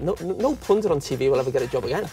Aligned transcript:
no, 0.00 0.14
no 0.20 0.56
punter 0.56 0.90
on 0.90 1.00
TV 1.00 1.30
will 1.30 1.40
ever 1.40 1.50
get 1.50 1.62
a 1.62 1.66
job 1.66 1.84
again. 1.84 2.08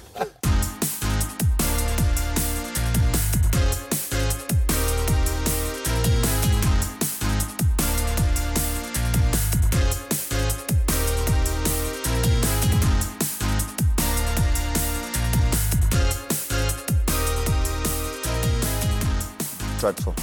dreadful. 19.86 20.16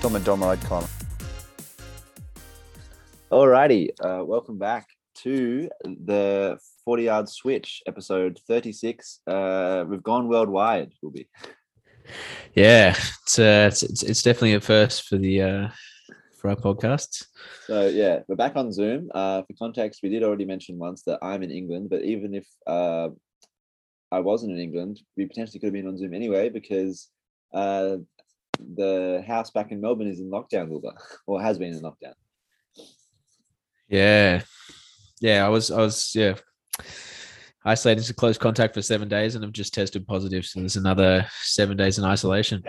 Dumb 0.00 0.14
and 0.14 0.24
dumber, 0.24 0.46
I'd 0.46 0.62
call 0.62 0.82
him. 0.82 0.88
Alrighty, 3.32 3.88
uh, 4.00 4.24
welcome 4.24 4.56
back 4.56 4.86
to 5.22 5.68
the 5.84 6.60
40 6.84 7.02
yard 7.02 7.28
switch, 7.28 7.82
episode 7.86 8.38
36. 8.46 9.20
Uh, 9.26 9.84
we've 9.88 10.02
gone 10.02 10.28
worldwide, 10.28 10.92
Wilby. 11.02 11.28
Yeah, 12.54 12.94
it's, 13.22 13.38
uh, 13.38 13.70
it's 13.72 13.82
it's 14.02 14.22
definitely 14.22 14.54
a 14.54 14.60
first 14.60 15.08
for 15.08 15.16
the 15.16 15.42
uh, 15.42 15.68
for 16.38 16.50
our 16.50 16.56
podcast 16.56 17.24
So 17.66 17.88
yeah, 17.88 18.20
we're 18.28 18.36
back 18.36 18.56
on 18.56 18.70
Zoom. 18.70 19.10
Uh, 19.14 19.42
for 19.42 19.54
context, 19.58 20.00
we 20.02 20.10
did 20.10 20.22
already 20.22 20.44
mention 20.44 20.78
once 20.78 21.02
that 21.04 21.18
I'm 21.22 21.42
in 21.42 21.50
England, 21.50 21.88
but 21.88 22.02
even 22.02 22.34
if 22.34 22.46
uh, 22.66 23.08
I 24.12 24.20
wasn't 24.20 24.52
in 24.52 24.58
England, 24.58 25.00
we 25.16 25.24
potentially 25.24 25.60
could 25.60 25.68
have 25.68 25.72
been 25.72 25.88
on 25.88 25.96
Zoom 25.96 26.12
anyway 26.12 26.50
because 26.50 27.08
uh, 27.54 27.96
the 28.58 29.24
house 29.26 29.50
back 29.50 29.72
in 29.72 29.80
Melbourne 29.80 30.08
is 30.08 30.20
in 30.20 30.30
lockdown, 30.30 30.68
Wilby, 30.68 30.88
or 31.26 31.40
has 31.40 31.58
been 31.58 31.72
in 31.72 31.80
lockdown. 31.80 32.14
Yeah, 33.88 34.42
yeah. 35.20 35.46
I 35.46 35.48
was 35.48 35.70
I 35.70 35.78
was 35.78 36.12
yeah 36.14 36.34
isolated 37.64 38.04
to 38.04 38.14
close 38.14 38.36
contact 38.36 38.74
for 38.74 38.82
seven 38.82 39.08
days 39.08 39.34
and 39.34 39.44
have 39.44 39.52
just 39.52 39.74
tested 39.74 40.06
positive. 40.06 40.44
So 40.44 40.60
there's 40.60 40.76
another 40.76 41.26
seven 41.42 41.76
days 41.76 41.98
in 41.98 42.04
isolation. 42.04 42.62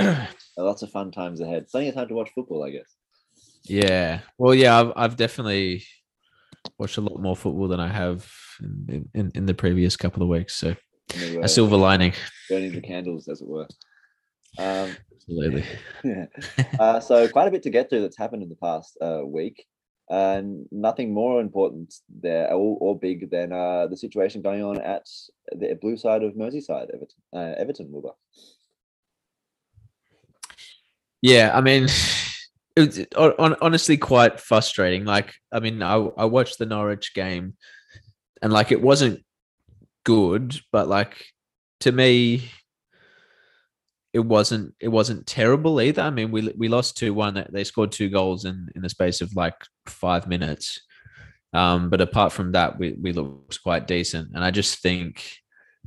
Lots 0.58 0.82
of 0.82 0.90
fun 0.90 1.10
times 1.10 1.40
ahead. 1.40 1.68
Plenty 1.68 1.88
of 1.88 1.94
time 1.94 2.08
to 2.08 2.14
watch 2.14 2.30
football, 2.34 2.64
I 2.64 2.70
guess. 2.70 2.94
Yeah. 3.64 4.20
Well, 4.38 4.54
yeah, 4.54 4.78
I've 4.78 4.92
I've 4.96 5.16
definitely 5.16 5.84
watched 6.78 6.98
a 6.98 7.00
lot 7.00 7.20
more 7.20 7.36
football 7.36 7.68
than 7.68 7.80
I 7.80 7.88
have 7.88 8.30
in 8.60 9.08
in, 9.14 9.32
in 9.34 9.46
the 9.46 9.54
previous 9.54 9.96
couple 9.96 10.22
of 10.22 10.28
weeks. 10.28 10.54
So 10.54 10.74
And 11.14 11.44
a 11.44 11.48
silver 11.48 11.76
lining. 11.76 12.12
burning 12.48 12.72
the 12.72 12.80
candles, 12.80 13.28
as 13.28 13.40
it 13.40 13.48
were. 13.48 13.68
Um, 14.58 14.96
Absolutely. 15.14 15.64
yeah. 16.04 16.26
Uh, 16.78 17.00
so 17.00 17.28
quite 17.28 17.48
a 17.48 17.50
bit 17.50 17.62
to 17.62 17.70
get 17.70 17.88
through 17.88 18.02
that's 18.02 18.18
happened 18.18 18.42
in 18.42 18.48
the 18.48 18.56
past 18.56 18.98
uh, 19.00 19.22
week. 19.24 19.64
And 20.12 20.66
nothing 20.70 21.14
more 21.14 21.40
important 21.40 21.94
there 22.20 22.52
or, 22.52 22.76
or 22.80 22.98
big 22.98 23.30
than 23.30 23.50
uh, 23.50 23.86
the 23.86 23.96
situation 23.96 24.42
going 24.42 24.62
on 24.62 24.78
at 24.78 25.08
the 25.52 25.74
blue 25.80 25.96
side 25.96 26.22
of 26.22 26.34
Merseyside, 26.34 26.92
Everton. 26.92 27.22
Uh, 27.34 27.54
Everton, 27.56 27.90
Wilby. 27.90 28.10
Yeah, 31.22 31.50
I 31.54 31.62
mean, 31.62 31.84
it 32.76 32.80
was 32.86 33.06
hon- 33.16 33.34
hon- 33.38 33.56
honestly 33.62 33.96
quite 33.96 34.38
frustrating. 34.38 35.06
Like, 35.06 35.32
I 35.50 35.60
mean, 35.60 35.82
I 35.82 35.94
I 35.94 36.26
watched 36.26 36.58
the 36.58 36.66
Norwich 36.66 37.14
game, 37.14 37.56
and 38.42 38.52
like 38.52 38.70
it 38.70 38.82
wasn't 38.82 39.24
good, 40.04 40.60
but 40.72 40.88
like 40.88 41.24
to 41.80 41.92
me, 41.92 42.50
it 44.12 44.20
wasn't 44.20 44.74
it 44.80 44.88
wasn't 44.88 45.26
terrible 45.26 45.80
either. 45.80 46.02
I 46.02 46.10
mean, 46.10 46.30
we 46.30 46.52
we 46.56 46.68
lost 46.68 46.96
two 46.96 47.14
one. 47.14 47.46
They 47.50 47.64
scored 47.64 47.92
two 47.92 48.10
goals 48.10 48.44
in 48.44 48.68
in 48.74 48.82
the 48.82 48.88
space 48.88 49.20
of 49.20 49.34
like 49.34 49.54
five 49.86 50.26
minutes. 50.26 50.80
Um, 51.54 51.90
but 51.90 52.00
apart 52.00 52.32
from 52.32 52.52
that, 52.52 52.78
we 52.78 52.92
we 52.92 53.12
looked 53.12 53.62
quite 53.62 53.86
decent, 53.86 54.30
and 54.34 54.44
I 54.44 54.50
just 54.50 54.80
think 54.82 55.36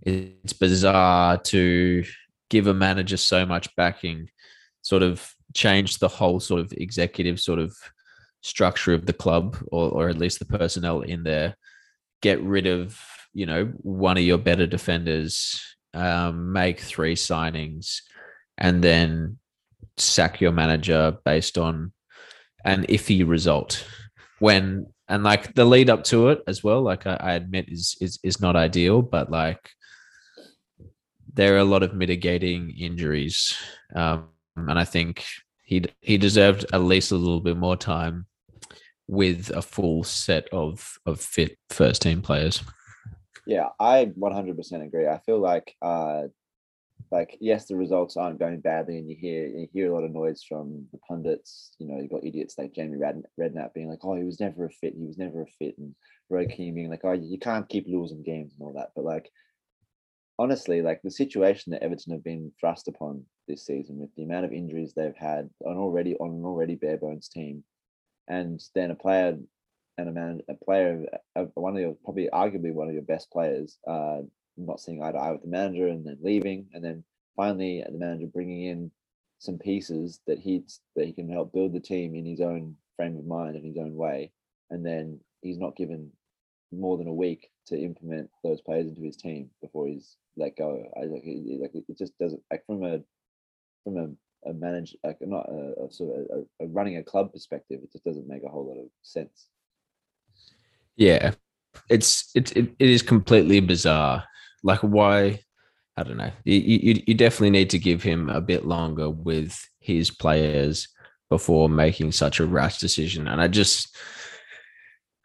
it's 0.02 0.54
bizarre 0.54 1.38
to 1.38 2.04
give 2.50 2.68
a 2.68 2.74
manager 2.74 3.18
so 3.18 3.46
much 3.46 3.74
backing 3.76 4.30
sort 4.82 5.04
of 5.04 5.34
change 5.54 5.98
the 5.98 6.08
whole 6.08 6.40
sort 6.40 6.62
of 6.62 6.72
executive 6.74 7.40
sort 7.40 7.60
of 7.60 7.76
structure 8.42 8.94
of 8.94 9.06
the 9.06 9.14
club 9.14 9.58
or, 9.72 9.90
or 9.90 10.10
at 10.10 10.18
least 10.18 10.38
the 10.38 10.46
personnel 10.46 11.02
in 11.02 11.24
there 11.24 11.58
get 12.22 12.40
rid 12.42 12.68
of 12.68 13.00
you 13.34 13.46
know 13.46 13.66
one 13.78 14.18
of 14.18 14.24
your 14.24 14.38
better 14.38 14.68
defenders 14.68 15.60
um, 15.96 16.52
make 16.52 16.80
three 16.80 17.16
signings 17.16 18.02
and 18.58 18.84
then 18.84 19.38
sack 19.98 20.42
your 20.42 20.52
manager 20.52 21.18
based 21.24 21.58
on 21.58 21.92
an 22.64 22.86
iffy 22.88 23.28
result 23.28 23.86
when 24.40 24.86
and 25.08 25.24
like 25.24 25.54
the 25.54 25.66
lead 25.66 25.90
up 25.90 26.04
to 26.04 26.30
it 26.30 26.42
as 26.48 26.64
well 26.64 26.82
like 26.82 27.06
i, 27.08 27.16
I 27.20 27.34
admit 27.34 27.66
is, 27.70 27.96
is 28.02 28.20
is 28.24 28.42
not 28.42 28.56
ideal 28.56 29.02
but 29.02 29.32
like 29.32 29.70
there 31.34 31.56
are 31.56 31.60
a 31.60 31.66
lot 31.66 31.84
of 31.84 31.94
mitigating 31.94 32.74
injuries 32.78 33.56
um, 33.96 34.30
and 34.56 34.80
I 34.80 34.86
think 34.86 35.26
he 35.64 35.84
he 36.02 36.18
deserved 36.18 36.66
at 36.74 36.82
least 36.82 37.12
a 37.12 37.16
little 37.16 37.42
bit 37.42 37.58
more 37.58 37.76
time 37.76 38.26
with 39.08 39.52
a 39.52 39.62
full 39.62 40.04
set 40.04 40.48
of 40.52 40.98
of 41.06 41.20
fit 41.20 41.58
first 41.70 42.02
team 42.02 42.22
players. 42.22 42.64
Yeah, 43.48 43.70
I 43.80 44.06
100% 44.06 44.84
agree. 44.84 45.08
I 45.08 45.20
feel 45.20 45.38
like, 45.38 45.76
uh, 45.80 46.24
like 47.12 47.38
yes, 47.40 47.66
the 47.66 47.76
results 47.76 48.18
aren't 48.18 48.40
going 48.40 48.60
badly, 48.60 48.98
and 48.98 49.10
you 49.10 49.16
hear 49.16 49.48
you 49.48 49.68
hear 49.72 49.92
a 49.92 49.94
lot 49.94 50.04
of 50.04 50.12
noise 50.12 50.44
from 50.44 50.86
the 50.92 50.98
pundits. 51.00 51.72
You 51.80 51.88
know, 51.88 52.02
you 52.02 52.08
got 52.10 52.26
idiots 52.26 52.58
like 52.58 52.74
Jamie 52.74 52.98
Redknapp, 52.98 53.74
being 53.74 53.90
like, 53.90 54.04
"Oh, 54.04 54.16
he 54.16 54.24
was 54.24 54.40
never 54.40 54.66
a 54.66 54.70
fit. 54.70 54.96
He 54.98 55.06
was 55.06 55.18
never 55.18 55.44
a 55.44 55.48
fit," 55.60 55.78
and 55.78 55.96
Roy 56.30 56.48
Keane 56.48 56.76
being 56.76 56.90
like, 56.90 57.02
"Oh, 57.04 57.14
you 57.14 57.40
can't 57.40 57.70
keep 57.70 57.86
losing 57.88 58.24
games 58.24 58.54
and 58.54 58.66
all 58.66 58.74
that." 58.74 58.92
But 58.96 59.06
like, 59.06 59.32
honestly, 60.40 60.82
like 60.82 61.02
the 61.04 61.12
situation 61.12 61.72
that 61.72 61.84
Everton 61.84 62.14
have 62.14 62.24
been 62.24 62.52
thrust 62.60 62.88
upon 62.88 63.24
this 63.48 63.66
season 63.66 64.00
with 64.00 64.14
the 64.16 64.24
amount 64.24 64.46
of 64.46 64.52
injuries 64.52 64.94
they've 64.94 65.16
had 65.16 65.50
on 65.66 65.78
already 65.78 66.16
on 66.16 66.32
an 66.32 66.46
already 66.46 66.76
bare 66.76 66.98
bones 66.98 67.30
team, 67.30 67.64
and 68.28 68.62
then 68.74 68.92
a 68.92 68.96
player 68.96 69.38
and 69.98 70.10
a 70.10 70.12
man 70.12 70.42
a 70.50 70.54
player 70.56 71.06
one 71.54 71.76
of 71.76 71.82
your 71.82 71.96
probably 72.04 72.30
arguably 72.34 72.74
one 72.74 72.88
of 72.88 72.94
your 72.94 73.04
best 73.04 73.32
players 73.32 73.78
uh 73.88 74.22
not 74.58 74.80
seeing 74.80 75.04
eye 75.04 75.12
to 75.12 75.18
eye 75.18 75.32
with 75.32 75.42
the 75.42 75.48
manager 75.48 75.88
and 75.88 76.06
then 76.06 76.18
leaving. 76.22 76.68
And 76.74 76.84
then 76.84 77.04
finally 77.36 77.84
uh, 77.84 77.92
the 77.92 77.98
manager 77.98 78.28
bringing 78.28 78.66
in 78.66 78.92
some 79.40 79.58
pieces 79.58 80.20
that 80.28 80.40
he's 80.40 80.80
that 80.96 81.06
he 81.06 81.14
can 81.14 81.30
help 81.30 81.54
build 81.54 81.74
the 81.74 81.80
team 81.80 82.16
in 82.16 82.26
his 82.26 82.42
own 82.42 82.76
frame 82.96 83.18
of 83.18 83.26
mind 83.26 83.56
and 83.56 83.66
his 83.66 83.78
own 83.78 83.96
way. 83.96 84.32
And 84.70 84.86
then 84.86 85.20
he's 85.42 85.58
not 85.58 85.76
given 85.76 86.12
more 86.72 86.98
than 86.98 87.08
a 87.08 87.14
week 87.14 87.50
to 87.68 87.78
implement 87.78 88.30
those 88.44 88.62
players 88.62 88.88
into 88.88 89.02
his 89.02 89.18
team 89.18 89.50
before 89.62 89.88
he's 89.88 90.18
let 90.38 90.58
go. 90.58 90.84
I 90.98 91.06
like 91.06 91.24
it, 91.26 91.62
like 91.62 91.72
it 91.74 91.98
just 91.98 92.18
doesn't 92.20 92.42
like 92.52 92.66
from 92.66 92.84
a 92.84 93.00
from 93.84 93.98
a, 93.98 94.50
a 94.50 94.54
manage 94.54 94.96
like 95.04 95.18
not 95.22 95.48
a, 95.50 95.86
a 95.86 95.92
sort 95.92 96.20
of 96.20 96.26
a, 96.60 96.66
a 96.66 96.68
running 96.68 96.98
a 96.98 97.04
club 97.04 97.32
perspective 97.32 97.80
it 97.84 97.92
just 97.92 98.04
doesn't 98.04 98.28
make 98.28 98.44
a 98.44 98.50
whole 98.50 98.68
lot 98.68 98.82
of 98.82 98.90
sense. 99.04 99.48
Yeah, 100.96 101.34
it's 101.90 102.32
it's 102.36 102.52
it, 102.54 102.74
it 102.80 102.90
is 102.90 103.02
completely 103.02 103.60
bizarre. 103.60 104.24
Like 104.66 104.82
why? 104.82 105.40
I 105.96 106.04
don't 106.04 106.18
know. 106.18 106.32
You, 106.44 106.60
you 106.60 107.04
you 107.08 107.14
definitely 107.14 107.52
need 107.52 107.70
to 107.70 107.80
give 107.80 108.04
him 108.04 108.30
a 108.30 108.42
bit 108.42 108.66
longer 108.66 109.10
with 109.10 109.58
his 109.80 110.12
players 110.12 110.90
before 111.30 111.70
making 111.70 112.12
such 112.12 112.40
a 112.40 112.46
rash 112.46 112.80
decision. 112.80 113.28
And 113.28 113.42
I 113.42 113.48
just, 113.48 113.96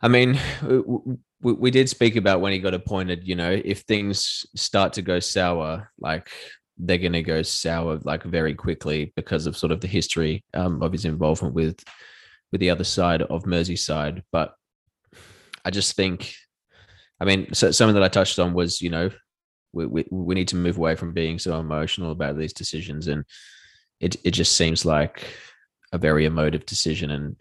I 0.00 0.08
mean, 0.08 0.38
we, 1.40 1.52
we 1.52 1.70
did 1.70 1.88
speak 1.88 2.16
about 2.16 2.40
when 2.40 2.52
he 2.52 2.58
got 2.58 2.74
appointed. 2.74 3.26
You 3.26 3.34
know, 3.34 3.50
if 3.50 3.80
things 3.80 4.46
start 4.54 4.92
to 4.94 5.02
go 5.02 5.18
sour, 5.18 5.90
like 5.98 6.30
they're 6.78 6.98
going 6.98 7.12
to 7.12 7.22
go 7.22 7.42
sour 7.42 7.98
like 8.04 8.22
very 8.22 8.54
quickly 8.54 9.12
because 9.16 9.46
of 9.46 9.56
sort 9.56 9.72
of 9.72 9.80
the 9.80 9.88
history 9.88 10.44
um, 10.54 10.82
of 10.82 10.92
his 10.92 11.04
involvement 11.04 11.54
with 11.54 11.82
with 12.52 12.60
the 12.60 12.70
other 12.70 12.84
side 12.84 13.22
of 13.22 13.44
Merseyside. 13.44 14.22
But 14.30 14.54
I 15.64 15.70
just 15.70 15.96
think, 15.96 16.34
I 17.20 17.24
mean, 17.24 17.52
so 17.54 17.70
something 17.70 17.94
that 17.94 18.04
I 18.04 18.08
touched 18.08 18.38
on 18.38 18.54
was, 18.54 18.80
you 18.80 18.90
know, 18.90 19.10
we, 19.72 19.86
we, 19.86 20.04
we 20.10 20.34
need 20.34 20.48
to 20.48 20.56
move 20.56 20.76
away 20.76 20.96
from 20.96 21.12
being 21.12 21.38
so 21.38 21.58
emotional 21.58 22.12
about 22.12 22.36
these 22.36 22.52
decisions. 22.52 23.08
And 23.08 23.24
it, 24.00 24.16
it 24.24 24.32
just 24.32 24.56
seems 24.56 24.84
like 24.84 25.26
a 25.92 25.98
very 25.98 26.24
emotive 26.24 26.66
decision. 26.66 27.10
And 27.10 27.36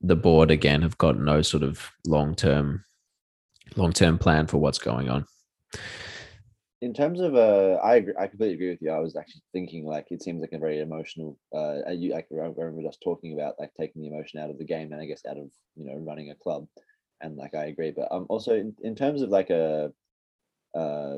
the 0.00 0.16
board, 0.16 0.50
again, 0.50 0.82
have 0.82 0.98
got 0.98 1.18
no 1.18 1.42
sort 1.42 1.62
of 1.62 1.90
long 2.06 2.34
term, 2.34 2.84
long 3.76 3.92
term 3.92 4.18
plan 4.18 4.46
for 4.46 4.58
what's 4.58 4.78
going 4.78 5.08
on. 5.08 5.26
in 6.84 6.92
terms 6.92 7.20
of 7.20 7.34
uh 7.34 7.78
i 7.82 7.96
agree, 7.96 8.12
i 8.18 8.26
completely 8.26 8.54
agree 8.54 8.68
with 8.68 8.82
you 8.82 8.90
i 8.90 8.98
was 8.98 9.16
actually 9.16 9.42
thinking 9.52 9.86
like 9.86 10.06
it 10.10 10.22
seems 10.22 10.40
like 10.40 10.52
a 10.52 10.58
very 10.58 10.80
emotional 10.80 11.38
uh 11.54 11.90
you 11.90 12.12
like 12.12 12.26
I 12.30 12.34
remember 12.34 12.86
us 12.86 12.98
talking 13.02 13.32
about 13.32 13.54
like 13.58 13.70
taking 13.74 14.02
the 14.02 14.08
emotion 14.08 14.38
out 14.38 14.50
of 14.50 14.58
the 14.58 14.66
game 14.66 14.92
and 14.92 15.00
i 15.00 15.06
guess 15.06 15.22
out 15.26 15.38
of 15.38 15.48
you 15.76 15.86
know 15.86 15.96
running 15.96 16.30
a 16.30 16.34
club 16.34 16.66
and 17.22 17.36
like 17.36 17.54
i 17.54 17.66
agree 17.66 17.92
but 17.96 18.08
um 18.10 18.26
also 18.28 18.54
in, 18.54 18.74
in 18.82 18.94
terms 18.94 19.22
of 19.22 19.30
like 19.30 19.48
a 19.48 19.92
uh 20.74 21.16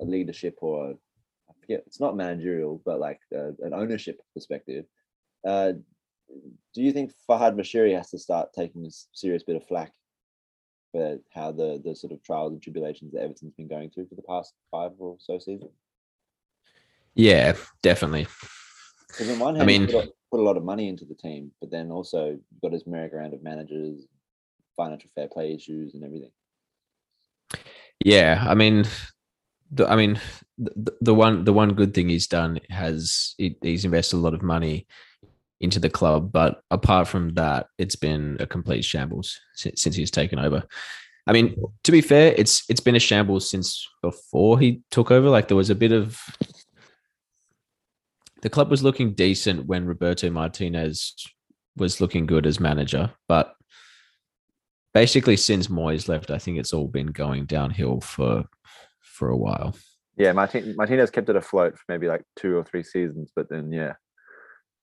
a 0.00 0.04
leadership 0.04 0.56
or 0.60 0.94
i 1.48 1.52
forget 1.60 1.82
it's 1.86 2.00
not 2.00 2.16
managerial 2.16 2.80
but 2.84 2.98
like 3.00 3.20
uh, 3.34 3.52
an 3.60 3.72
ownership 3.74 4.20
perspective 4.34 4.84
uh 5.46 5.72
do 6.74 6.82
you 6.82 6.92
think 6.92 7.12
Farhad 7.28 7.56
Moshiri 7.56 7.92
has 7.96 8.10
to 8.10 8.18
start 8.18 8.52
taking 8.52 8.86
a 8.86 8.90
serious 9.12 9.42
bit 9.42 9.56
of 9.56 9.66
flack 9.66 9.92
for 10.92 11.18
how 11.34 11.50
the 11.50 11.80
the 11.84 11.94
sort 11.94 12.12
of 12.12 12.22
trials 12.22 12.52
and 12.52 12.62
tribulations 12.62 13.12
that 13.12 13.22
Everton's 13.22 13.54
been 13.54 13.66
going 13.66 13.90
through 13.90 14.06
for 14.06 14.14
the 14.14 14.22
past 14.22 14.54
five 14.70 14.92
or 14.98 15.16
so 15.18 15.40
seasons? 15.40 15.72
Yeah, 17.16 17.56
definitely. 17.82 18.28
Because 19.08 19.28
on 19.30 19.38
one 19.40 19.54
I 19.56 19.58
hand, 19.58 19.66
mean- 19.66 19.80
you 19.82 19.86
put, 19.88 20.04
a- 20.04 20.12
put 20.30 20.40
a 20.40 20.42
lot 20.44 20.56
of 20.56 20.62
money 20.64 20.88
into 20.88 21.04
the 21.04 21.16
team, 21.16 21.50
but 21.60 21.70
then 21.72 21.90
also 21.90 22.26
you've 22.28 22.60
got 22.62 22.72
his 22.72 22.86
merry-go-round 22.86 23.34
of 23.34 23.42
managers, 23.42 24.06
financial 24.76 25.10
fair 25.16 25.26
play 25.26 25.52
issues, 25.52 25.94
and 25.94 26.04
everything. 26.04 26.30
Yeah, 28.04 28.44
I 28.48 28.54
mean, 28.54 28.84
the, 29.70 29.88
I 29.88 29.96
mean, 29.96 30.20
the, 30.58 30.96
the 31.00 31.14
one 31.14 31.44
the 31.44 31.52
one 31.52 31.74
good 31.74 31.94
thing 31.94 32.08
he's 32.08 32.26
done 32.26 32.60
has 32.70 33.34
he, 33.38 33.56
he's 33.62 33.84
invested 33.84 34.16
a 34.16 34.18
lot 34.18 34.34
of 34.34 34.42
money 34.42 34.86
into 35.60 35.78
the 35.78 35.90
club, 35.90 36.32
but 36.32 36.62
apart 36.70 37.06
from 37.06 37.34
that, 37.34 37.66
it's 37.78 37.96
been 37.96 38.36
a 38.40 38.46
complete 38.46 38.84
shambles 38.84 39.38
since, 39.54 39.82
since 39.82 39.94
he's 39.94 40.10
taken 40.10 40.38
over. 40.38 40.64
I 41.26 41.32
mean, 41.32 41.54
to 41.84 41.92
be 41.92 42.00
fair, 42.00 42.34
it's 42.36 42.64
it's 42.68 42.80
been 42.80 42.96
a 42.96 43.00
shambles 43.00 43.48
since 43.50 43.86
before 44.02 44.58
he 44.58 44.82
took 44.90 45.10
over. 45.10 45.28
Like 45.28 45.48
there 45.48 45.56
was 45.56 45.70
a 45.70 45.74
bit 45.74 45.92
of 45.92 46.20
the 48.42 48.50
club 48.50 48.70
was 48.70 48.82
looking 48.82 49.12
decent 49.12 49.66
when 49.66 49.86
Roberto 49.86 50.30
Martinez 50.30 51.14
was 51.76 52.00
looking 52.00 52.26
good 52.26 52.46
as 52.46 52.58
manager, 52.58 53.12
but 53.28 53.54
basically 54.94 55.36
since 55.36 55.68
Moyes 55.68 56.08
left, 56.08 56.30
I 56.30 56.38
think 56.38 56.58
it's 56.58 56.72
all 56.72 56.88
been 56.88 57.08
going 57.08 57.44
downhill 57.44 58.00
for 58.00 58.44
for 59.20 59.28
a 59.28 59.36
while. 59.36 59.76
Yeah, 60.16 60.32
Martin, 60.32 60.74
Martinez 60.76 61.10
kept 61.10 61.28
it 61.28 61.36
afloat 61.36 61.76
for 61.76 61.84
maybe 61.88 62.08
like 62.08 62.22
two 62.36 62.56
or 62.56 62.64
three 62.64 62.82
seasons, 62.82 63.30
but 63.36 63.50
then 63.50 63.70
yeah, 63.70 63.92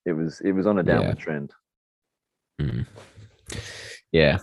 it 0.06 0.14
was 0.14 0.40
it 0.42 0.52
was 0.52 0.68
on 0.68 0.78
a 0.78 0.84
Yeah. 0.84 0.94
downward 0.94 1.18
trend. 1.18 1.52
Mm. 2.62 2.86
Yeah. 4.12 4.38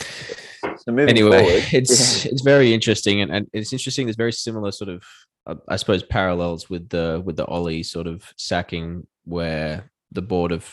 So 0.00 0.92
moving 0.92 1.08
Anyway, 1.08 1.38
forward, 1.42 1.64
it's 1.72 2.26
it's 2.26 2.42
very 2.42 2.74
interesting, 2.74 3.22
and, 3.22 3.32
and 3.32 3.48
it's 3.54 3.72
interesting. 3.72 4.06
There's 4.06 4.16
very 4.16 4.32
similar 4.32 4.70
sort 4.72 4.90
of, 4.90 5.02
uh, 5.46 5.54
I 5.68 5.76
suppose, 5.76 6.02
parallels 6.02 6.68
with 6.68 6.90
the 6.90 7.22
with 7.24 7.36
the 7.36 7.46
Ollie 7.46 7.82
sort 7.82 8.06
of 8.06 8.30
sacking, 8.36 9.06
where 9.24 9.90
the 10.12 10.22
board 10.22 10.50
have 10.50 10.70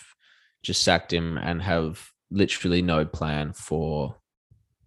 just 0.62 0.84
sacked 0.84 1.12
him 1.14 1.38
and 1.38 1.62
have 1.62 2.10
literally 2.30 2.82
no 2.82 3.06
plan 3.06 3.54
for. 3.54 4.18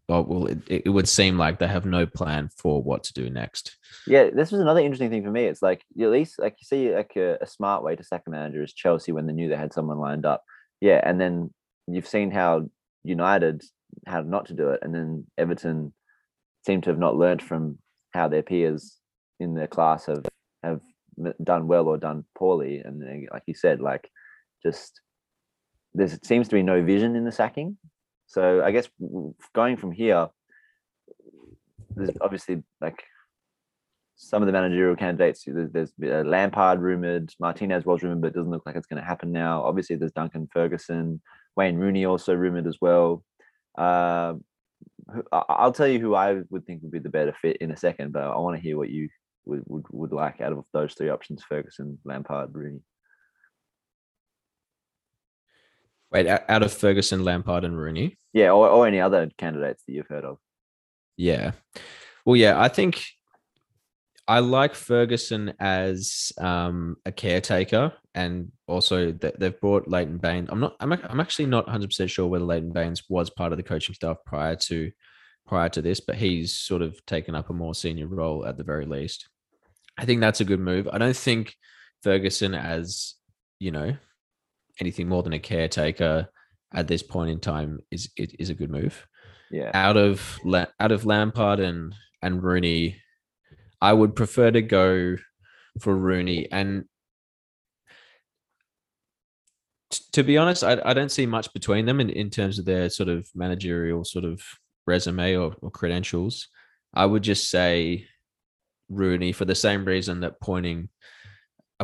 Oh, 0.09 0.21
well, 0.21 0.41
well, 0.41 0.47
it, 0.47 0.83
it 0.87 0.91
would 0.91 1.09
seem 1.09 1.39
like 1.39 1.59
they 1.59 1.67
have 1.67 1.87
no 1.87 2.05
plan 2.05 2.51
for 2.57 2.83
what 2.83 3.05
to 3.05 3.15
do 3.15 3.31
next. 3.31 3.77
Yeah, 4.07 4.29
this 4.31 4.53
was 4.53 4.61
another 4.61 4.81
interesting 4.81 5.11
thing 5.11 5.25
for 5.25 5.31
me. 5.31 5.45
It's 5.45 5.63
like 5.63 5.83
at 5.99 6.11
least 6.11 6.39
like 6.39 6.57
you 6.61 6.65
see 6.67 6.95
like 6.95 7.13
a, 7.17 7.39
a 7.41 7.47
smart 7.47 7.83
way 7.83 7.97
to 7.97 8.05
sack 8.05 8.23
a 8.27 8.31
manager 8.31 8.63
is 8.63 8.75
Chelsea 8.75 9.13
when 9.13 9.27
they 9.27 9.33
knew 9.33 9.49
they 9.49 9.57
had 9.57 9.73
someone 9.73 9.99
lined 9.99 10.27
up. 10.27 10.45
Yeah, 10.81 11.01
and 11.03 11.19
then 11.19 11.55
you've 11.87 12.07
seen 12.07 12.31
how 12.31 12.69
United 13.03 13.63
had 14.07 14.27
not 14.27 14.47
to 14.47 14.55
do 14.55 14.71
it, 14.71 14.81
and 14.83 14.95
then 14.95 15.27
Everton 15.39 15.95
seem 16.67 16.83
to 16.83 16.91
have 16.91 16.99
not 16.99 17.17
learnt 17.17 17.43
from 17.43 17.79
how 18.13 18.29
their 18.29 18.43
peers 18.43 18.99
in 19.41 19.55
their 19.55 19.67
class 19.67 20.07
have 20.07 20.25
have 20.63 20.81
done 21.43 21.67
well 21.67 21.89
or 21.89 21.97
done 21.97 22.25
poorly. 22.37 22.79
And 22.79 23.27
like 23.33 23.45
you 23.47 23.55
said, 23.55 23.81
like 23.81 24.11
just 24.63 25.01
there 25.95 26.09
seems 26.23 26.49
to 26.49 26.57
be 26.57 26.63
no 26.63 26.83
vision 26.83 27.17
in 27.17 27.25
the 27.25 27.33
sacking. 27.33 27.79
So 28.35 28.65
I 28.65 28.73
guess 28.73 28.89
going 29.55 29.77
from 29.77 29.93
here, 29.93 30.29
there's 31.95 32.17
obviously 32.21 32.65
like 32.81 33.05
some 34.17 34.43
of 34.43 34.47
the 34.47 34.53
managerial 34.53 34.97
candidates. 34.97 35.45
There's, 35.47 35.93
uh, 36.03 36.29
Lampard 36.29 36.81
rumored, 36.81 37.33
Martinez 37.39 37.85
was 37.85 38.03
rumored, 38.03 38.23
but 38.23 38.29
it 38.29 38.35
doesn't 38.35 38.51
look 38.51 38.67
like 38.67 38.75
it's 38.75 38.89
going 38.89 39.01
to 39.01 39.07
happen 39.07 39.31
now. 39.31 39.63
Obviously, 39.63 39.95
there's 39.95 40.11
Duncan 40.11 40.49
Ferguson, 40.53 41.21
Wayne 41.55 41.77
Rooney 41.77 42.07
also 42.07 42.35
rumored 42.35 42.67
as 42.67 42.79
well. 42.81 43.23
Uh, 43.79 44.35
I'll 45.31 45.73
tell 45.73 45.87
you 45.87 46.01
who 46.01 46.17
I 46.17 46.43
would 46.51 46.67
think 46.67 46.83
would 46.83 46.91
be 46.91 46.99
the 46.99 47.11
better 47.11 47.37
fit 47.41 47.59
in 47.59 47.71
a 47.71 47.77
second, 47.77 48.13
but 48.13 48.25
I 48.25 48.37
want 48.39 48.57
to 48.57 48.63
hear 48.63 48.77
what 48.77 48.91
you 48.91 49.09
would, 49.45 49.63
would, 49.67 49.85
would 49.93 50.13
like 50.13 50.41
out 50.41 50.53
of 50.53 50.65
those 50.73 50.95
three 50.95 51.11
options: 51.11 51.45
Ferguson, 51.49 51.99
Lampard, 52.05 52.53
Rooney. 52.53 52.81
Wait, 56.15 56.29
out 56.29 56.63
of 56.63 56.73
Ferguson, 56.73 57.25
Lampard, 57.25 57.65
and 57.65 57.77
Rooney, 57.77 58.17
Yeah, 58.33 58.53
or, 58.53 58.69
or 58.69 58.87
any 58.87 59.01
other 59.01 59.29
candidates 59.37 59.83
that 59.85 59.93
you've 59.93 60.07
heard 60.07 60.25
of. 60.25 60.39
Yeah. 61.17 61.53
Well, 62.25 62.37
yeah, 62.37 62.61
I 62.61 62.69
think 62.69 63.05
I 64.29 64.39
like 64.39 64.77
Ferguson 64.77 65.55
as 65.59 66.33
um, 66.39 66.97
a 67.05 67.11
caretaker, 67.11 67.93
and 68.15 68.53
also 68.69 69.11
that 69.11 69.41
they've 69.41 69.61
brought 69.61 69.89
Leighton 69.89 70.19
Baines. 70.19 70.49
I'm 70.53 70.61
not. 70.61 70.77
I'm. 70.79 70.93
I'm 70.93 71.19
actually 71.19 71.47
not 71.47 71.67
100 71.67 71.89
percent 71.89 72.11
sure 72.11 72.29
whether 72.29 72.45
Leighton 72.45 72.73
Baines 72.73 73.03
was 73.09 73.29
part 73.29 73.53
of 73.53 73.57
the 73.57 73.65
coaching 73.65 73.97
staff 73.97 74.19
prior 74.25 74.55
to 74.55 74.93
prior 75.49 75.69
to 75.71 75.83
this, 75.83 75.99
but 75.99 76.15
he's 76.15 76.55
sort 76.55 76.81
of 76.81 77.05
taken 77.07 77.35
up 77.35 77.51
a 77.51 77.53
more 77.53 77.75
senior 77.75 78.07
role 78.07 78.47
at 78.47 78.57
the 78.57 78.65
very 78.65 78.87
least. 78.87 79.29
I 79.99 80.05
think 80.05 80.21
that's 80.21 80.41
a 80.41 80.45
good 80.45 80.61
move. 80.61 80.89
I 80.93 80.99
don't 80.99 81.17
think 81.17 81.57
Ferguson 82.05 82.55
as 82.55 83.15
you 83.59 83.73
know 83.73 83.97
anything 84.81 85.09
more 85.09 85.23
than 85.23 85.33
a 85.33 85.39
caretaker 85.39 86.29
at 86.75 86.89
this 86.89 87.03
point 87.03 87.31
in 87.31 87.41
time 87.41 87.81
is 87.91 88.11
is, 88.17 88.35
is 88.39 88.51
a 88.51 88.55
good 88.55 88.71
move 88.71 89.07
Yeah, 89.51 89.71
out 89.75 89.97
of 89.97 90.39
out 90.81 90.93
of 90.93 91.07
Lampard 91.07 91.61
and 91.61 91.95
and 92.23 92.43
Rooney, 92.43 92.97
I 93.81 93.93
would 93.93 94.17
prefer 94.17 94.51
to 94.51 94.63
go 94.63 95.17
for 95.81 95.95
Rooney. 95.95 96.51
And 96.51 96.85
t- 99.91 100.05
to 100.13 100.23
be 100.23 100.39
honest, 100.39 100.65
I, 100.65 100.81
I 100.85 100.95
don't 100.95 101.13
see 101.13 101.27
much 101.27 101.53
between 101.53 101.87
them 101.87 102.01
in, 102.01 102.11
in 102.11 102.31
terms 102.31 102.59
of 102.59 102.65
their 102.65 102.89
sort 102.89 103.09
of 103.09 103.29
managerial 103.35 104.05
sort 104.05 104.25
of 104.25 104.41
resume 104.87 105.37
or, 105.37 105.55
or 105.61 105.71
credentials. 105.71 106.49
I 106.95 107.07
would 107.07 107.23
just 107.23 107.51
say 107.51 108.07
Rooney 108.89 109.33
for 109.33 109.45
the 109.45 109.55
same 109.55 109.85
reason 109.85 110.21
that 110.21 110.41
pointing 110.41 110.89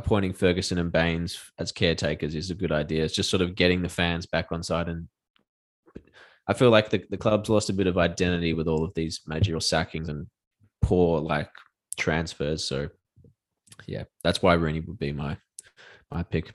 appointing 0.04 0.32
Ferguson 0.32 0.78
and 0.78 0.92
Baines 0.92 1.38
as 1.58 1.72
caretakers 1.72 2.34
is 2.34 2.50
a 2.50 2.54
good 2.54 2.72
idea. 2.72 3.04
It's 3.04 3.14
just 3.14 3.30
sort 3.30 3.42
of 3.42 3.54
getting 3.54 3.82
the 3.82 3.88
fans 3.88 4.26
back 4.26 4.48
on 4.50 4.62
side 4.62 4.88
and 4.88 5.08
I 6.46 6.52
feel 6.52 6.70
like 6.70 6.90
the, 6.90 7.04
the 7.08 7.16
club's 7.16 7.48
lost 7.48 7.70
a 7.70 7.72
bit 7.74 7.86
of 7.86 7.96
identity 7.96 8.54
with 8.54 8.66
all 8.66 8.84
of 8.84 8.92
these 8.94 9.20
managerial 9.26 9.60
sackings 9.60 10.08
and 10.08 10.26
poor 10.82 11.20
like 11.20 11.50
transfers. 11.96 12.64
So 12.64 12.88
yeah, 13.86 14.04
that's 14.24 14.42
why 14.42 14.54
Rooney 14.54 14.80
would 14.80 14.98
be 14.98 15.12
my 15.12 15.36
my 16.10 16.24
pick. 16.24 16.52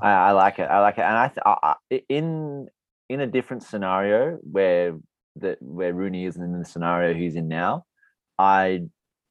I, 0.00 0.10
I 0.10 0.30
like 0.30 0.60
it. 0.60 0.70
I 0.70 0.80
like 0.80 0.98
it, 0.98 1.02
and 1.02 1.16
I, 1.16 1.28
th- 1.28 1.42
I, 1.44 1.74
I 1.90 2.02
in 2.08 2.68
in 3.08 3.20
a 3.20 3.26
different 3.26 3.64
scenario 3.64 4.38
where 4.42 4.96
that 5.36 5.60
where 5.60 5.92
Rooney 5.92 6.24
isn't 6.26 6.42
in 6.42 6.58
the 6.58 6.64
scenario 6.64 7.12
he's 7.12 7.36
in 7.36 7.48
now, 7.48 7.84
I 8.38 8.84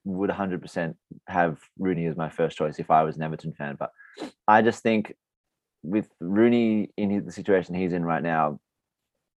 would 0.04 0.30
100% 0.30 0.96
have 1.28 1.58
Rooney 1.78 2.06
as 2.08 2.16
my 2.16 2.30
first 2.30 2.58
choice 2.58 2.80
if 2.80 2.90
I 2.90 3.04
was 3.04 3.18
an 3.18 3.24
Everton 3.24 3.54
fan. 3.54 3.76
But 3.80 3.92
I 4.48 4.62
just 4.62 4.82
think 4.82 5.16
with 5.84 6.08
Rooney 6.20 6.90
in 6.98 7.10
his, 7.10 7.26
the 7.26 7.32
situation 7.32 7.76
he's 7.76 7.94
in 7.94 8.06
right 8.06 8.24
now, 8.24 8.60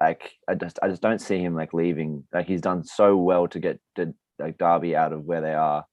like 0.01 0.33
I 0.49 0.55
just 0.55 0.79
I 0.83 0.89
just 0.89 1.03
don't 1.03 1.21
see 1.21 1.39
him 1.39 1.55
like 1.55 1.73
leaving. 1.73 2.25
Like 2.33 2.47
he's 2.47 2.61
done 2.61 2.85
so 2.85 3.17
well 3.17 3.47
to 3.49 3.61
get 3.61 3.81
to, 3.97 4.15
like 4.39 4.59
Derby 4.59 4.97
out 4.97 5.13
of 5.13 5.25
where 5.25 5.41
they 5.41 5.55
are, 5.55 5.85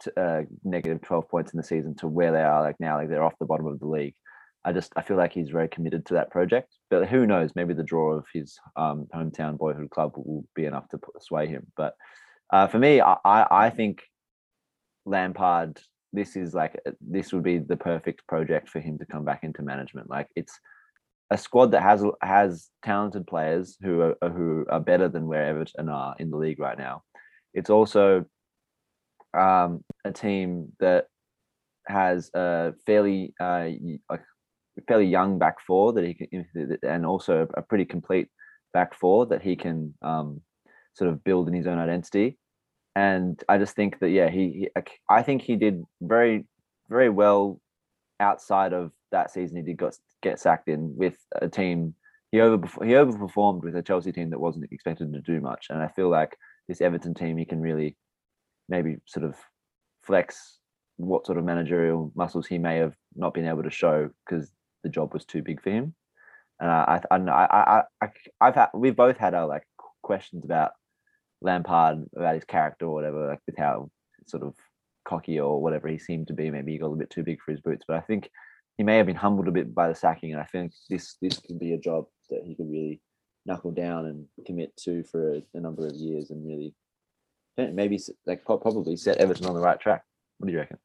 to 0.00 0.20
uh, 0.20 0.42
negative 0.62 1.02
12 1.02 1.28
points 1.28 1.52
in 1.52 1.56
the 1.56 1.64
season 1.64 1.94
to 1.96 2.06
where 2.06 2.32
they 2.32 2.42
are 2.42 2.62
like 2.62 2.76
now, 2.78 2.96
like 2.96 3.08
they're 3.08 3.24
off 3.24 3.38
the 3.40 3.46
bottom 3.46 3.66
of 3.66 3.80
the 3.80 3.86
league. 3.86 4.14
I 4.64 4.72
just 4.72 4.92
I 4.96 5.02
feel 5.02 5.16
like 5.16 5.32
he's 5.32 5.50
very 5.50 5.68
committed 5.68 6.06
to 6.06 6.14
that 6.14 6.30
project. 6.30 6.76
But 6.90 7.08
who 7.08 7.26
knows? 7.26 7.52
Maybe 7.54 7.74
the 7.74 7.82
draw 7.82 8.12
of 8.12 8.26
his 8.32 8.58
um, 8.76 9.06
hometown 9.14 9.58
boyhood 9.58 9.90
club 9.90 10.12
will 10.16 10.44
be 10.54 10.66
enough 10.66 10.88
to 10.90 11.00
sway 11.20 11.46
him. 11.46 11.66
But 11.76 11.94
uh, 12.50 12.66
for 12.66 12.78
me, 12.78 13.00
I, 13.00 13.16
I 13.24 13.70
think 13.70 14.02
Lampard. 15.06 15.80
This 16.12 16.36
is 16.36 16.54
like 16.54 16.80
uh, 16.86 16.92
this 17.00 17.32
would 17.32 17.42
be 17.42 17.58
the 17.58 17.76
perfect 17.76 18.26
project 18.26 18.70
for 18.70 18.80
him 18.80 18.98
to 18.98 19.06
come 19.06 19.24
back 19.24 19.40
into 19.42 19.62
management. 19.62 20.08
Like 20.08 20.28
it's 20.34 20.58
a 21.30 21.36
squad 21.36 21.72
that 21.72 21.82
has 21.82 22.02
has 22.22 22.68
talented 22.82 23.26
players 23.26 23.76
who 23.82 24.00
are 24.00 24.16
who 24.22 24.64
are 24.70 24.80
better 24.80 25.08
than 25.08 25.26
where 25.26 25.44
Everton 25.44 25.88
are 25.90 26.16
in 26.18 26.30
the 26.30 26.38
league 26.38 26.58
right 26.58 26.78
now. 26.78 27.02
It's 27.52 27.68
also 27.68 28.24
um, 29.34 29.84
a 30.04 30.12
team 30.12 30.72
that 30.80 31.06
has 31.86 32.30
a 32.34 32.72
fairly 32.86 33.34
uh, 33.38 33.68
fairly 34.86 35.06
young 35.06 35.38
back 35.38 35.56
four 35.66 35.92
that 35.92 36.04
he 36.04 36.14
can, 36.14 36.78
and 36.82 37.04
also 37.04 37.46
a 37.54 37.62
pretty 37.62 37.84
complete 37.84 38.28
back 38.72 38.94
four 38.94 39.26
that 39.26 39.42
he 39.42 39.56
can 39.56 39.92
um, 40.00 40.40
sort 40.98 41.10
of 41.10 41.22
building 41.22 41.54
his 41.54 41.66
own 41.66 41.78
identity. 41.78 42.36
And 42.96 43.40
I 43.48 43.58
just 43.58 43.76
think 43.76 44.00
that 44.00 44.10
yeah, 44.10 44.28
he, 44.28 44.68
he 44.74 44.82
I 45.08 45.22
think 45.22 45.42
he 45.42 45.54
did 45.56 45.84
very 46.02 46.44
very 46.88 47.08
well 47.08 47.60
outside 48.18 48.72
of 48.72 48.90
that 49.12 49.30
season. 49.30 49.56
He 49.56 49.62
did 49.62 49.76
got 49.76 49.94
get 50.20 50.40
sacked 50.40 50.68
in 50.68 50.96
with 50.96 51.16
a 51.40 51.48
team. 51.48 51.94
He 52.32 52.40
over 52.40 52.66
he 52.84 52.92
overperformed 52.92 53.62
with 53.62 53.76
a 53.76 53.82
Chelsea 53.82 54.12
team 54.12 54.30
that 54.30 54.40
wasn't 54.40 54.70
expected 54.72 55.12
to 55.12 55.20
do 55.20 55.40
much, 55.40 55.66
and 55.70 55.80
I 55.80 55.88
feel 55.88 56.08
like 56.08 56.36
this 56.66 56.80
Everton 56.80 57.14
team 57.14 57.36
he 57.36 57.44
can 57.44 57.60
really 57.60 57.96
maybe 58.68 58.96
sort 59.06 59.24
of 59.24 59.36
flex 60.02 60.58
what 60.96 61.24
sort 61.24 61.38
of 61.38 61.44
managerial 61.44 62.12
muscles 62.16 62.46
he 62.46 62.58
may 62.58 62.76
have 62.78 62.94
not 63.14 63.32
been 63.32 63.46
able 63.46 63.62
to 63.62 63.70
show 63.70 64.10
because 64.26 64.50
the 64.82 64.88
job 64.88 65.14
was 65.14 65.24
too 65.24 65.42
big 65.42 65.62
for 65.62 65.70
him. 65.70 65.94
And 66.60 66.68
I, 66.68 67.00
I, 67.10 67.16
I, 67.16 67.44
I, 67.44 67.82
I, 68.02 68.08
I've 68.40 68.54
had, 68.56 68.68
we've 68.74 68.96
both 68.96 69.16
had 69.16 69.32
our 69.32 69.46
like 69.46 69.62
questions 70.02 70.44
about 70.44 70.72
Lampard 71.40 72.04
about 72.16 72.34
his 72.34 72.44
character 72.44 72.86
or 72.86 72.94
whatever, 72.94 73.28
like 73.28 73.40
with 73.46 73.56
how 73.56 73.90
sort 74.26 74.42
of 74.42 74.54
cocky 75.04 75.40
or 75.40 75.62
whatever 75.62 75.88
he 75.88 75.98
seemed 75.98 76.28
to 76.28 76.34
be. 76.34 76.50
Maybe 76.50 76.72
he 76.72 76.78
got 76.78 76.86
a 76.86 76.88
little 76.88 76.98
bit 76.98 77.10
too 77.10 77.22
big 77.22 77.40
for 77.40 77.52
his 77.52 77.60
boots. 77.60 77.84
But 77.86 77.96
I 77.96 78.00
think 78.00 78.30
he 78.76 78.84
may 78.84 78.96
have 78.96 79.06
been 79.06 79.16
humbled 79.16 79.48
a 79.48 79.52
bit 79.52 79.74
by 79.74 79.88
the 79.88 79.94
sacking, 79.94 80.32
and 80.32 80.40
I 80.40 80.44
think 80.44 80.72
this 80.88 81.16
this 81.20 81.38
could 81.38 81.58
be 81.58 81.72
a 81.72 81.78
job 81.78 82.06
that 82.30 82.42
he 82.44 82.54
could 82.54 82.70
really 82.70 83.00
knuckle 83.46 83.70
down 83.70 84.06
and 84.06 84.26
commit 84.46 84.76
to 84.76 85.02
for 85.04 85.34
a, 85.34 85.42
a 85.54 85.60
number 85.60 85.86
of 85.86 85.94
years 85.94 86.30
and 86.30 86.46
really 86.46 86.74
maybe 87.56 87.98
like 88.26 88.44
probably 88.44 88.96
set 88.96 89.16
Everton 89.16 89.46
on 89.46 89.54
the 89.54 89.60
right 89.60 89.80
track. 89.80 90.04
What 90.38 90.46
do 90.46 90.52
you 90.52 90.58
reckon? 90.58 90.78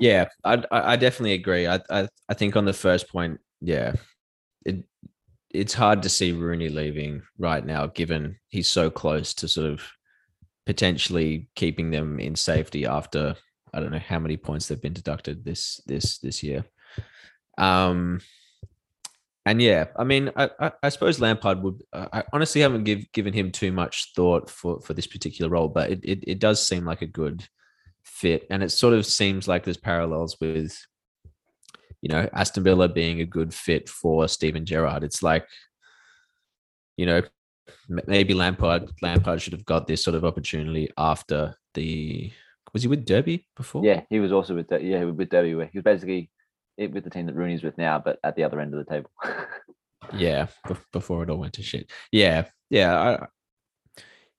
Yeah, 0.00 0.28
I 0.44 0.54
I 0.70 0.92
I 0.92 0.96
definitely 0.96 1.34
agree. 1.34 1.66
I 1.66 1.80
I 1.90 2.08
I 2.28 2.34
think 2.34 2.56
on 2.56 2.64
the 2.64 2.72
first 2.72 3.08
point, 3.08 3.40
yeah, 3.60 3.94
it 4.64 4.84
it's 5.52 5.74
hard 5.74 6.02
to 6.02 6.08
see 6.08 6.32
Rooney 6.32 6.68
leaving 6.68 7.22
right 7.38 7.64
now, 7.64 7.86
given 7.86 8.38
he's 8.48 8.68
so 8.68 8.90
close 8.90 9.34
to 9.34 9.48
sort 9.48 9.70
of 9.70 9.82
potentially 10.66 11.48
keeping 11.56 11.90
them 11.90 12.20
in 12.20 12.34
safety 12.36 12.86
after 12.86 13.34
I 13.74 13.80
don't 13.80 13.90
know 13.90 13.98
how 13.98 14.18
many 14.18 14.36
points 14.36 14.68
they've 14.68 14.80
been 14.80 14.92
deducted 14.92 15.44
this 15.44 15.80
this 15.86 16.18
this 16.18 16.42
year. 16.42 16.64
Um, 17.58 18.20
and 19.44 19.60
yeah, 19.60 19.86
I 19.96 20.04
mean, 20.04 20.30
I 20.36 20.50
I, 20.60 20.72
I 20.82 20.88
suppose 20.88 21.20
Lampard 21.20 21.62
would. 21.62 21.82
I 21.92 22.22
honestly 22.32 22.60
haven't 22.60 22.84
give, 22.84 23.10
given 23.12 23.32
him 23.32 23.50
too 23.50 23.72
much 23.72 24.12
thought 24.14 24.48
for 24.48 24.80
for 24.80 24.94
this 24.94 25.06
particular 25.06 25.50
role, 25.50 25.68
but 25.68 25.90
it 25.90 26.00
it, 26.04 26.24
it 26.26 26.38
does 26.38 26.64
seem 26.64 26.84
like 26.84 27.02
a 27.02 27.06
good 27.06 27.46
fit, 28.04 28.46
and 28.50 28.62
it 28.62 28.70
sort 28.70 28.94
of 28.94 29.04
seems 29.06 29.48
like 29.48 29.64
there's 29.64 29.76
parallels 29.76 30.36
with, 30.40 30.78
you 32.02 32.08
know, 32.08 32.28
Aston 32.32 32.64
Villa 32.64 32.88
being 32.88 33.20
a 33.20 33.26
good 33.26 33.54
fit 33.54 33.88
for 33.88 34.28
Steven 34.28 34.66
Gerrard. 34.66 35.04
It's 35.04 35.22
like, 35.22 35.46
you 36.96 37.06
know, 37.06 37.22
maybe 37.88 38.34
Lampard 38.34 38.90
Lampard 39.00 39.40
should 39.40 39.54
have 39.54 39.64
got 39.64 39.86
this 39.86 40.04
sort 40.04 40.14
of 40.14 40.24
opportunity 40.24 40.90
after 40.98 41.54
the 41.74 42.30
was 42.74 42.82
he 42.82 42.88
with 42.88 43.06
Derby 43.06 43.46
before? 43.56 43.84
Yeah, 43.84 44.02
he 44.10 44.20
was 44.20 44.32
also 44.32 44.54
with 44.54 44.68
the, 44.68 44.82
yeah 44.82 45.04
with 45.04 45.30
Derby. 45.30 45.54
where 45.54 45.66
He 45.66 45.78
was 45.78 45.84
basically 45.84 46.30
it 46.76 46.92
with 46.92 47.04
the 47.04 47.10
team 47.10 47.26
that 47.26 47.34
Rooney's 47.34 47.62
with 47.62 47.78
now, 47.78 47.98
but 47.98 48.18
at 48.24 48.34
the 48.36 48.44
other 48.44 48.60
end 48.60 48.74
of 48.74 48.84
the 48.84 48.90
table. 48.90 49.10
yeah 50.14 50.46
bef- 50.66 50.84
before 50.92 51.22
it 51.22 51.30
all 51.30 51.38
went 51.38 51.52
to 51.54 51.62
shit 51.62 51.90
yeah 52.10 52.44
yeah 52.70 52.98
I, 52.98 53.26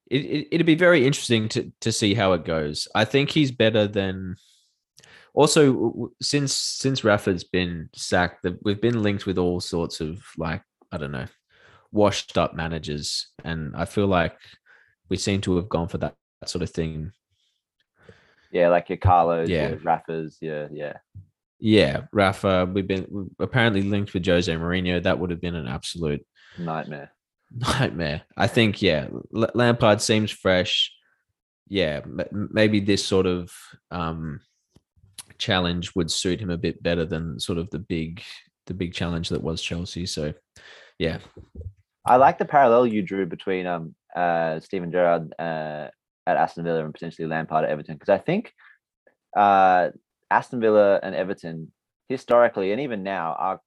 it, 0.10 0.26
it, 0.26 0.48
it'd 0.52 0.66
be 0.66 0.76
very 0.76 1.06
interesting 1.06 1.50
to 1.50 1.72
to 1.82 1.92
see 1.92 2.14
how 2.14 2.34
it 2.34 2.46
goes 2.46 2.88
i 2.96 3.06
think 3.06 3.30
he's 3.30 3.52
better 3.52 3.88
than 3.88 4.36
also 5.34 6.12
since 6.22 6.54
since 6.54 7.04
rafa's 7.04 7.44
been 7.44 7.90
sacked 7.96 8.46
we've 8.64 8.82
been 8.82 9.02
linked 9.02 9.26
with 9.26 9.38
all 9.38 9.60
sorts 9.60 10.00
of 10.00 10.22
like 10.38 10.62
i 10.92 10.98
don't 10.98 11.12
know 11.12 11.26
washed 11.92 12.38
up 12.38 12.54
managers 12.56 13.28
and 13.44 13.76
i 13.76 13.86
feel 13.86 14.08
like 14.08 14.38
we 15.10 15.18
seem 15.18 15.42
to 15.42 15.56
have 15.56 15.70
gone 15.70 15.88
for 15.88 15.98
that, 15.98 16.16
that 16.42 16.50
sort 16.50 16.62
of 16.64 16.70
thing 16.70 17.12
yeah, 18.52 18.70
like 18.70 18.88
your 18.88 19.00
Carlos, 19.00 19.50
Yeah. 19.50 19.70
your 19.70 19.78
Rafas, 19.78 20.38
yeah, 20.40 20.68
yeah. 20.72 20.94
yeah 21.60 22.02
rafa 22.12 22.70
we've 22.72 22.88
been 22.88 23.32
apparently 23.40 23.82
linked 23.82 24.14
with 24.14 24.26
jose 24.26 24.54
Mourinho. 24.54 25.02
that 25.02 25.18
would 25.18 25.32
have 25.32 25.42
been 25.42 25.56
an 25.56 25.68
absolute 25.68 26.24
Nightmare. 26.60 27.12
nightmare. 27.52 28.22
I 28.38 28.46
think 28.46 28.82
yeah, 28.84 29.08
Lampard 29.32 30.02
seems 30.02 30.30
fresh. 30.30 30.92
Yeah, 31.68 32.02
maybe 32.32 32.80
this 32.80 33.04
sort 33.04 33.26
of 33.26 33.52
um 33.90 34.40
challenge 35.44 35.94
would 35.94 36.10
suit 36.10 36.40
him 36.40 36.50
a 36.50 36.58
bit 36.58 36.82
better 36.82 37.06
than 37.06 37.38
sort 37.38 37.58
of 37.58 37.70
the 37.70 37.80
big 37.80 38.24
the 38.68 38.74
big 38.74 38.94
challenge 38.94 39.28
that 39.28 39.44
was 39.44 39.62
Chelsea. 39.62 40.06
So 40.06 40.34
yeah, 41.00 41.18
I 42.06 42.16
like 42.16 42.38
the 42.38 42.46
parallel 42.46 42.88
you 42.88 43.02
drew 43.02 43.26
between 43.26 43.68
um 43.68 43.94
uh 44.16 44.60
Steven 44.62 44.92
Gerrard 44.92 45.34
uh 45.38 45.88
at 46.26 46.38
Aston 46.38 46.64
Villa 46.64 46.86
and 46.86 46.94
potentially 46.94 47.28
Lampard 47.28 47.66
at 47.66 47.72
Everton 47.72 47.96
because 47.96 48.14
I 48.18 48.20
think 48.20 48.54
uh 49.36 49.90
Aston 50.32 50.62
Villa 50.62 51.00
and 51.04 51.14
Everton 51.14 51.74
historically 52.08 52.72
and 52.72 52.80
even 52.80 53.04
now 53.04 53.36
are 53.38 53.60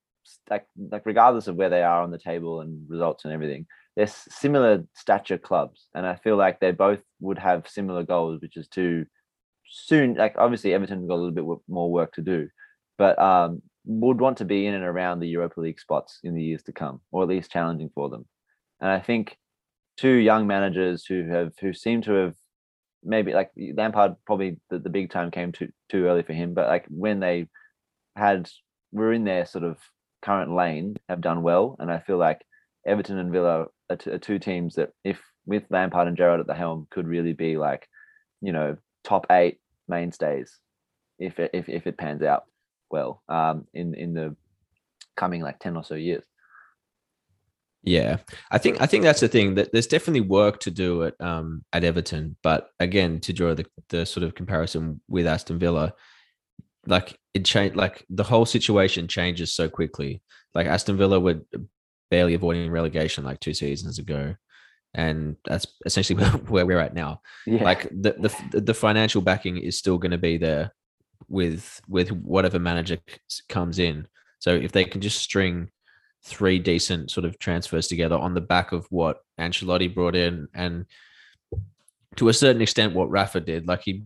like 0.48 0.64
like 0.92 1.04
regardless 1.04 1.46
of 1.46 1.56
where 1.56 1.68
they 1.68 1.82
are 1.82 2.02
on 2.02 2.10
the 2.10 2.18
table 2.30 2.62
and 2.62 2.88
results 2.88 3.24
and 3.24 3.34
everything 3.34 3.66
they're 3.96 4.06
similar 4.06 4.84
stature 4.94 5.38
clubs 5.38 5.88
and 5.94 6.06
I 6.06 6.16
feel 6.16 6.36
like 6.36 6.58
they 6.58 6.72
both 6.72 7.02
would 7.20 7.38
have 7.38 7.68
similar 7.68 8.02
goals 8.02 8.40
which 8.40 8.56
is 8.56 8.68
to 8.68 9.06
soon 9.68 10.14
like 10.14 10.34
obviously 10.38 10.74
Everton 10.74 11.06
got 11.06 11.14
a 11.14 11.22
little 11.22 11.30
bit 11.30 11.62
more 11.68 11.90
work 11.90 12.12
to 12.14 12.22
do 12.22 12.48
but 12.98 13.18
um 13.18 13.62
would 13.84 14.20
want 14.20 14.38
to 14.38 14.44
be 14.44 14.66
in 14.66 14.74
and 14.74 14.84
around 14.84 15.20
the 15.20 15.28
Europa 15.28 15.60
League 15.60 15.78
spots 15.78 16.18
in 16.24 16.34
the 16.34 16.42
years 16.42 16.62
to 16.64 16.72
come 16.72 17.00
or 17.12 17.22
at 17.22 17.28
least 17.28 17.50
challenging 17.50 17.90
for 17.94 18.08
them 18.08 18.26
and 18.80 18.90
I 18.90 19.00
think 19.00 19.36
two 19.96 20.14
young 20.14 20.46
managers 20.46 21.04
who 21.06 21.26
have 21.28 21.52
who 21.60 21.72
seem 21.72 22.02
to 22.02 22.12
have 22.12 22.34
maybe 23.02 23.32
like 23.32 23.50
Lampard 23.56 24.16
probably 24.26 24.58
the, 24.70 24.78
the 24.78 24.90
big 24.90 25.10
time 25.10 25.30
came 25.30 25.52
too 25.52 25.70
too 25.88 26.06
early 26.06 26.22
for 26.22 26.32
him, 26.32 26.54
but 26.54 26.68
like 26.68 26.86
when 26.88 27.20
they 27.20 27.48
had 28.16 28.50
were 28.92 29.12
in 29.12 29.24
their 29.24 29.46
sort 29.46 29.64
of 29.64 29.78
current 30.22 30.54
lane 30.54 30.96
have 31.08 31.20
done 31.20 31.42
well. 31.42 31.76
And 31.78 31.90
I 31.90 32.00
feel 32.00 32.18
like 32.18 32.44
Everton 32.86 33.18
and 33.18 33.32
Villa 33.32 33.66
are, 33.90 33.96
t- 33.96 34.10
are 34.10 34.18
two 34.18 34.38
teams 34.38 34.74
that 34.74 34.90
if 35.04 35.20
with 35.46 35.64
Lampard 35.70 36.08
and 36.08 36.16
Gerrard 36.16 36.40
at 36.40 36.46
the 36.46 36.54
helm 36.54 36.86
could 36.90 37.06
really 37.06 37.32
be 37.32 37.56
like, 37.56 37.88
you 38.40 38.52
know, 38.52 38.76
top 39.06 39.26
eight 39.30 39.58
mainstays 39.88 40.58
if 41.18 41.38
it, 41.38 41.52
if 41.54 41.68
if 41.68 41.86
it 41.86 41.96
pans 41.96 42.22
out 42.22 42.44
well 42.90 43.22
um 43.28 43.66
in 43.72 43.94
in 43.94 44.12
the 44.12 44.36
coming 45.16 45.40
like 45.40 45.58
10 45.58 45.76
or 45.76 45.84
so 45.84 45.94
years. 45.94 46.24
yeah. 47.82 48.18
I 48.50 48.58
think 48.58 48.80
I 48.82 48.86
think 48.86 49.02
that's 49.04 49.20
the 49.20 49.28
thing 49.28 49.54
that 49.54 49.72
there's 49.72 49.86
definitely 49.86 50.20
work 50.20 50.60
to 50.60 50.70
do 50.70 51.04
at 51.04 51.18
um 51.20 51.64
at 51.72 51.84
Everton, 51.84 52.36
but 52.42 52.68
again, 52.80 53.20
to 53.20 53.32
draw 53.32 53.54
the 53.54 53.64
the 53.88 54.04
sort 54.04 54.24
of 54.24 54.34
comparison 54.34 55.00
with 55.08 55.26
Aston 55.26 55.58
Villa, 55.58 55.94
like 56.86 57.18
it 57.32 57.44
changed 57.44 57.76
like 57.76 58.04
the 58.10 58.24
whole 58.24 58.44
situation 58.44 59.08
changes 59.08 59.54
so 59.54 59.68
quickly. 59.68 60.20
Like 60.54 60.66
Aston 60.66 60.96
Villa 60.96 61.18
were 61.20 61.40
barely 62.10 62.34
avoiding 62.34 62.70
relegation 62.70 63.24
like 63.24 63.40
two 63.40 63.54
seasons 63.54 63.98
ago. 63.98 64.34
And 64.96 65.36
that's 65.44 65.66
essentially 65.84 66.18
where, 66.20 66.30
where 66.30 66.66
we're 66.66 66.80
at 66.80 66.94
now. 66.94 67.20
Yeah. 67.46 67.62
like 67.62 67.84
the 67.90 68.32
the 68.50 68.60
the 68.60 68.74
financial 68.74 69.22
backing 69.22 69.58
is 69.58 69.78
still 69.78 69.98
going 69.98 70.10
to 70.10 70.18
be 70.18 70.38
there 70.38 70.72
with 71.28 71.80
with 71.88 72.10
whatever 72.10 72.58
manager 72.58 72.98
comes 73.48 73.78
in. 73.78 74.08
So 74.38 74.50
if 74.50 74.72
they 74.72 74.84
can 74.84 75.00
just 75.00 75.20
string 75.20 75.70
three 76.24 76.58
decent 76.58 77.10
sort 77.10 77.24
of 77.24 77.38
transfers 77.38 77.86
together 77.86 78.16
on 78.16 78.34
the 78.34 78.40
back 78.40 78.72
of 78.72 78.86
what 78.90 79.18
Ancelotti 79.38 79.94
brought 79.94 80.16
in 80.16 80.48
and 80.54 80.86
to 82.16 82.28
a 82.28 82.34
certain 82.34 82.62
extent 82.62 82.94
what 82.94 83.10
Rafa 83.10 83.40
did, 83.40 83.68
like 83.68 83.82
he 83.82 84.04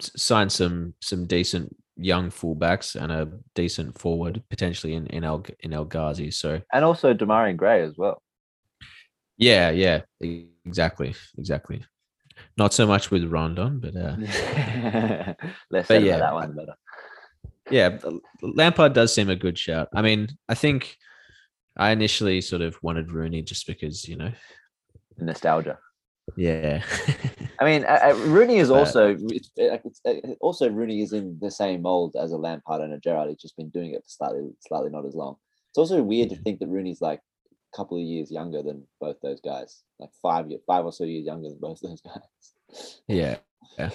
signed 0.00 0.52
some 0.52 0.94
some 1.00 1.26
decent 1.26 1.74
young 1.96 2.30
fullbacks 2.30 2.94
and 2.94 3.10
a 3.10 3.30
decent 3.54 3.98
forward 3.98 4.42
potentially 4.50 4.94
in 4.94 5.06
in 5.06 5.24
El 5.24 5.44
in 5.60 5.72
El 5.72 5.84
Ghazi. 5.84 6.30
So 6.30 6.60
and 6.72 6.84
also 6.84 7.14
Demarai 7.14 7.50
and 7.50 7.58
Gray 7.58 7.82
as 7.82 7.96
well. 7.96 8.22
Yeah, 9.36 9.70
yeah, 9.70 10.02
exactly, 10.64 11.14
exactly. 11.38 11.84
Not 12.56 12.74
so 12.74 12.86
much 12.86 13.10
with 13.10 13.24
Rondon, 13.24 13.80
but 13.80 13.96
uh, 13.96 14.16
Less 15.70 15.88
But 15.88 16.02
yeah, 16.02 16.18
that 16.18 16.34
one, 16.34 16.54
better. 16.54 16.74
yeah, 17.70 17.98
Lampard 18.42 18.92
does 18.92 19.14
seem 19.14 19.30
a 19.30 19.36
good 19.36 19.58
shout. 19.58 19.88
I 19.94 20.02
mean, 20.02 20.28
I 20.48 20.54
think 20.54 20.96
I 21.76 21.90
initially 21.90 22.40
sort 22.40 22.62
of 22.62 22.76
wanted 22.82 23.12
Rooney 23.12 23.42
just 23.42 23.66
because 23.66 24.06
you 24.08 24.16
know, 24.16 24.32
Nostalgia. 25.18 25.78
yeah, 26.36 26.82
I 27.60 27.64
mean, 27.64 27.84
uh, 27.84 28.00
uh, 28.10 28.14
Rooney 28.26 28.58
is 28.58 28.70
also 28.78 29.16
it's, 29.18 29.50
uh, 29.58 29.78
it's, 29.84 30.00
uh, 30.04 30.34
also 30.40 30.68
Rooney 30.70 31.00
is 31.02 31.12
in 31.12 31.38
the 31.40 31.50
same 31.50 31.82
mold 31.82 32.16
as 32.20 32.32
a 32.32 32.36
Lampard 32.36 32.82
and 32.82 32.92
a 32.92 32.98
Gerrard. 32.98 33.28
He's 33.30 33.40
just 33.40 33.56
been 33.56 33.70
doing 33.70 33.92
it 33.92 34.02
for 34.02 34.08
slightly 34.08 34.50
slightly 34.60 34.90
not 34.90 35.06
as 35.06 35.14
long. 35.14 35.36
It's 35.70 35.78
also 35.78 36.02
weird 36.02 36.30
to 36.30 36.36
think 36.36 36.58
that 36.60 36.68
Rooney's 36.68 37.00
like 37.00 37.20
couple 37.76 37.96
of 37.98 38.02
years 38.02 38.30
younger 38.30 38.62
than 38.62 38.86
both 39.00 39.16
those 39.22 39.40
guys, 39.40 39.82
like 39.98 40.10
five 40.22 40.48
year, 40.50 40.58
five 40.66 40.84
or 40.84 40.92
so 40.92 41.04
years 41.04 41.26
younger 41.26 41.48
than 41.50 41.58
both 41.60 41.80
those 41.82 42.00
guys. 42.00 42.96
yeah, 43.06 43.36
yeah. 43.78 43.90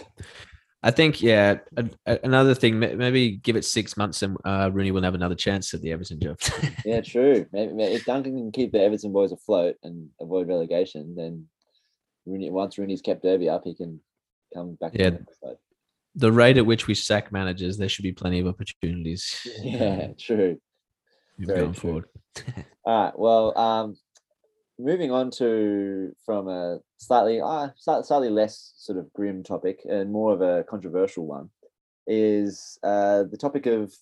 I 0.83 0.89
think 0.91 1.21
yeah. 1.21 1.59
Another 2.05 2.55
thing, 2.55 2.79
maybe 2.79 3.37
give 3.37 3.55
it 3.55 3.65
six 3.65 3.95
months 3.97 4.23
and 4.23 4.35
uh, 4.45 4.69
Rooney 4.73 4.91
will 4.91 5.03
have 5.03 5.13
another 5.13 5.35
chance 5.35 5.73
at 5.73 5.81
the 5.81 5.91
Everton 5.91 6.19
job. 6.19 6.39
Yeah, 6.85 7.01
true. 7.01 7.45
Maybe, 7.51 7.73
maybe 7.73 7.93
if 7.93 8.05
Duncan 8.05 8.35
can 8.35 8.51
keep 8.51 8.71
the 8.71 8.81
Everton 8.81 9.13
boys 9.13 9.31
afloat 9.31 9.75
and 9.83 10.09
avoid 10.19 10.47
relegation, 10.47 11.15
then 11.15 11.45
Rooney 12.25 12.49
once 12.49 12.77
Rooney's 12.77 13.01
kept 13.01 13.21
Derby 13.23 13.47
up, 13.49 13.63
he 13.63 13.75
can 13.75 13.99
come 14.53 14.75
back. 14.81 14.93
Yeah. 14.95 15.11
the 15.41 15.57
the 16.15 16.31
rate 16.31 16.57
at 16.57 16.65
which 16.65 16.87
we 16.87 16.93
sack 16.95 17.31
managers, 17.31 17.77
there 17.77 17.87
should 17.89 18.03
be 18.03 18.11
plenty 18.11 18.39
of 18.39 18.47
opportunities. 18.47 19.39
Yeah, 19.63 20.07
true. 20.19 20.59
going 21.45 21.73
true. 21.73 21.81
forward. 21.81 22.05
All 22.83 23.03
right. 23.05 23.13
Well, 23.17 23.57
um, 23.57 23.97
moving 24.79 25.11
on 25.11 25.31
to 25.31 26.15
from 26.25 26.47
a 26.47 26.79
slightly 26.97 27.41
uh, 27.41 27.69
slightly 27.77 28.29
less 28.29 28.73
sort 28.77 28.97
of 28.97 29.11
grim 29.13 29.43
topic 29.43 29.81
and 29.89 30.11
more 30.11 30.33
of 30.33 30.41
a 30.41 30.63
controversial 30.63 31.25
one 31.25 31.49
is 32.07 32.79
uh, 32.83 33.23
the 33.23 33.37
topic 33.37 33.65
of 33.65 33.93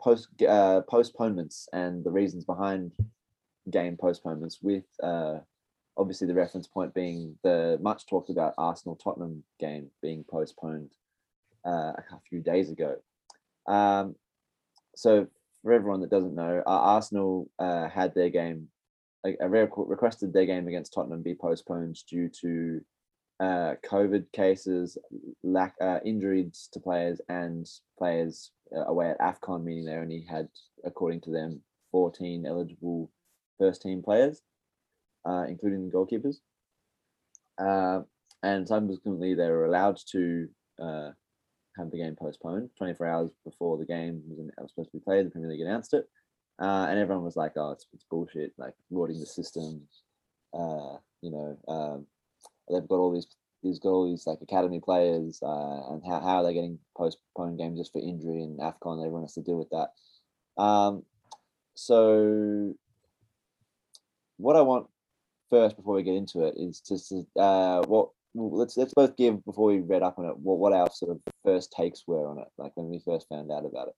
post 0.00 0.28
uh, 0.48 0.80
postponements 0.88 1.68
and 1.72 2.04
the 2.04 2.10
reasons 2.10 2.44
behind 2.44 2.92
game 3.70 3.96
postponements 3.96 4.58
with 4.62 4.84
uh, 5.02 5.38
obviously 5.96 6.26
the 6.26 6.34
reference 6.34 6.66
point 6.66 6.94
being 6.94 7.36
the 7.42 7.78
much 7.80 8.06
talked 8.06 8.30
about 8.30 8.54
Arsenal 8.58 8.96
Tottenham 8.96 9.44
game 9.60 9.90
being 10.00 10.24
postponed 10.28 10.90
uh, 11.64 11.92
a 11.92 12.20
few 12.28 12.40
days 12.40 12.70
ago. 12.70 12.96
Um, 13.66 14.16
so 14.96 15.28
for 15.62 15.72
everyone 15.72 16.00
that 16.00 16.10
doesn't 16.10 16.34
know, 16.34 16.62
uh, 16.66 16.70
Arsenal 16.70 17.48
uh, 17.58 17.88
had 17.88 18.14
their 18.14 18.30
game, 18.30 18.68
a, 19.24 19.36
a 19.40 19.48
requested 19.48 20.32
their 20.32 20.46
game 20.46 20.66
against 20.68 20.92
Tottenham 20.92 21.22
be 21.22 21.34
postponed 21.34 21.96
due 22.08 22.28
to 22.40 22.80
uh, 23.40 23.74
COVID 23.88 24.30
cases, 24.32 24.98
lack 25.42 25.74
uh, 25.80 25.98
injuries 26.04 26.68
to 26.72 26.80
players, 26.80 27.20
and 27.28 27.66
players 27.98 28.50
uh, 28.76 28.84
away 28.84 29.10
at 29.10 29.20
AFCON, 29.20 29.64
meaning 29.64 29.84
they 29.84 29.94
only 29.94 30.26
had, 30.28 30.48
according 30.84 31.20
to 31.22 31.30
them, 31.30 31.60
14 31.92 32.46
eligible 32.46 33.10
first 33.58 33.82
team 33.82 34.02
players, 34.02 34.42
uh, 35.24 35.44
including 35.48 35.88
the 35.88 35.94
goalkeepers. 35.94 36.36
And 38.44 38.66
subsequently, 38.66 39.34
they 39.34 39.48
were 39.48 39.66
allowed 39.66 39.98
to 40.10 40.48
have 41.76 41.90
the 41.90 41.98
game 41.98 42.16
postponed 42.16 42.70
24 42.78 43.06
hours 43.06 43.30
before 43.44 43.78
the 43.78 43.84
game 43.84 44.22
was, 44.28 44.70
supposed 44.70 44.90
to 44.90 44.98
be 44.98 45.04
played. 45.04 45.26
The 45.26 45.30
Premier 45.30 45.50
League 45.50 45.60
announced 45.60 45.94
it. 45.94 46.08
Uh, 46.60 46.86
and 46.88 46.98
everyone 46.98 47.24
was 47.24 47.36
like, 47.36 47.52
oh, 47.56 47.72
it's, 47.72 47.86
it's 47.92 48.04
bullshit, 48.10 48.52
like 48.58 48.74
rotting 48.90 49.20
the 49.20 49.26
system. 49.26 49.82
Uh, 50.52 50.96
you 51.22 51.30
know, 51.30 51.58
um, 51.68 52.06
they've 52.70 52.86
got 52.88 52.96
all 52.96 53.12
these 53.12 53.26
these 53.62 53.78
got 53.78 53.90
all 53.90 54.08
these 54.08 54.26
like 54.26 54.38
academy 54.42 54.80
players, 54.80 55.40
uh, 55.42 55.92
and 55.92 56.02
how, 56.06 56.20
how 56.20 56.36
are 56.38 56.44
they 56.44 56.54
getting 56.54 56.78
postponed 56.96 57.58
games 57.58 57.78
just 57.78 57.92
for 57.92 58.00
injury 58.00 58.42
and 58.42 58.58
Afcon? 58.58 59.00
Everyone 59.00 59.22
has 59.22 59.34
to 59.34 59.42
deal 59.42 59.56
with 59.56 59.70
that. 59.70 60.62
Um, 60.62 61.04
so, 61.74 62.74
what 64.36 64.56
I 64.56 64.62
want 64.62 64.88
first 65.48 65.76
before 65.76 65.94
we 65.94 66.02
get 66.02 66.16
into 66.16 66.44
it 66.44 66.54
is 66.56 66.80
just 66.80 67.12
uh, 67.36 67.82
what 67.82 68.10
well, 68.34 68.58
let's 68.58 68.76
let's 68.76 68.94
both 68.94 69.16
give 69.16 69.44
before 69.44 69.66
we 69.66 69.80
read 69.80 70.02
up 70.02 70.18
on 70.18 70.26
it 70.26 70.36
what, 70.38 70.58
what 70.58 70.72
our 70.72 70.90
sort 70.90 71.10
of 71.10 71.20
first 71.44 71.72
takes 71.72 72.04
were 72.06 72.28
on 72.28 72.38
it, 72.38 72.48
like 72.58 72.72
when 72.76 72.88
we 72.88 73.00
first 73.04 73.28
found 73.28 73.50
out 73.50 73.64
about 73.64 73.88
it, 73.88 73.94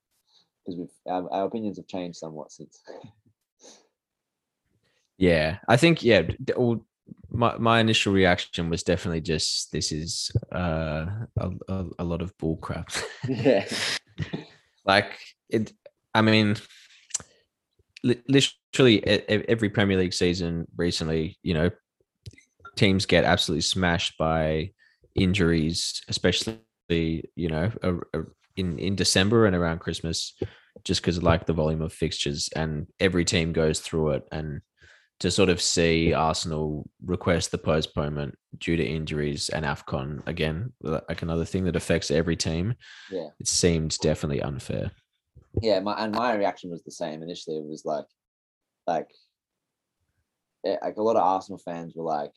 because 0.65 0.79
we've 0.79 0.89
our, 1.07 1.31
our 1.33 1.47
opinions 1.47 1.77
have 1.77 1.87
changed 1.87 2.19
somewhat 2.19 2.53
since. 2.53 2.83
yeah, 5.19 5.59
I 5.69 5.77
think 5.77 6.03
yeah. 6.03 6.23
All, 6.57 6.85
my 7.31 7.57
my 7.59 7.81
initial 7.81 8.13
reaction 8.13 8.71
was 8.71 8.83
definitely 8.83 9.21
just 9.21 9.71
this 9.73 9.93
is 9.93 10.31
uh, 10.53 11.07
a, 11.39 11.51
a, 11.69 11.87
a 12.01 12.05
lot 12.05 12.23
of 12.23 12.37
bull 12.39 12.57
crap. 12.57 12.91
yeah. 13.29 13.67
like 14.85 15.19
it. 15.49 15.73
I 16.17 16.23
mean, 16.23 16.57
literally 18.05 19.05
every 19.05 19.69
Premier 19.69 19.99
League 19.99 20.15
season 20.15 20.65
recently, 20.77 21.39
you 21.43 21.55
know, 21.55 21.71
teams 22.77 23.07
get 23.07 23.25
absolutely 23.25 23.63
smashed 23.63 24.19
by 24.19 24.73
injuries, 25.15 26.03
especially 26.09 26.61
you 26.89 27.49
know 27.49 27.71
in 28.57 28.79
in 28.79 28.97
December 28.97 29.47
and 29.47 29.57
around 29.57 29.81
Christmas, 29.81 30.35
just 30.85 31.01
because 31.01 31.23
like 31.23 31.47
the 31.47 31.53
volume 31.53 31.83
of 31.83 31.93
fixtures, 31.93 32.49
and 32.55 32.87
every 33.01 33.25
team 33.25 33.53
goes 33.53 33.81
through 33.81 34.11
it, 34.11 34.29
and 34.33 34.61
to 35.21 35.31
sort 35.31 35.49
of 35.49 35.61
see 35.61 36.13
Arsenal 36.13 36.89
request 37.05 37.51
the 37.51 37.59
postponement 37.59 38.37
due 38.59 38.77
to 38.77 38.85
injuries 38.85 39.49
and 39.49 39.65
AFCON 39.65 40.27
again, 40.27 40.73
like 40.83 41.23
another 41.23 41.45
thing 41.45 41.65
that 41.65 41.77
affects 41.77 42.11
every 42.11 42.37
team. 42.37 42.75
Yeah. 43.11 43.29
It 43.39 43.49
seemed 43.49 43.97
definitely 44.01 44.43
unfair. 44.43 44.91
Yeah, 45.63 45.81
my 45.81 45.95
and 45.95 46.15
my 46.15 46.35
reaction 46.35 46.71
was 46.71 46.83
the 46.83 46.91
same. 46.91 47.23
Initially 47.23 47.57
it 47.57 47.65
was 47.65 47.85
like 47.85 48.07
like 48.87 49.09
eh, 50.67 50.77
like 50.83 50.97
a 50.97 51.03
lot 51.03 51.17
of 51.17 51.23
Arsenal 51.23 51.59
fans 51.59 51.95
were 51.95 52.05
like, 52.05 52.33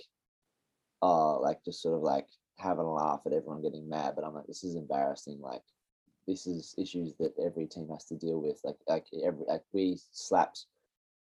oh, 1.02 1.40
like 1.42 1.64
just 1.64 1.82
sort 1.82 1.96
of 1.96 2.02
like 2.02 2.28
having 2.58 2.86
a 2.86 2.94
laugh 2.94 3.22
at 3.26 3.34
everyone 3.34 3.62
getting 3.62 3.88
mad. 3.90 4.14
But 4.16 4.26
I'm 4.26 4.34
like, 4.34 4.48
this 4.48 4.64
is 4.64 4.76
embarrassing. 4.76 5.40
Like 5.42 5.64
this 6.28 6.48
is 6.48 6.76
issues 6.78 7.14
that 7.20 7.34
every 7.44 7.68
team 7.68 7.88
has 7.90 8.06
to 8.06 8.16
deal 8.16 8.42
with. 8.42 8.60
Like 8.64 8.78
like 8.88 9.06
every 9.24 9.46
like 9.48 9.64
we 9.74 9.98
slapped 10.12 10.66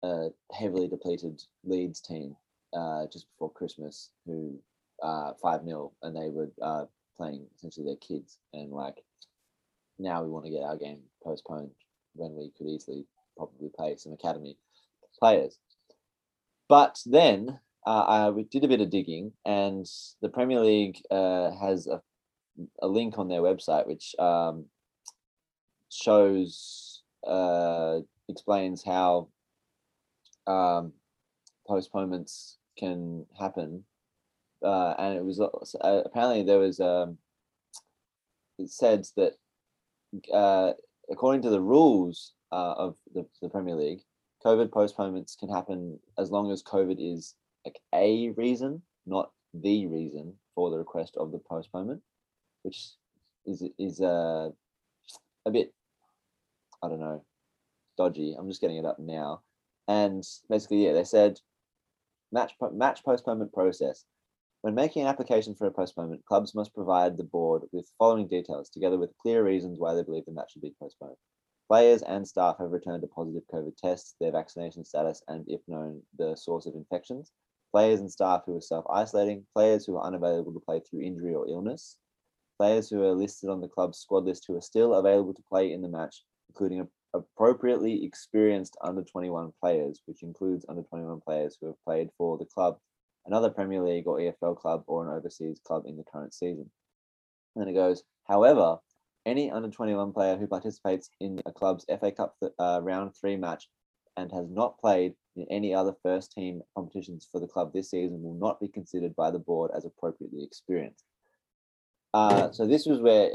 a 0.04 0.30
heavily 0.52 0.88
depleted 0.88 1.42
Leeds 1.64 2.02
team 2.02 2.36
uh, 2.74 3.06
just 3.12 3.28
before 3.32 3.52
Christmas, 3.52 4.12
who 4.26 4.60
uh, 5.02 5.34
five 5.42 5.64
0 5.64 5.92
and 6.04 6.16
they 6.16 6.30
were 6.30 6.52
uh, 6.62 6.86
playing 7.18 7.46
essentially 7.56 7.86
their 7.86 7.96
kids, 7.98 8.38
and 8.54 8.72
like 8.72 9.04
now 10.00 10.24
we 10.24 10.30
want 10.30 10.46
to 10.46 10.52
get 10.52 10.64
our 10.64 10.78
game 10.78 11.00
postponed 11.24 11.72
when 12.16 12.36
we 12.36 12.52
could 12.58 12.68
easily 12.68 13.06
probably 13.38 13.70
play 13.76 13.96
some 13.96 14.14
academy 14.14 14.58
players. 15.20 15.58
But 16.68 17.00
then 17.06 17.60
uh, 17.86 18.32
I 18.38 18.46
did 18.52 18.64
a 18.64 18.68
bit 18.68 18.82
of 18.82 18.90
digging, 18.90 19.32
and 19.46 19.86
the 20.22 20.30
Premier 20.30 20.60
League 20.60 21.02
uh, 21.10 21.52
has 21.52 21.88
a, 21.88 22.02
a 22.82 22.88
link 22.88 23.18
on 23.18 23.28
their 23.28 23.42
website 23.42 23.88
which 23.88 24.16
um, 24.20 24.66
shows 25.90 27.02
uh, 27.26 28.00
explains 28.30 28.84
how 28.84 29.30
um, 30.48 30.94
postponements 31.68 32.58
can 32.78 33.26
happen, 33.40 33.84
uh, 34.64 34.94
and 35.00 35.18
it 35.18 35.24
was 35.24 35.40
uh, 35.40 36.02
apparently 36.06 36.44
there 36.44 36.60
was 36.60 36.80
um, 36.80 37.18
it 38.60 38.70
said 38.70 39.06
that 39.18 39.34
uh, 40.32 40.74
according 41.10 41.42
to 41.42 41.50
the 41.50 41.62
rules 41.62 42.34
uh, 42.52 42.74
of 42.78 42.96
the, 43.14 43.26
the 43.42 43.50
Premier 43.50 43.76
League, 43.76 44.02
COVID 44.46 44.72
postponements 44.72 45.36
can 45.36 45.50
happen 45.50 46.00
as 46.18 46.30
long 46.30 46.52
as 46.52 46.64
COVID 46.64 46.98
is 47.00 47.36
like 47.66 47.80
a 47.94 48.30
reason, 48.30 48.82
not 49.06 49.32
the 49.54 49.88
reason 49.88 50.34
for 50.56 50.70
the 50.70 50.78
request 50.78 51.16
of 51.18 51.32
the 51.32 51.40
postponement, 51.40 52.02
which 52.64 52.92
is 53.46 53.64
is 53.78 54.02
uh, 54.02 54.50
a 55.46 55.52
bit 55.52 55.74
I 56.84 56.88
don't 56.88 57.00
know 57.00 57.24
dodgy. 57.98 58.36
I'm 58.38 58.48
just 58.50 58.62
getting 58.62 58.78
it 58.78 58.86
up 58.86 59.00
now. 59.00 59.42
And 59.88 60.24
basically, 60.50 60.86
yeah, 60.86 60.94
they 60.94 61.04
said 61.04 61.40
match 62.32 62.54
match 62.72 63.04
postponement 63.04 63.54
process. 63.54 64.06
When 64.62 64.76
making 64.76 65.02
an 65.02 65.08
application 65.08 65.56
for 65.56 65.66
a 65.66 65.72
postponement, 65.72 66.26
clubs 66.26 66.54
must 66.54 66.76
provide 66.76 67.18
the 67.18 67.24
board 67.24 67.64
with 67.72 67.92
following 67.98 68.28
details, 68.28 68.70
together 68.70 68.98
with 69.00 69.18
clear 69.20 69.44
reasons 69.44 69.80
why 69.80 69.96
they 69.96 70.04
believe 70.04 70.26
the 70.26 70.32
match 70.32 70.54
should 70.54 70.62
be 70.62 70.76
postponed. 70.80 71.16
Players 71.68 72.04
and 72.04 72.28
staff 72.28 72.58
have 72.60 72.72
returned 72.72 73.04
a 73.04 73.08
positive 73.08 73.44
COVID 73.52 73.76
test, 73.78 74.16
their 74.20 74.32
vaccination 74.32 74.86
status, 74.86 75.24
and 75.28 75.46
if 75.48 75.62
known, 75.68 76.02
the 76.18 76.36
source 76.36 76.68
of 76.68 76.76
infections. 76.76 77.32
Players 77.72 78.00
and 78.02 78.12
staff 78.12 78.44
who 78.46 78.58
are 78.58 78.62
self 78.62 78.86
isolating, 78.90 79.46
players 79.54 79.86
who 79.86 79.96
are 79.96 80.06
unavailable 80.06 80.54
to 80.54 80.60
play 80.60 80.82
through 80.82 81.02
injury 81.02 81.34
or 81.34 81.48
illness, 81.48 81.98
players 82.58 82.90
who 82.90 83.02
are 83.04 83.14
listed 83.14 83.50
on 83.50 83.62
the 83.62 83.68
club's 83.68 84.00
squad 84.00 84.26
list 84.26 84.46
who 84.48 84.56
are 84.56 84.62
still 84.62 84.94
available 84.94 85.34
to 85.34 85.44
play 85.50 85.72
in 85.72 85.82
the 85.82 85.88
match, 85.88 86.24
including 86.50 86.88
appropriately 87.14 88.04
experienced 88.06 88.78
under 88.84 89.04
21 89.04 89.52
players, 89.60 90.02
which 90.06 90.24
includes 90.24 90.66
under 90.70 90.84
21 90.84 91.22
players 91.22 91.58
who 91.60 91.68
have 91.68 91.84
played 91.86 92.10
for 92.18 92.38
the 92.38 92.46
club, 92.46 92.78
another 93.26 93.50
Premier 93.50 93.82
League 93.82 94.08
or 94.08 94.20
EFL 94.20 94.56
club, 94.58 94.84
or 94.88 95.04
an 95.04 95.18
overseas 95.18 95.60
club 95.66 95.84
in 95.86 95.98
the 95.98 96.04
current 96.04 96.34
season. 96.34 96.70
And 97.56 97.62
then 97.62 97.68
it 97.68 97.74
goes, 97.74 98.04
however, 98.28 98.78
any 99.26 99.52
under 99.52 99.70
21 99.70 100.14
player 100.14 100.38
who 100.38 100.48
participates 100.48 101.10
in 101.20 101.40
a 101.46 101.52
club's 101.52 101.86
FA 102.00 102.12
Cup 102.12 102.36
uh, 102.60 102.80
round 102.82 103.16
three 103.16 103.38
match 103.38 103.70
and 104.18 104.32
has 104.32 104.50
not 104.50 104.80
played 104.80 105.14
in 105.36 105.46
any 105.50 105.74
other 105.74 105.94
first 106.04 106.32
team 106.34 106.62
competitions 106.76 107.28
for 107.32 107.40
the 107.40 107.48
club 107.48 107.72
this 107.74 107.90
season 107.90 108.22
will 108.22 108.36
not 108.36 108.60
be 108.60 108.68
considered 108.68 109.16
by 109.16 109.32
the 109.32 109.40
board 109.40 109.72
as 109.76 109.86
appropriately 109.86 110.44
experienced. 110.44 111.06
Uh, 112.14 112.52
so 112.52 112.68
this 112.68 112.86
was 112.86 113.00
where 113.00 113.30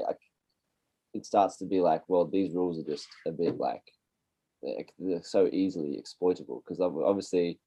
it 1.15 1.25
starts 1.25 1.57
to 1.57 1.65
be 1.65 1.81
like, 1.81 2.03
well, 2.09 2.27
these 2.27 2.55
rules 2.55 2.79
are 2.79 2.91
just 2.91 3.09
a 3.27 3.31
bit 3.31 3.57
like 3.59 3.83
they're 4.99 5.23
so 5.23 5.49
easily 5.53 5.97
exploitable 5.97 6.63
because 6.65 6.81
obviously 6.81 7.59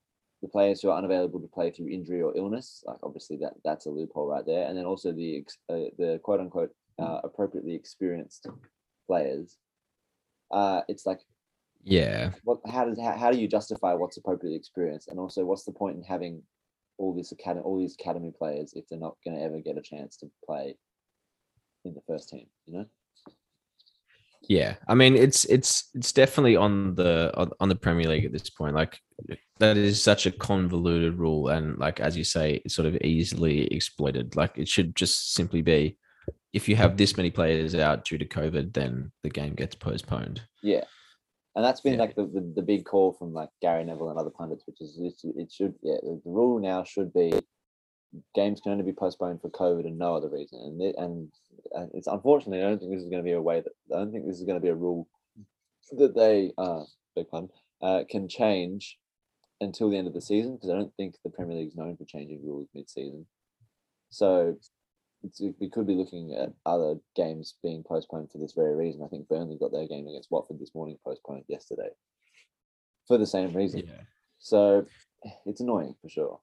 the 0.42 0.48
players 0.48 0.82
who 0.82 0.89
are 0.89 0.98
unavailable 0.98 1.39
to 1.39 1.48
play 1.48 1.72
through 1.72 1.89
injury 1.89 2.22
or 2.22 2.36
illness, 2.38 2.84
like 2.86 2.98
obviously 3.04 3.38
that 3.38 3.54
that's 3.63 3.86
a 3.86 3.89
loophole 3.89 4.28
right 4.28 4.46
there, 4.46 4.68
and 4.68 4.78
then 4.78 4.86
also 4.86 5.12
the 5.12 5.44
uh, 5.70 5.89
the 5.98 6.20
quote 6.24 6.39
unquote 6.39 6.72
uh, 6.98 7.20
appropriately 7.24 7.74
experienced 7.74 8.48
players. 9.08 9.58
Uh, 10.52 10.82
it's 10.88 11.06
like, 11.06 11.20
yeah, 11.84 12.32
what? 12.44 12.60
How 12.70 12.86
does 12.86 13.00
how, 13.00 13.18
how 13.18 13.32
do 13.32 13.39
you 13.39 13.48
justify 13.48 13.94
what's 13.94 14.18
appropriate 14.18 14.56
experience 14.56 15.08
and 15.08 15.20
also 15.20 15.46
what's 15.46 15.63
the 15.63 15.72
point 15.72 15.98
in 15.98 16.04
having 16.04 16.42
all 16.98 17.15
this 17.15 17.32
academy 17.32 17.63
all 17.63 17.80
these 17.80 17.96
academy 18.00 18.32
players 18.38 18.74
if 18.76 18.86
they're 18.89 19.00
not 19.00 19.15
going 19.26 19.38
to 19.38 19.44
ever 19.44 19.60
get 19.60 19.78
a 19.78 19.82
chance 19.82 20.18
to 20.18 20.30
play 20.46 20.76
in 21.86 21.94
the 21.94 22.02
first 22.08 22.30
team? 22.30 22.48
You 22.65 22.80
know. 22.80 22.86
Yeah, 24.48 24.76
I 24.88 24.96
mean 24.96 25.15
it's 25.15 25.46
it's 25.46 25.89
it's 25.94 26.12
definitely 26.12 26.56
on 26.56 26.96
the 26.96 27.32
on 27.60 27.70
the 27.70 27.76
Premier 27.76 28.10
League 28.10 28.26
at 28.26 28.32
this 28.32 28.50
point. 28.50 28.76
Like 28.76 29.00
that 29.60 29.78
is 29.78 30.02
such 30.02 30.26
a 30.26 30.32
convoluted 30.32 31.15
rule, 31.15 31.50
and 31.50 31.78
like 31.78 32.00
as 32.00 32.18
you 32.18 32.24
say, 32.24 32.62
it's 32.65 32.76
sort 32.76 32.88
of 32.88 32.96
easily 33.02 33.68
exploited. 33.68 34.36
Like 34.36 34.58
it 34.58 34.68
should 34.68 34.96
just 34.96 35.34
simply 35.34 35.62
be, 35.62 35.98
if 36.54 36.70
you 36.70 36.76
have 36.78 36.98
this 36.98 37.18
many 37.18 37.30
players 37.30 37.76
out 37.76 38.06
due 38.06 38.18
to 38.18 38.26
COVID, 38.26 38.74
then 38.74 39.12
the 39.24 39.30
game 39.30 39.54
gets 39.54 39.76
postponed. 39.76 40.42
Yeah, 40.63 40.86
And 41.60 41.65
that's 41.65 41.82
been 41.82 41.95
Yeah. 41.95 42.00
like 42.00 42.15
the, 42.15 42.26
the, 42.26 42.54
the 42.56 42.62
big 42.62 42.86
call 42.86 43.12
from 43.12 43.34
like 43.34 43.50
Gary 43.62 43.84
Neville 43.84 44.12
and 44.12 44.17
other 44.17 44.30
pundits, 44.30 44.65
which 44.65 44.80
is 44.80 44.98
it, 44.98 45.15
it 45.36 45.52
should 45.52 45.76
yeah 45.82 45.98
the 46.02 46.22
rule 46.24 46.58
now 46.58 46.86
should 46.86 47.12
be 47.12 47.34
games 48.34 48.62
can 48.62 48.72
only 48.72 48.86
be 48.86 48.93
postponed 48.93 49.41
for 49.41 49.50
COVID 49.50 49.86
and 49.86 49.98
no 49.98 50.15
other 50.15 50.30
reason. 50.30 50.58
And 50.58 50.82
it, 50.82 50.95
and 50.98 51.30
it's 51.93 52.08
unfortunately 52.08 52.63
I 52.63 52.69
don't 52.69 52.80
think 52.80 52.93
this 52.93 53.04
is 53.04 53.10
going 53.10 53.22
to 53.22 53.30
be 53.30 53.34
a 53.34 53.41
way 53.41 53.60
that 53.60 53.74
I 53.93 54.00
don't 54.00 54.13
think 54.13 54.26
this 54.26 54.38
is 54.38 54.45
going 54.45 54.56
to 54.56 54.63
be 54.63 54.69
a 54.69 54.74
rule 54.74 55.10
that 55.98 56.15
they 56.15 56.54
uh 56.58 56.84
big 57.13 57.28
pun 57.28 57.50
uh 57.82 58.06
can 58.10 58.30
change 58.30 58.98
until 59.60 59.89
the 59.89 59.98
end 59.98 60.08
of 60.08 60.13
the 60.13 60.22
season 60.22 60.56
because 60.56 60.69
I 60.69 60.76
don't 60.76 60.95
think 60.95 61.15
the 61.26 61.30
Premier 61.30 61.58
League 61.58 61.67
is 61.67 61.76
known 61.76 61.98
for 61.98 62.06
changing 62.06 62.39
rules 62.41 62.69
mid-season. 62.74 63.26
So 64.12 64.56
it's, 64.56 64.72
we 65.60 65.70
could 65.70 65.88
be 65.88 65.96
looking 65.96 66.34
at 66.34 66.54
other 66.66 66.96
games 67.16 67.56
being 67.62 67.84
postponed 67.84 68.32
for 68.32 68.38
this 68.38 68.54
very 68.54 68.76
reason. 68.76 69.04
I 69.04 69.08
think 69.08 69.28
Burnley 69.28 69.58
got 69.58 69.72
their 69.72 69.88
game 69.88 70.08
against 70.08 70.32
Watford 70.32 70.60
this 70.60 70.74
morning 70.74 70.98
postponed 71.04 71.44
yesterday 71.48 71.90
for 73.08 73.18
the 73.18 73.26
same 73.26 73.54
reason. 73.54 73.84
Yeah. 73.86 74.02
So 74.40 74.86
it's 75.46 75.62
annoying 75.62 75.96
for 76.02 76.10
sure. 76.10 76.40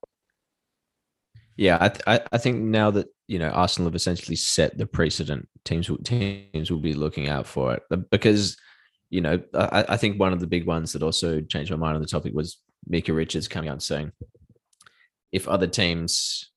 Yeah, 1.55 1.79
I, 1.81 1.89
th- 1.89 2.21
I 2.31 2.37
think 2.37 2.61
now 2.61 2.91
that 2.91 3.07
you 3.27 3.39
know 3.39 3.49
Arsenal 3.49 3.87
have 3.87 3.95
essentially 3.95 4.35
set 4.35 4.77
the 4.77 4.85
precedent, 4.85 5.47
teams 5.65 5.89
will 5.89 5.97
teams 5.97 6.69
will 6.69 6.79
be 6.79 6.93
looking 6.93 7.29
out 7.29 7.47
for 7.47 7.73
it 7.73 8.09
because 8.11 8.55
you 9.09 9.21
know 9.21 9.41
I, 9.55 9.85
I 9.89 9.97
think 9.97 10.19
one 10.19 10.33
of 10.33 10.39
the 10.39 10.45
big 10.45 10.67
ones 10.67 10.93
that 10.93 11.01
also 11.01 11.41
changed 11.41 11.71
my 11.71 11.77
mind 11.77 11.95
on 11.95 12.01
the 12.01 12.07
topic 12.07 12.33
was 12.35 12.59
Mika 12.85 13.11
Richards 13.11 13.47
coming 13.47 13.69
out 13.69 13.73
and 13.73 13.83
saying 13.83 14.11
if 15.31 15.47
other 15.47 15.65
teams 15.65 16.51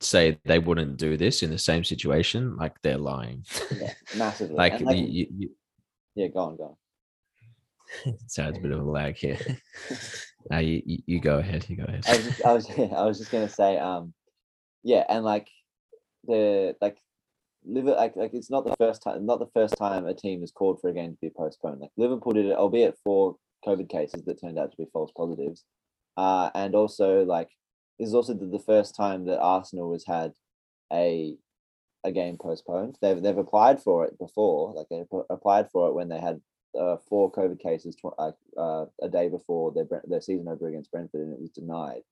say 0.00 0.38
they 0.44 0.58
wouldn't 0.58 0.96
do 0.96 1.16
this 1.16 1.42
in 1.42 1.50
the 1.50 1.58
same 1.58 1.84
situation, 1.84 2.56
like 2.56 2.80
they're 2.82 2.98
lying. 2.98 3.44
Yeah, 3.76 3.92
massively. 4.16 4.56
like, 4.56 4.80
like, 4.80 4.96
you, 4.96 5.26
you, 5.36 5.50
yeah, 6.14 6.28
go 6.28 6.40
on, 6.40 6.56
go 6.56 6.76
on. 8.06 8.18
sounds 8.26 8.58
a 8.58 8.60
bit 8.60 8.72
of 8.72 8.80
a 8.80 8.90
lag 8.90 9.16
here. 9.16 9.38
now 10.50 10.58
you, 10.58 10.82
you 10.84 10.98
you 11.06 11.20
go 11.20 11.38
ahead. 11.38 11.66
You 11.68 11.76
go 11.76 11.84
ahead. 11.84 12.04
I 12.06 12.16
was 12.16 12.24
just, 12.24 12.44
I 12.44 12.52
was, 12.52 12.70
I 12.70 13.04
was 13.04 13.18
just 13.18 13.30
gonna 13.30 13.48
say, 13.48 13.78
um, 13.78 14.14
yeah, 14.82 15.04
and 15.08 15.24
like 15.24 15.48
the 16.26 16.76
like 16.80 16.98
Liverpool, 17.64 17.96
like, 17.96 18.16
like 18.16 18.34
it's 18.34 18.50
not 18.50 18.64
the 18.64 18.76
first 18.76 19.02
time, 19.02 19.26
not 19.26 19.38
the 19.38 19.50
first 19.52 19.76
time 19.76 20.06
a 20.06 20.14
team 20.14 20.40
has 20.40 20.50
called 20.50 20.80
for 20.80 20.88
a 20.88 20.94
game 20.94 21.12
to 21.12 21.18
be 21.20 21.30
postponed. 21.30 21.80
Like 21.80 21.90
Liverpool 21.96 22.32
did 22.32 22.46
it, 22.46 22.56
albeit 22.56 22.96
for 23.04 23.36
COVID 23.66 23.88
cases 23.88 24.22
that 24.24 24.40
turned 24.40 24.58
out 24.58 24.70
to 24.70 24.76
be 24.76 24.86
false 24.92 25.12
positives, 25.16 25.64
uh, 26.16 26.50
and 26.54 26.74
also 26.74 27.24
like 27.24 27.50
is 28.00 28.14
also 28.14 28.34
the, 28.34 28.46
the 28.46 28.58
first 28.58 28.96
time 28.96 29.26
that 29.26 29.38
Arsenal 29.40 29.92
has 29.92 30.04
had 30.06 30.32
a 30.92 31.36
a 32.02 32.10
game 32.10 32.38
postponed. 32.38 32.96
They've 33.00 33.20
they've 33.20 33.36
applied 33.36 33.82
for 33.82 34.04
it 34.06 34.18
before, 34.18 34.72
like 34.74 34.88
they 34.88 35.00
ap- 35.00 35.26
applied 35.30 35.70
for 35.70 35.88
it 35.88 35.94
when 35.94 36.08
they 36.08 36.18
had 36.18 36.40
uh, 36.78 36.96
four 37.08 37.30
COVID 37.30 37.60
cases 37.60 37.94
tw- 37.96 38.18
uh, 38.18 38.32
uh, 38.56 38.86
a 39.02 39.08
day 39.08 39.28
before 39.28 39.72
their 39.72 39.86
their 40.04 40.20
season 40.20 40.48
over 40.48 40.68
against 40.68 40.90
Brentford, 40.90 41.20
and 41.20 41.32
it 41.32 41.40
was 41.40 41.50
denied. 41.50 42.02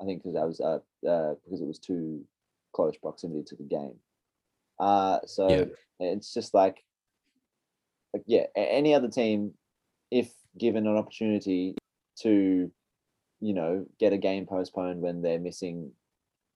I 0.00 0.04
think 0.04 0.22
because 0.22 0.34
that 0.34 0.46
was 0.46 0.60
uh, 0.60 1.08
uh 1.08 1.34
because 1.44 1.60
it 1.60 1.66
was 1.66 1.78
too 1.78 2.24
close 2.72 2.96
proximity 2.96 3.42
to 3.44 3.56
the 3.56 3.64
game. 3.64 3.96
Uh 4.78 5.20
so 5.26 5.48
Yeah. 5.48 5.64
it's 6.14 6.32
just 6.34 6.54
like 6.54 6.84
like 8.16 8.24
yeah, 8.26 8.44
any 8.54 8.94
other 8.94 9.08
team, 9.08 9.54
if 10.10 10.30
given 10.58 10.86
an 10.86 10.96
opportunity 10.96 11.74
to, 12.20 12.70
you 13.46 13.54
know, 13.58 13.72
get 14.02 14.12
a 14.12 14.24
game 14.28 14.46
postponed 14.46 15.00
when 15.00 15.22
they're 15.22 15.46
missing 15.48 15.92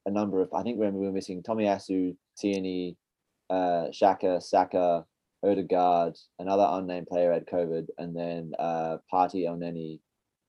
a 0.07 0.11
number 0.18 0.40
of 0.42 0.48
I 0.53 0.62
think 0.64 0.79
when 0.79 0.94
we 0.94 1.07
were 1.07 1.18
missing 1.18 1.42
Tomiyasu, 1.42 2.16
Tierney, 2.38 2.96
uh 3.48 3.85
Xhaka, 3.98 4.33
Saka, 4.42 5.05
Odegaard, 5.42 6.16
another 6.38 6.66
unnamed 6.76 7.09
player 7.12 7.33
had 7.33 7.46
COVID, 7.46 7.87
and 8.00 8.11
then 8.20 8.53
uh 8.68 8.94
Partey 9.12 9.42
Elneny, 9.48 9.92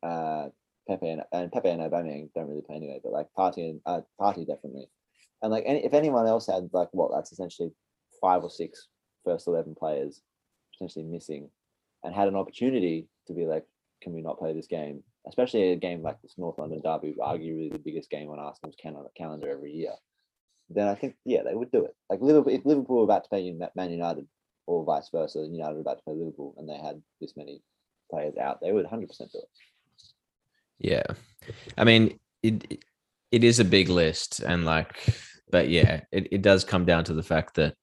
uh 0.10 0.50
Pepe 0.88 1.10
and, 1.14 1.22
and 1.32 1.52
Pepe 1.52 1.70
and 1.70 1.82
Aubameyang 1.82 2.30
don't 2.34 2.50
really 2.50 2.68
play 2.68 2.78
anyway, 2.78 3.00
but 3.04 3.14
like 3.14 3.28
Partey 3.38 3.70
and 3.70 3.82
uh, 3.86 4.02
Partey 4.20 4.48
definitely. 4.48 4.88
And 5.42 5.52
like 5.52 5.64
any, 5.68 5.86
if 5.86 5.94
anyone 5.94 6.28
else 6.28 6.48
had 6.48 6.70
like 6.74 6.90
what 6.92 7.12
that's 7.14 7.32
essentially 7.32 7.72
five 8.20 8.44
or 8.44 8.50
six 8.50 8.88
first 9.24 9.48
eleven 9.48 9.76
players 9.76 10.22
potentially 10.74 11.06
missing, 11.06 11.50
and 12.04 12.16
had 12.16 12.28
an 12.28 12.36
opportunity 12.36 13.08
to 13.28 13.34
be 13.34 13.46
like, 13.46 13.66
can 14.02 14.14
we 14.14 14.22
not 14.22 14.40
play 14.40 14.54
this 14.54 14.68
game? 14.68 15.04
Especially 15.28 15.72
a 15.72 15.76
game 15.76 16.02
like 16.02 16.22
this 16.22 16.34
North 16.38 16.58
London 16.58 16.82
derby, 16.84 17.16
arguably 17.20 17.72
the 17.72 17.78
biggest 17.78 18.10
game 18.10 18.30
on 18.30 18.40
Arsenal's 18.40 18.76
calendar 19.18 19.50
every 19.50 19.72
year. 19.72 19.94
Then 20.70 20.88
I 20.88 20.96
think 20.96 21.16
yeah 21.26 21.44
they 21.44 21.54
would 21.54 21.72
do 21.72 21.86
it. 21.86 21.96
Like 22.10 22.22
Liverpool, 22.22 22.54
if 22.54 22.66
Liverpool 22.66 22.98
were 22.98 23.04
about 23.04 23.24
to 23.26 23.30
play 23.30 23.56
Man 23.76 23.92
United, 23.92 24.28
or 24.68 24.84
vice 24.84 25.10
versa, 25.10 25.40
and 25.40 25.56
United 25.56 25.76
were 25.76 25.82
about 25.82 25.98
to 25.98 26.04
play 26.04 26.16
Liverpool, 26.16 26.56
and 26.58 26.68
they 26.68 26.78
had 26.78 27.02
this 27.20 27.34
many 27.38 27.62
players 28.10 28.36
out, 28.38 28.60
they 28.62 28.72
would 28.72 28.86
hundred 28.86 29.10
percent 29.10 29.32
do 29.32 29.40
it. 29.40 29.50
Yeah, 30.80 31.04
I 31.78 31.84
mean 31.84 32.20
it. 32.42 32.84
It 33.32 33.46
is 33.46 33.60
a 33.60 33.66
big 33.66 33.88
list, 33.88 34.42
and 34.42 34.66
like, 34.66 35.06
but 35.52 35.70
yeah, 35.70 36.02
it, 36.12 36.28
it 36.32 36.42
does 36.42 36.66
come 36.66 36.84
down 36.84 37.06
to 37.06 37.14
the 37.14 37.24
fact 37.24 37.56
that 37.56 37.76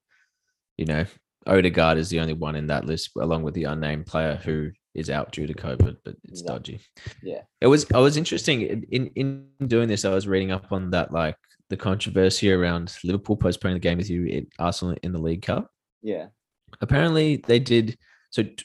you 0.77 0.85
know 0.85 1.05
Odegaard 1.47 1.97
is 1.97 2.09
the 2.09 2.19
only 2.19 2.33
one 2.33 2.55
in 2.55 2.67
that 2.67 2.85
list, 2.85 3.11
along 3.17 3.43
with 3.43 3.53
the 3.53 3.63
unnamed 3.63 4.05
player 4.05 4.35
who 4.35 4.71
is 4.95 5.09
out 5.09 5.31
due 5.31 5.47
to 5.47 5.53
COVID, 5.53 5.97
but 6.03 6.15
it's 6.25 6.41
Yeah. 6.41 6.47
dodgy. 6.47 6.79
Yeah. 7.21 7.41
it 7.61 7.67
was. 7.67 7.85
I 7.93 7.99
was 7.99 8.17
interesting 8.17 8.61
in, 8.61 8.83
in 8.91 9.07
in 9.15 9.47
doing 9.67 9.87
this. 9.87 10.05
I 10.05 10.13
was 10.13 10.27
reading 10.27 10.51
up 10.51 10.71
on 10.71 10.91
that, 10.91 11.11
like 11.11 11.35
the 11.69 11.77
controversy 11.77 12.51
around 12.51 12.95
Liverpool 13.03 13.37
postponing 13.37 13.75
the 13.75 13.79
game 13.79 13.97
with 13.99 14.09
you 14.09 14.25
in 14.25 14.47
Arsenal 14.57 14.95
in 15.03 15.11
the 15.11 15.19
League 15.21 15.43
Cup. 15.43 15.69
Yeah, 16.01 16.27
apparently 16.81 17.37
they 17.37 17.59
did 17.59 17.97
so 18.31 18.43
t- 18.43 18.55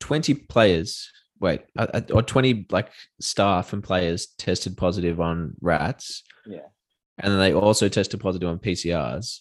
20 0.00 0.34
players 0.34 1.10
wait 1.40 1.60
uh, 1.78 1.86
uh, 1.94 2.00
or 2.12 2.22
20 2.22 2.66
like 2.70 2.90
staff 3.20 3.72
and 3.72 3.82
players 3.82 4.28
tested 4.38 4.76
positive 4.76 5.20
on 5.20 5.54
rats 5.60 6.22
yeah, 6.46 6.66
and 7.18 7.32
then 7.32 7.38
they 7.38 7.52
also 7.52 7.88
tested 7.88 8.18
positive 8.20 8.48
on 8.48 8.58
pcrs 8.58 9.40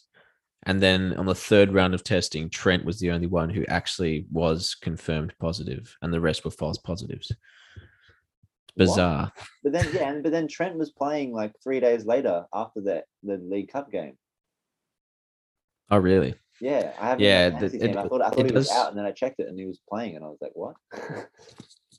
and 0.67 0.81
then 0.81 1.13
on 1.13 1.25
the 1.25 1.35
third 1.35 1.73
round 1.73 1.93
of 1.93 2.03
testing 2.03 2.49
trent 2.49 2.85
was 2.85 2.99
the 2.99 3.09
only 3.11 3.27
one 3.27 3.49
who 3.49 3.65
actually 3.67 4.25
was 4.31 4.75
confirmed 4.75 5.33
positive 5.39 5.95
and 6.01 6.13
the 6.13 6.21
rest 6.21 6.45
were 6.45 6.51
false 6.51 6.77
positives 6.77 7.31
What? 8.75 8.85
bizarre 8.85 9.31
but 9.63 9.71
then 9.73 9.87
yeah, 9.93 10.09
and 10.11 10.23
but 10.23 10.31
then 10.31 10.47
Trent 10.47 10.77
was 10.77 10.91
playing 10.91 11.33
like 11.33 11.53
three 11.63 11.79
days 11.79 12.05
later 12.05 12.45
after 12.53 12.79
the 12.81 13.03
the 13.23 13.37
League 13.37 13.71
Cup 13.71 13.91
game. 13.91 14.17
oh 15.89 15.97
really 15.97 16.35
Yeah, 16.61 16.93
I 16.99 17.05
have. 17.09 17.19
Yeah, 17.19 17.49
the- 17.59 17.65
it- 17.83 17.97
I 17.97 18.07
thought 18.07 18.21
I 18.21 18.29
thought 18.29 18.39
it 18.45 18.51
he 18.51 18.55
was 18.55 18.67
does- 18.67 18.77
out, 18.77 18.89
and 18.89 18.97
then 18.97 19.05
I 19.05 19.11
checked 19.11 19.39
it, 19.39 19.47
and 19.47 19.57
he 19.59 19.65
was 19.65 19.79
playing, 19.89 20.15
and 20.15 20.23
I 20.23 20.27
was 20.27 20.37
like, 20.41 20.51
"What?" 20.53 20.75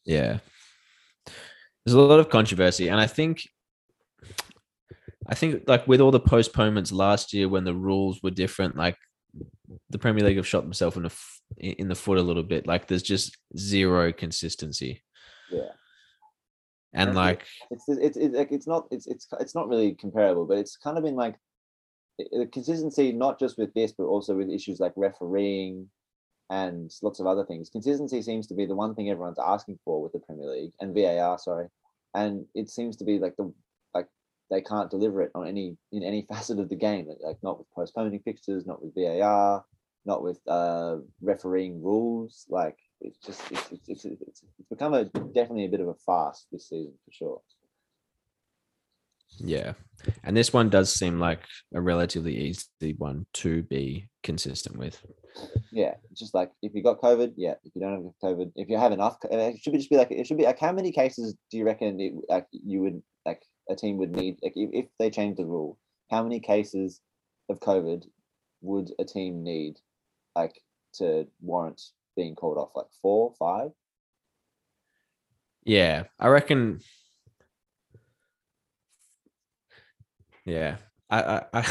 Yeah. 0.04 0.38
There's 1.84 1.94
a 1.94 2.00
lot 2.00 2.20
of 2.20 2.28
controversy. 2.28 2.88
And 2.88 3.00
I 3.00 3.06
think 3.08 3.48
I 5.26 5.34
think 5.34 5.64
like 5.68 5.86
with 5.86 6.00
all 6.00 6.10
the 6.10 6.20
postponements 6.20 6.92
last 6.92 7.32
year 7.32 7.48
when 7.48 7.64
the 7.64 7.74
rules 7.74 8.22
were 8.22 8.30
different, 8.30 8.76
like 8.76 8.96
the 9.90 9.98
Premier 9.98 10.24
League 10.24 10.36
have 10.36 10.46
shot 10.46 10.62
themselves 10.62 10.96
in 10.96 11.02
the 11.04 11.08
f- 11.08 11.40
in 11.58 11.88
the 11.88 11.94
foot 11.94 12.18
a 12.18 12.22
little 12.22 12.42
bit. 12.42 12.66
Like 12.66 12.86
there's 12.88 13.02
just 13.02 13.36
zero 13.56 14.12
consistency. 14.12 15.02
yeah, 15.50 15.70
And 16.92 17.10
it. 17.10 17.14
like 17.14 17.46
it's 17.70 17.84
it's 17.88 18.16
it's 18.16 18.34
like 18.36 18.52
it's 18.52 18.66
not 18.66 18.88
it's 18.90 19.06
it's 19.06 19.26
it's 19.40 19.54
not 19.54 19.68
really 19.68 19.94
comparable, 19.94 20.44
but 20.46 20.58
it's 20.58 20.76
kind 20.76 20.98
of 20.98 21.04
been 21.04 21.16
like 21.16 21.36
the 22.18 22.46
consistency, 22.52 23.12
not 23.12 23.38
just 23.38 23.58
with 23.58 23.72
this, 23.74 23.92
but 23.92 24.04
also 24.04 24.36
with 24.36 24.50
issues 24.50 24.80
like 24.80 24.92
refereeing 24.96 25.88
and 26.50 26.90
lots 27.02 27.20
of 27.20 27.26
other 27.26 27.44
things. 27.44 27.70
Consistency 27.70 28.20
seems 28.22 28.46
to 28.48 28.54
be 28.54 28.66
the 28.66 28.74
one 28.74 28.94
thing 28.94 29.08
everyone's 29.08 29.38
asking 29.38 29.78
for 29.84 30.02
with 30.02 30.12
the 30.12 30.18
Premier 30.18 30.50
League 30.50 30.72
and 30.80 30.94
VAR, 30.94 31.38
sorry, 31.38 31.68
and 32.14 32.44
it 32.54 32.68
seems 32.68 32.96
to 32.96 33.04
be 33.04 33.18
like 33.18 33.36
the 33.36 33.52
they 34.52 34.60
can't 34.60 34.90
deliver 34.90 35.22
it 35.22 35.32
on 35.34 35.48
any 35.48 35.76
in 35.90 36.02
any 36.02 36.22
facet 36.30 36.58
of 36.60 36.68
the 36.68 36.76
game, 36.76 37.08
like, 37.24 37.38
not 37.42 37.58
with 37.58 37.66
postponing 37.74 38.20
fixtures, 38.20 38.66
not 38.66 38.82
with 38.82 38.94
VAR, 38.94 39.64
not 40.04 40.22
with 40.22 40.38
uh 40.46 40.96
refereeing 41.20 41.82
rules, 41.82 42.46
like. 42.48 42.76
It's 43.04 43.18
just 43.18 43.42
it's, 43.50 43.72
it's, 43.72 43.88
it's, 43.88 44.04
it's, 44.04 44.20
it's 44.22 44.68
become 44.70 44.94
a 44.94 45.06
definitely 45.06 45.64
a 45.64 45.68
bit 45.68 45.80
of 45.80 45.88
a 45.88 45.94
farce 46.06 46.46
this 46.52 46.68
season 46.68 46.94
for 47.04 47.12
sure. 47.12 47.40
yeah. 49.38 49.72
And 50.22 50.36
this 50.36 50.52
one 50.52 50.70
does 50.70 50.92
seem 50.92 51.18
like 51.18 51.40
a 51.74 51.80
relatively 51.80 52.36
easy 52.36 52.94
one 52.98 53.26
to 53.34 53.64
be 53.64 54.08
consistent 54.22 54.76
with. 54.76 55.04
Yeah, 55.72 55.94
just 56.16 56.32
like 56.32 56.52
if 56.62 56.74
you 56.74 56.82
got 56.84 57.00
COVID, 57.00 57.32
yeah. 57.36 57.54
If 57.64 57.74
you 57.74 57.80
don't 57.80 58.04
have 58.04 58.12
COVID, 58.22 58.52
if 58.54 58.68
you 58.68 58.78
have 58.78 58.92
enough, 58.92 59.16
it 59.30 59.58
should 59.60 59.72
be 59.72 59.78
just 59.78 59.90
be 59.90 59.96
like 59.96 60.12
it 60.12 60.26
should 60.26 60.38
be 60.38 60.44
like 60.44 60.60
how 60.60 60.72
many 60.72 60.92
cases 60.92 61.34
do 61.50 61.58
you 61.58 61.64
reckon 61.64 61.98
it, 62.00 62.12
like 62.28 62.46
you 62.52 62.82
would 62.82 63.02
like 63.26 63.42
a 63.68 63.76
team 63.76 63.96
would 63.98 64.14
need 64.14 64.38
like 64.42 64.54
if, 64.56 64.70
if 64.72 64.86
they 64.98 65.10
change 65.10 65.36
the 65.36 65.46
rule, 65.46 65.78
how 66.10 66.22
many 66.22 66.40
cases 66.40 67.00
of 67.48 67.60
COVID 67.60 68.04
would 68.60 68.90
a 68.98 69.04
team 69.04 69.42
need 69.42 69.78
like 70.34 70.62
to 70.94 71.26
warrant 71.40 71.80
being 72.16 72.34
called 72.34 72.58
off? 72.58 72.70
Like 72.74 72.86
four, 73.00 73.34
five? 73.38 73.70
Yeah, 75.64 76.04
I 76.18 76.28
reckon. 76.28 76.80
Yeah, 80.44 80.76
I, 81.08 81.22
I, 81.52 81.62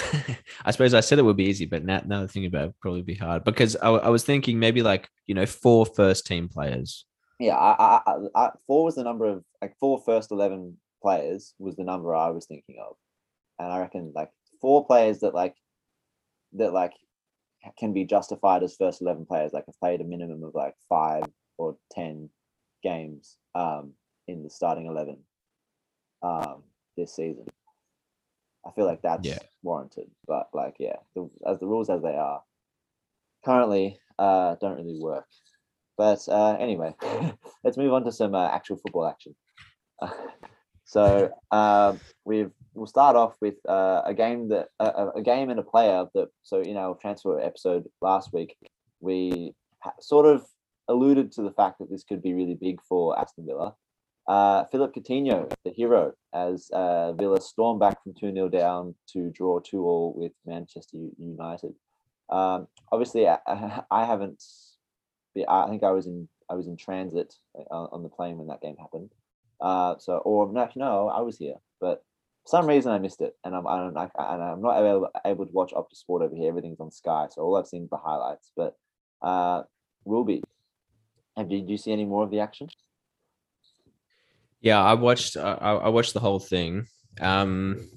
I, 0.65 0.71
suppose 0.71 0.93
I 0.93 1.01
said 1.01 1.19
it 1.19 1.23
would 1.23 1.35
be 1.35 1.45
easy, 1.45 1.65
but 1.65 1.83
now, 1.83 2.01
now 2.05 2.21
the 2.21 2.29
thing 2.29 2.45
about 2.45 2.69
it, 2.69 2.75
probably 2.79 3.01
be 3.01 3.15
hard 3.15 3.43
because 3.43 3.75
I, 3.75 3.89
I 3.89 4.09
was 4.09 4.23
thinking 4.23 4.59
maybe 4.59 4.81
like 4.81 5.09
you 5.27 5.35
know 5.35 5.45
four 5.45 5.85
first 5.85 6.25
team 6.25 6.47
players, 6.47 7.05
yeah, 7.41 7.55
I, 7.55 8.01
I, 8.05 8.17
I, 8.35 8.49
four 8.67 8.85
was 8.85 8.95
the 8.95 9.03
number 9.03 9.25
of 9.25 9.43
like 9.61 9.75
four 9.79 9.99
first 10.05 10.31
eleven 10.31 10.77
players 11.01 11.53
was 11.59 11.75
the 11.75 11.83
number 11.83 12.15
I 12.15 12.29
was 12.29 12.45
thinking 12.45 12.77
of, 12.85 12.95
and 13.59 13.71
I 13.71 13.79
reckon 13.79 14.11
like 14.15 14.31
four 14.61 14.85
players 14.85 15.19
that 15.19 15.33
like 15.33 15.55
that 16.53 16.73
like 16.73 16.93
can 17.77 17.93
be 17.93 18.05
justified 18.05 18.63
as 18.63 18.75
first 18.75 19.01
eleven 19.01 19.25
players, 19.25 19.53
like 19.53 19.65
have 19.65 19.79
played 19.79 20.01
a 20.01 20.05
minimum 20.05 20.43
of 20.43 20.55
like 20.55 20.75
five 20.89 21.23
or 21.57 21.77
ten 21.91 22.29
games 22.83 23.37
um, 23.55 23.93
in 24.27 24.43
the 24.43 24.49
starting 24.49 24.87
eleven 24.87 25.17
um, 26.23 26.63
this 26.97 27.15
season. 27.15 27.45
I 28.65 28.71
feel 28.71 28.85
like 28.85 29.01
that's 29.01 29.27
Yeah. 29.27 29.39
warranted, 29.63 30.09
but 30.27 30.49
like 30.53 30.75
yeah, 30.79 30.97
the, 31.15 31.29
as 31.47 31.59
the 31.59 31.67
rules 31.67 31.89
as 31.89 32.01
they 32.01 32.15
are 32.15 32.43
currently 33.43 33.99
uh, 34.19 34.55
don't 34.61 34.77
really 34.77 34.99
work. 34.99 35.25
But 35.97 36.27
uh, 36.27 36.57
anyway, 36.59 36.95
let's 37.63 37.77
move 37.77 37.93
on 37.93 38.03
to 38.05 38.11
some 38.11 38.35
uh, 38.35 38.49
actual 38.49 38.77
football 38.77 39.07
action. 39.07 39.35
so 40.91 41.31
um, 41.51 42.01
we've 42.25 42.51
we'll 42.73 42.85
start 42.85 43.15
off 43.15 43.35
with 43.39 43.55
uh, 43.67 44.01
a 44.03 44.13
game 44.13 44.49
that 44.49 44.67
a, 44.77 45.07
a 45.15 45.21
game 45.21 45.49
and 45.49 45.57
a 45.57 45.63
player 45.63 46.05
that. 46.13 46.27
So 46.43 46.59
in 46.59 46.75
our 46.75 46.95
transfer 46.95 47.39
episode 47.39 47.85
last 48.01 48.33
week, 48.33 48.57
we 48.99 49.53
ha- 49.79 49.93
sort 50.01 50.25
of 50.25 50.45
alluded 50.89 51.31
to 51.33 51.43
the 51.43 51.53
fact 51.53 51.79
that 51.79 51.89
this 51.89 52.03
could 52.03 52.21
be 52.21 52.33
really 52.33 52.55
big 52.55 52.81
for 52.81 53.17
Aston 53.17 53.45
Villa. 53.45 53.73
Uh, 54.27 54.65
Philippe 54.65 54.99
Coutinho, 54.99 55.49
the 55.63 55.71
hero, 55.71 56.11
as 56.33 56.69
uh, 56.73 57.13
Villa 57.13 57.39
stormed 57.39 57.79
back 57.79 58.03
from 58.03 58.13
2 58.13 58.33
0 58.33 58.49
down 58.49 58.93
to 59.13 59.29
draw 59.29 59.61
2 59.61 59.81
all 59.85 60.13
with 60.13 60.33
Manchester 60.45 60.97
United. 61.17 61.73
Um, 62.29 62.67
obviously, 62.91 63.29
I, 63.29 63.37
I 63.89 64.05
haven't. 64.05 64.43
I 65.47 65.69
think 65.69 65.83
I 65.83 65.91
was 65.91 66.07
in 66.07 66.27
I 66.49 66.55
was 66.55 66.67
in 66.67 66.75
transit 66.75 67.33
uh, 67.55 67.87
on 67.93 68.03
the 68.03 68.09
plane 68.09 68.37
when 68.37 68.47
that 68.47 68.61
game 68.61 68.75
happened. 68.75 69.11
Uh, 69.61 69.95
so, 69.99 70.17
or 70.17 70.51
no, 70.51 70.67
no, 70.75 71.07
I 71.09 71.21
was 71.21 71.37
here, 71.37 71.55
but 71.79 72.03
for 72.43 72.49
some 72.49 72.65
reason 72.65 72.91
I 72.91 72.99
missed 72.99 73.21
it, 73.21 73.35
and 73.43 73.55
I'm 73.55 73.67
I 73.67 73.77
don't, 73.77 73.95
and 73.95 74.43
I'm 74.43 74.61
not 74.61 74.79
able, 74.79 75.09
able 75.25 75.45
to 75.45 75.51
watch 75.51 75.71
Optus 75.71 75.97
Sport 75.97 76.23
over 76.23 76.35
here. 76.35 76.49
Everything's 76.49 76.79
on 76.79 76.91
Sky, 76.91 77.27
so 77.29 77.41
all 77.41 77.55
I've 77.55 77.67
seen 77.67 77.83
is 77.83 77.89
the 77.89 77.97
highlights. 77.97 78.51
But 78.55 78.75
uh, 79.21 79.63
Wilby. 80.05 80.43
Have 81.37 81.49
did 81.49 81.69
you 81.69 81.77
see 81.77 81.91
any 81.91 82.05
more 82.05 82.23
of 82.23 82.31
the 82.31 82.39
action? 82.39 82.69
Yeah, 84.59 84.81
I 84.83 84.93
watched. 84.93 85.37
I, 85.37 85.53
I 85.53 85.89
watched 85.89 86.13
the 86.13 86.19
whole 86.19 86.39
thing. 86.39 86.87
Um, 87.19 87.89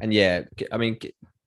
and 0.00 0.12
yeah, 0.12 0.42
I 0.70 0.76
mean, 0.76 0.98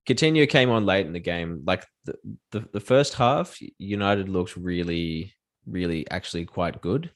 Coutinho 0.08 0.48
came 0.48 0.70
on 0.70 0.86
late 0.86 1.06
in 1.06 1.13
the 1.13 1.20
game. 1.20 1.63
Like 1.65 1.86
the, 2.06 2.15
the 2.52 2.68
the 2.74 2.80
first 2.80 3.13
half, 3.13 3.58
United 3.78 4.30
looked 4.30 4.58
really, 4.58 5.34
really 5.65 6.10
actually 6.12 6.46
quite 6.46 6.82
good. 6.82 7.12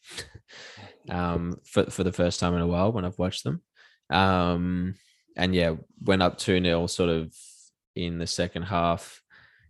Um, 1.07 1.59
for 1.65 1.85
for 1.85 2.03
the 2.03 2.12
first 2.12 2.39
time 2.39 2.53
in 2.55 2.62
a 2.62 2.67
while 2.67 2.91
when 2.91 3.05
I've 3.05 3.17
watched 3.17 3.43
them. 3.43 3.62
Um, 4.09 4.95
and 5.35 5.55
yeah, 5.55 5.75
went 6.03 6.21
up 6.21 6.38
two 6.38 6.62
0 6.62 6.88
sort 6.88 7.09
of 7.09 7.33
in 7.95 8.17
the 8.17 8.27
second 8.27 8.63
half, 8.63 9.21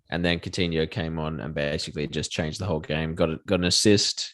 and 0.10 0.24
then 0.24 0.40
Coutinho 0.40 0.90
came 0.90 1.20
on 1.20 1.40
and 1.40 1.54
basically 1.54 2.08
just 2.08 2.32
changed 2.32 2.60
the 2.60 2.66
whole 2.66 2.80
game. 2.80 3.16
Got 3.16 3.46
got 3.46 3.60
an 3.60 3.66
assist 3.66 4.34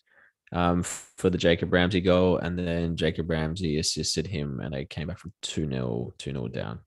um, 0.51 0.83
for 0.83 1.29
the 1.29 1.37
Jacob 1.37 1.73
Ramsey 1.73 2.01
goal, 2.01 2.37
and 2.37 2.57
then 2.57 2.95
Jacob 2.95 3.29
Ramsey 3.29 3.77
assisted 3.79 4.27
him, 4.27 4.59
and 4.61 4.73
they 4.73 4.85
came 4.85 5.07
back 5.07 5.19
from 5.19 5.33
2 5.41 5.69
0, 5.69 6.13
2 6.17 6.31
0 6.31 6.47
down. 6.47 6.79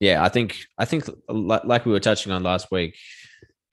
Yeah, 0.00 0.24
I 0.24 0.30
think, 0.30 0.64
I 0.78 0.86
think, 0.86 1.04
like 1.28 1.84
we 1.84 1.92
were 1.92 2.00
touching 2.00 2.32
on 2.32 2.42
last 2.42 2.70
week, 2.72 2.96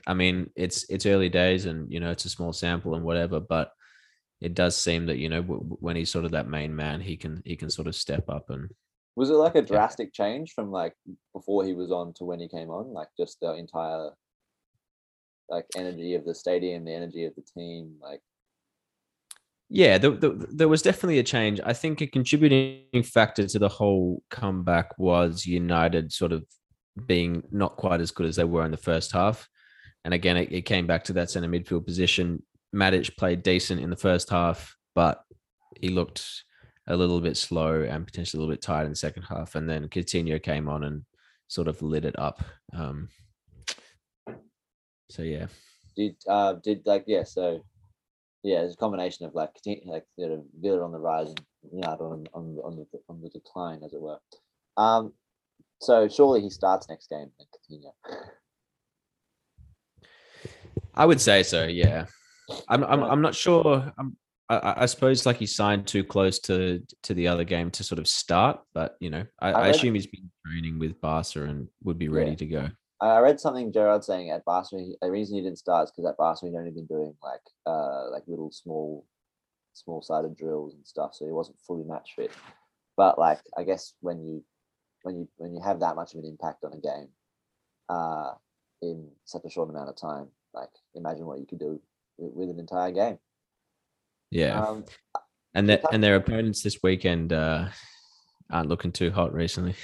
I 0.06 0.14
mean, 0.14 0.50
it's 0.56 0.86
it's 0.90 1.06
early 1.06 1.30
days, 1.30 1.66
and 1.66 1.92
you 1.92 2.00
know, 2.00 2.12
it's 2.12 2.26
a 2.26 2.30
small 2.30 2.54
sample 2.54 2.96
and 2.96 3.04
whatever, 3.04 3.40
but 3.40 3.72
it 4.42 4.54
does 4.54 4.78
seem 4.78 5.06
that 5.08 5.18
you 5.18 5.30
know 5.30 5.42
w- 5.42 5.78
when 5.80 5.96
he's 5.96 6.12
sort 6.12 6.26
of 6.26 6.32
that 6.32 6.48
main 6.48 6.76
man, 6.76 7.02
he 7.02 7.18
can 7.18 7.42
he 7.46 7.56
can 7.56 7.70
sort 7.70 7.88
of 7.88 7.96
step 7.96 8.30
up 8.30 8.50
and 8.50 8.70
Was 9.16 9.30
it 9.30 9.34
like 9.34 9.56
a 9.56 9.62
drastic 9.62 10.14
change 10.14 10.54
from 10.54 10.72
like 10.72 10.94
before 11.34 11.66
he 11.66 11.74
was 11.74 11.92
on 11.92 12.14
to 12.14 12.24
when 12.24 12.40
he 12.40 12.48
came 12.48 12.70
on? 12.70 12.94
Like 12.94 13.10
just 13.18 13.40
the 13.40 13.54
entire 13.54 14.12
like 15.50 15.66
energy 15.76 16.14
of 16.16 16.26
the 16.26 16.36
stadium, 16.36 16.86
the 16.86 16.94
energy 16.94 17.26
of 17.26 17.34
the 17.36 17.42
team, 17.42 17.96
like 18.02 18.22
Yeah, 19.70 19.98
there, 19.98 20.12
there, 20.12 20.32
there 20.32 20.68
was 20.68 20.82
definitely 20.82 21.20
a 21.20 21.24
change. 21.24 21.60
I 21.64 21.74
think 21.74 22.02
a 22.02 22.08
contributing 22.08 23.04
factor 23.04 23.48
to 23.48 23.60
the 23.60 23.70
whole 23.70 24.24
comeback 24.30 24.98
was 24.98 25.46
United 25.46 26.12
sort 26.14 26.32
of 26.32 26.46
being 27.06 27.44
not 27.52 27.76
quite 27.78 28.02
as 28.02 28.12
good 28.12 28.26
as 28.26 28.36
they 28.36 28.44
were 28.44 28.66
in 28.66 28.72
the 28.72 28.78
first 28.78 29.12
half. 29.12 29.48
And 30.06 30.14
again, 30.14 30.38
it, 30.38 30.52
it 30.52 30.62
came 30.62 30.88
back 30.88 31.04
to 31.06 31.14
that 31.14 31.30
center 31.30 31.50
midfield 31.50 31.86
position. 31.86 32.44
Matic 32.76 33.16
played 33.18 33.44
decent 33.44 33.82
in 33.82 33.90
the 33.90 33.96
first 33.96 34.30
half, 34.30 34.76
but 34.96 35.24
he 35.80 35.90
looked 35.90 36.44
a 36.88 36.96
little 36.96 37.20
bit 37.20 37.38
slow 37.38 37.82
and 37.82 38.06
potentially 38.06 38.40
a 38.40 38.42
little 38.42 38.54
bit 38.54 38.62
tired 38.62 38.86
in 38.86 38.92
the 38.92 38.96
second 38.96 39.24
half. 39.24 39.56
And 39.56 39.70
then 39.70 39.88
Coutinho 39.90 40.42
came 40.42 40.70
on 40.70 40.84
and 40.84 41.04
sort 41.48 41.68
of 41.68 41.82
lit 41.82 42.06
it 42.06 42.18
up. 42.18 42.44
Um, 42.74 43.10
so 45.10 45.24
yeah. 45.24 45.48
did 45.96 46.16
uh 46.28 46.54
did 46.54 46.82
like 46.86 47.06
yeah, 47.08 47.24
so 47.24 47.64
yeah, 48.44 48.62
it's 48.62 48.76
a 48.76 48.78
combination 48.78 49.26
of 49.26 49.34
like 49.34 49.52
like 49.86 50.06
you 50.18 50.30
know, 50.30 50.46
Villa 50.60 50.84
on 50.84 50.92
the 50.92 51.00
rise 51.00 51.30
and 51.30 51.42
United 51.72 52.04
on 52.04 52.26
on 52.34 52.56
the- 52.56 52.62
on 52.62 52.76
the 52.76 52.86
on 53.10 53.22
the 53.22 53.30
decline, 53.30 53.82
as 53.84 53.94
it 53.94 54.02
were. 54.02 54.20
Um, 54.78 55.14
so 55.82 56.08
surely 56.08 56.42
he 56.42 56.50
starts 56.50 56.90
next 56.90 57.10
game 57.10 57.32
Coutinho. 57.40 57.92
I 60.94 61.06
would 61.06 61.22
say 61.22 61.44
so. 61.44 61.66
Yeah, 61.66 62.06
I'm. 62.68 62.84
I'm. 62.84 63.04
I'm 63.04 63.22
not 63.22 63.36
sure. 63.36 63.92
I'm. 63.98 64.18
I, 64.50 64.56
I- 64.58 64.82
I 64.84 64.86
suppose 64.86 65.26
like 65.26 65.38
he 65.38 65.46
signed 65.46 65.88
too 65.88 66.04
close 66.04 66.40
to 66.40 66.82
to 67.04 67.14
the 67.14 67.28
other 67.28 67.44
game 67.44 67.70
to 67.72 67.84
sort 67.84 68.00
of 68.00 68.08
start, 68.08 68.60
but 68.74 68.96
you 69.00 69.10
know, 69.10 69.26
I, 69.40 69.52
I 69.52 69.62
I 69.64 69.68
assume 69.70 69.96
he's 69.96 70.08
been 70.08 70.30
training 70.46 70.80
with 70.80 71.00
Barca 71.02 71.44
and 71.44 71.68
would 71.84 71.98
be 71.98 72.08
ready 72.10 72.32
Yeah. 72.32 72.36
to 72.38 72.46
go. 72.46 72.70
I 73.00 73.20
read 73.20 73.40
something 73.40 73.72
Gerrard 73.72 74.04
saying 74.04 74.32
at 74.32 74.44
Barca. 74.46 74.78
he- 74.78 74.96
The 75.02 75.12
reason 75.12 75.36
he 75.36 75.44
didn't 75.44 75.60
start 75.60 75.86
is 75.86 75.92
because 75.92 76.10
at 76.10 76.18
Barca 76.18 76.46
he'd 76.48 76.56
only 76.56 76.72
been 76.72 76.86
doing 76.88 77.14
like 77.22 77.42
uh 77.66 78.10
like 78.10 78.24
little 78.28 78.52
small, 78.52 79.06
small 79.74 80.02
sided 80.02 80.36
drills 80.38 80.74
and 80.76 80.86
stuff, 80.88 81.14
so 81.14 81.26
he 81.26 81.32
wasn't 81.32 81.60
fully 81.60 81.84
match 81.84 82.14
fit. 82.16 82.32
But 82.96 83.20
like 83.20 83.42
I 83.58 83.64
guess 83.64 83.94
when 84.00 84.24
you 84.26 84.44
when 85.04 85.16
you 85.18 85.28
when 85.38 85.54
you 85.54 85.62
have 85.62 85.82
that 85.82 85.96
much 85.96 86.14
of 86.14 86.20
an 86.20 86.26
impact 86.26 86.64
on 86.64 86.74
a 86.74 86.78
game, 86.78 87.10
uh, 87.90 88.32
in 88.82 89.10
such 89.26 89.44
a 89.46 89.50
short 89.50 89.70
amount 89.70 89.90
of 89.90 89.96
time, 89.98 90.28
like 90.54 90.70
imagine 90.96 91.26
what 91.26 91.40
you 91.40 91.46
could 91.46 91.60
do 91.60 91.80
with, 92.18 92.50
an 92.50 92.60
entire 92.60 92.92
game. 92.92 93.18
Yeah, 94.32 94.62
Um, 94.62 94.86
and 95.54 95.70
that 95.70 95.82
and 95.92 96.04
their 96.04 96.16
opponents 96.16 96.62
this 96.62 96.78
weekend 96.84 97.34
uh, 97.34 97.70
aren't 98.52 98.70
looking 98.70 98.92
too 98.92 99.12
hot 99.12 99.34
recently. 99.34 99.76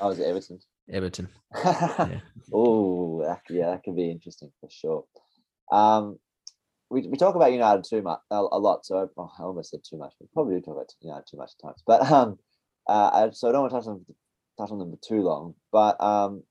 I 0.00 0.06
was 0.06 0.18
at 0.18 0.26
Everton. 0.26 0.58
Everton. 0.90 1.28
Oh, 2.52 3.22
yeah, 3.48 3.70
that 3.70 3.84
could 3.84 3.96
be 3.96 4.10
interesting 4.10 4.50
for 4.60 4.68
sure. 4.68 5.04
Um, 5.70 6.18
we, 6.90 7.06
we 7.08 7.16
talk 7.16 7.34
about 7.34 7.52
United 7.52 7.84
too 7.84 8.02
much 8.02 8.20
a, 8.30 8.36
a 8.36 8.58
lot, 8.58 8.84
so 8.84 8.98
I, 8.98 9.04
oh, 9.16 9.30
I 9.38 9.42
almost 9.42 9.70
said 9.70 9.80
too 9.88 9.96
much. 9.96 10.12
We 10.20 10.26
probably 10.34 10.56
do 10.56 10.60
talk 10.60 10.74
about 10.74 10.92
United 11.00 11.24
too 11.30 11.38
much 11.38 11.52
at 11.58 11.66
times, 11.66 11.82
but 11.86 12.10
um, 12.10 12.38
uh, 12.88 13.10
I, 13.12 13.30
so 13.32 13.48
I 13.48 13.52
don't 13.52 13.62
want 13.62 13.72
to 13.72 13.78
touch 13.78 13.86
on 13.86 14.04
touch 14.58 14.70
on 14.70 14.78
them 14.78 14.90
for 14.90 14.98
too 15.08 15.22
long. 15.22 15.54
But 15.70 16.00
um, 16.02 16.42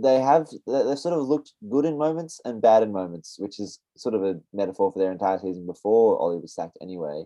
they 0.00 0.20
have 0.20 0.48
they- 0.66 0.82
they've 0.84 0.98
sort 0.98 1.18
of 1.18 1.28
looked 1.28 1.52
good 1.68 1.84
in 1.84 1.98
moments 1.98 2.40
and 2.44 2.62
bad 2.62 2.82
in 2.82 2.92
moments, 2.92 3.36
which 3.38 3.60
is 3.60 3.80
sort 3.96 4.14
of 4.14 4.24
a 4.24 4.40
metaphor 4.52 4.92
for 4.92 4.98
their 4.98 5.12
entire 5.12 5.38
season 5.38 5.66
before 5.66 6.18
Ollie 6.18 6.38
was 6.38 6.54
sacked. 6.54 6.78
Anyway, 6.80 7.24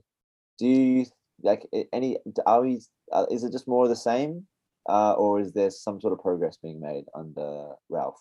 do 0.58 0.66
you 0.66 1.06
like 1.42 1.66
any? 1.92 2.18
Are 2.46 2.62
we? 2.62 2.80
Uh, 3.12 3.26
is 3.30 3.44
it 3.44 3.52
just 3.52 3.68
more 3.68 3.84
of 3.84 3.90
the 3.90 3.96
same? 3.96 4.46
uh, 4.88 5.12
or 5.12 5.40
is 5.40 5.52
there 5.52 5.70
some 5.70 6.00
sort 6.00 6.12
of 6.12 6.20
progress 6.20 6.56
being 6.56 6.80
made 6.80 7.04
under 7.14 7.70
Ralf? 7.88 8.20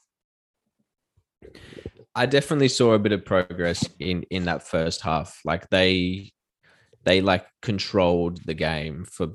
I 2.16 2.26
definitely 2.26 2.70
saw 2.70 2.94
a 2.94 3.00
bit 3.00 3.12
of 3.12 3.26
progress 3.26 3.88
in 4.00 4.24
in 4.24 4.46
that 4.46 4.64
first 4.64 5.02
half. 5.02 5.40
Like 5.46 5.70
they 5.70 6.32
they 7.04 7.22
like 7.22 7.46
controlled 7.62 8.40
the 8.46 8.54
game 8.54 9.06
for 9.06 9.34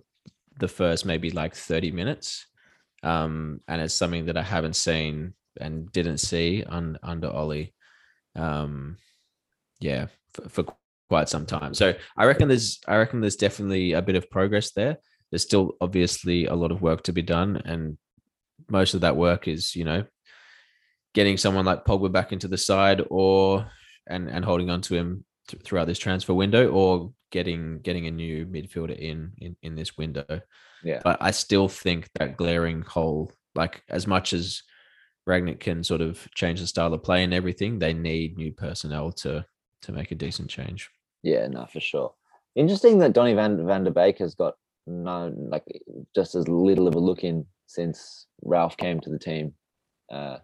the 0.59 0.69
first 0.69 1.07
maybe 1.07 1.31
like 1.31 1.55
30 1.55 1.93
minutes. 1.93 2.47
Um 3.03 3.61
and 3.69 3.81
it's 3.81 3.95
something 3.95 4.27
that 4.27 4.37
I 4.37 4.43
haven't 4.43 4.77
seen 4.77 5.35
and 5.61 5.91
didn't 5.93 6.19
see 6.19 6.65
on 6.65 6.99
under 7.03 7.31
Ollie. 7.31 7.75
Um 8.37 8.97
yeah, 9.81 10.07
for, 10.35 10.49
for 10.49 10.65
quite 11.09 11.29
some 11.29 11.47
time. 11.47 11.75
So 11.75 11.95
I 12.17 12.25
reckon 12.27 12.49
there's 12.49 12.81
I 12.87 12.97
reckon 12.97 13.21
there's 13.21 13.37
definitely 13.37 13.93
a 13.93 14.03
bit 14.03 14.17
of 14.17 14.31
progress 14.31 14.73
there. 14.73 14.99
There's 15.31 15.43
still 15.43 15.75
obviously 15.81 16.47
a 16.47 16.55
lot 16.55 16.73
of 16.73 16.83
work 16.83 17.03
to 17.05 17.13
be 17.13 17.23
done 17.23 17.63
and 17.65 17.99
most 18.69 18.95
of 18.95 19.01
that 19.01 19.17
work 19.17 19.49
is, 19.49 19.75
you 19.75 19.85
know, 19.85 20.05
getting 21.15 21.37
someone 21.37 21.65
like 21.65 21.85
Pogba 21.85 22.13
back 22.13 22.33
into 22.33 22.49
the 22.49 22.59
side 22.59 23.03
or 23.11 23.71
and 24.07 24.29
and 24.29 24.45
holding 24.45 24.71
on 24.71 24.81
to 24.83 24.95
him 24.95 25.25
th- 25.49 25.63
throughout 25.63 25.87
this 25.87 25.99
transfer 25.99 26.35
window 26.35 26.69
or 26.69 27.13
getting 27.31 27.81
getting 27.81 28.07
a 28.07 28.11
new 28.11 28.47
midfielder 28.47 28.99
in 28.99 29.33
in, 29.39 29.57
in 29.63 29.75
this 29.75 29.97
window. 29.97 30.41
Yeah. 30.83 31.01
But 31.05 31.19
I 31.21 31.31
still 31.31 31.69
think 31.69 32.09
that 32.19 32.37
glaring 32.37 32.83
hole 32.83 33.33
like 33.55 33.83
as 33.89 34.07
much 34.07 34.33
as 34.33 34.63
Rangnick 35.29 35.61
can 35.61 35.85
sort 35.85 36.01
of 36.01 36.27
change 36.35 36.61
the 36.61 36.67
style 36.67 36.93
of 36.95 37.03
play 37.03 37.23
and 37.25 37.35
everything, 37.35 37.79
they 37.79 37.93
need 37.93 38.37
new 38.37 38.53
personnel 38.53 39.13
to 39.13 39.45
to 39.83 39.93
make 39.93 40.11
a 40.11 40.15
decent 40.17 40.51
change. 40.51 40.91
Yeah, 41.23 41.47
no, 41.47 41.67
for 41.67 41.81
sure. 41.81 42.15
Interesting 42.57 42.99
that 42.99 43.13
Donny 43.13 43.35
Van 43.35 43.67
Van 43.67 43.85
der 43.85 43.91
Beek 43.91 44.19
has 44.19 44.35
got 44.35 44.55
no 44.87 45.33
like 45.37 45.65
just 46.15 46.35
as 46.35 46.49
little 46.49 46.89
of 46.89 46.95
a 46.95 46.99
look 46.99 47.25
in 47.25 47.47
since 47.67 48.27
Ralf 48.43 48.77
came 48.77 49.01
to 49.01 49.11
the 49.11 49.19
team. 49.19 49.55
Uh, 50.11 50.39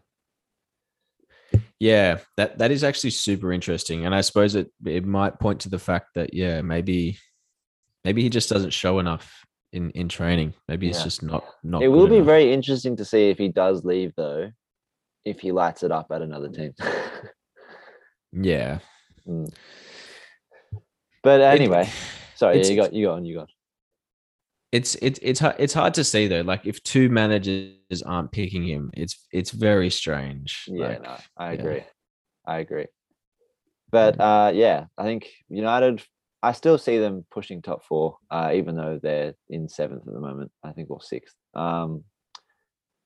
Yeah, 1.78 2.18
that 2.36 2.58
that 2.58 2.70
is 2.70 2.82
actually 2.84 3.10
super 3.10 3.52
interesting, 3.52 4.06
and 4.06 4.14
I 4.14 4.22
suppose 4.22 4.54
it 4.54 4.70
it 4.84 5.04
might 5.04 5.38
point 5.38 5.60
to 5.60 5.68
the 5.68 5.78
fact 5.78 6.14
that 6.14 6.32
yeah, 6.32 6.62
maybe 6.62 7.18
maybe 8.04 8.22
he 8.22 8.30
just 8.30 8.48
doesn't 8.48 8.70
show 8.72 8.98
enough 8.98 9.44
in 9.72 9.90
in 9.90 10.08
training. 10.08 10.54
Maybe 10.68 10.88
it's 10.88 11.02
just 11.02 11.22
not 11.22 11.44
not. 11.62 11.82
it 11.82 11.88
will 11.88 12.08
be 12.08 12.16
enough. 12.16 12.26
very 12.26 12.52
interesting 12.52 12.96
to 12.96 13.04
see 13.04 13.28
if 13.28 13.36
he 13.36 13.48
does 13.48 13.84
leave 13.84 14.14
though, 14.16 14.50
if 15.26 15.40
he 15.40 15.52
lights 15.52 15.82
it 15.82 15.92
up 15.92 16.06
at 16.10 16.22
another 16.22 16.48
team. 16.48 16.74
yeah. 18.32 18.78
Hmm. 19.26 19.46
but 21.24 21.40
It- 21.40 21.60
anyway, 21.60 21.90
sorry, 22.36 22.60
yeah, 22.62 22.68
you 22.68 22.76
got 22.76 22.92
you 22.92 23.06
got 23.06 23.14
on, 23.16 23.24
you 23.24 23.34
got. 23.34 23.48
It's 24.76 24.94
it's 24.96 25.18
it's 25.22 25.40
hard, 25.40 25.56
it's 25.58 25.72
hard 25.72 25.94
to 25.94 26.04
see 26.04 26.28
though. 26.28 26.42
Like 26.42 26.66
if 26.66 26.82
two 26.82 27.08
managers 27.08 28.02
aren't 28.04 28.30
picking 28.30 28.62
him, 28.62 28.90
it's 28.92 29.26
it's 29.32 29.50
very 29.50 29.90
strange. 29.90 30.64
Yeah, 30.68 30.88
like, 30.88 31.02
no, 31.02 31.16
I 31.38 31.52
yeah. 31.52 31.60
agree. 31.60 31.82
I 32.46 32.58
agree. 32.58 32.86
But 33.90 34.20
uh 34.20 34.50
yeah, 34.54 34.86
I 34.98 35.04
think 35.04 35.30
United 35.48 36.02
I 36.42 36.52
still 36.52 36.76
see 36.76 36.98
them 36.98 37.24
pushing 37.30 37.62
top 37.62 37.84
four, 37.84 38.18
uh, 38.30 38.50
even 38.52 38.76
though 38.76 39.00
they're 39.02 39.34
in 39.48 39.68
seventh 39.68 40.06
at 40.06 40.12
the 40.12 40.20
moment, 40.20 40.52
I 40.62 40.72
think, 40.72 40.90
or 40.90 41.00
sixth. 41.00 41.34
Um 41.54 42.04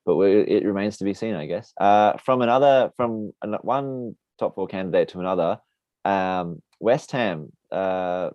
but 0.05 0.17
we, 0.17 0.41
it 0.41 0.65
remains 0.65 0.97
to 0.99 1.05
be 1.05 1.15
seen, 1.15 1.35
I 1.37 1.47
guess. 1.47 1.73
Uh 1.81 2.17
from 2.17 2.43
another 2.43 2.91
from 2.97 3.33
one 3.63 4.17
top 4.41 4.57
four 4.57 4.67
candidate 4.67 5.11
to 5.11 5.21
another, 5.21 5.61
um 6.05 6.63
West 6.81 7.13
Ham, 7.13 7.53
uh 7.71 8.31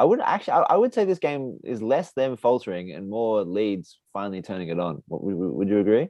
I 0.00 0.04
would 0.04 0.20
actually 0.20 0.54
I, 0.54 0.60
I 0.62 0.76
would 0.76 0.94
say 0.94 1.04
this 1.04 1.18
game 1.18 1.58
is 1.62 1.82
less 1.82 2.12
them 2.12 2.38
faltering 2.38 2.92
and 2.92 3.10
more 3.10 3.44
Leeds 3.44 3.98
finally 4.14 4.40
turning 4.40 4.68
it 4.68 4.80
on. 4.80 5.02
Would, 5.08 5.68
you 5.68 5.78
agree? 5.78 6.08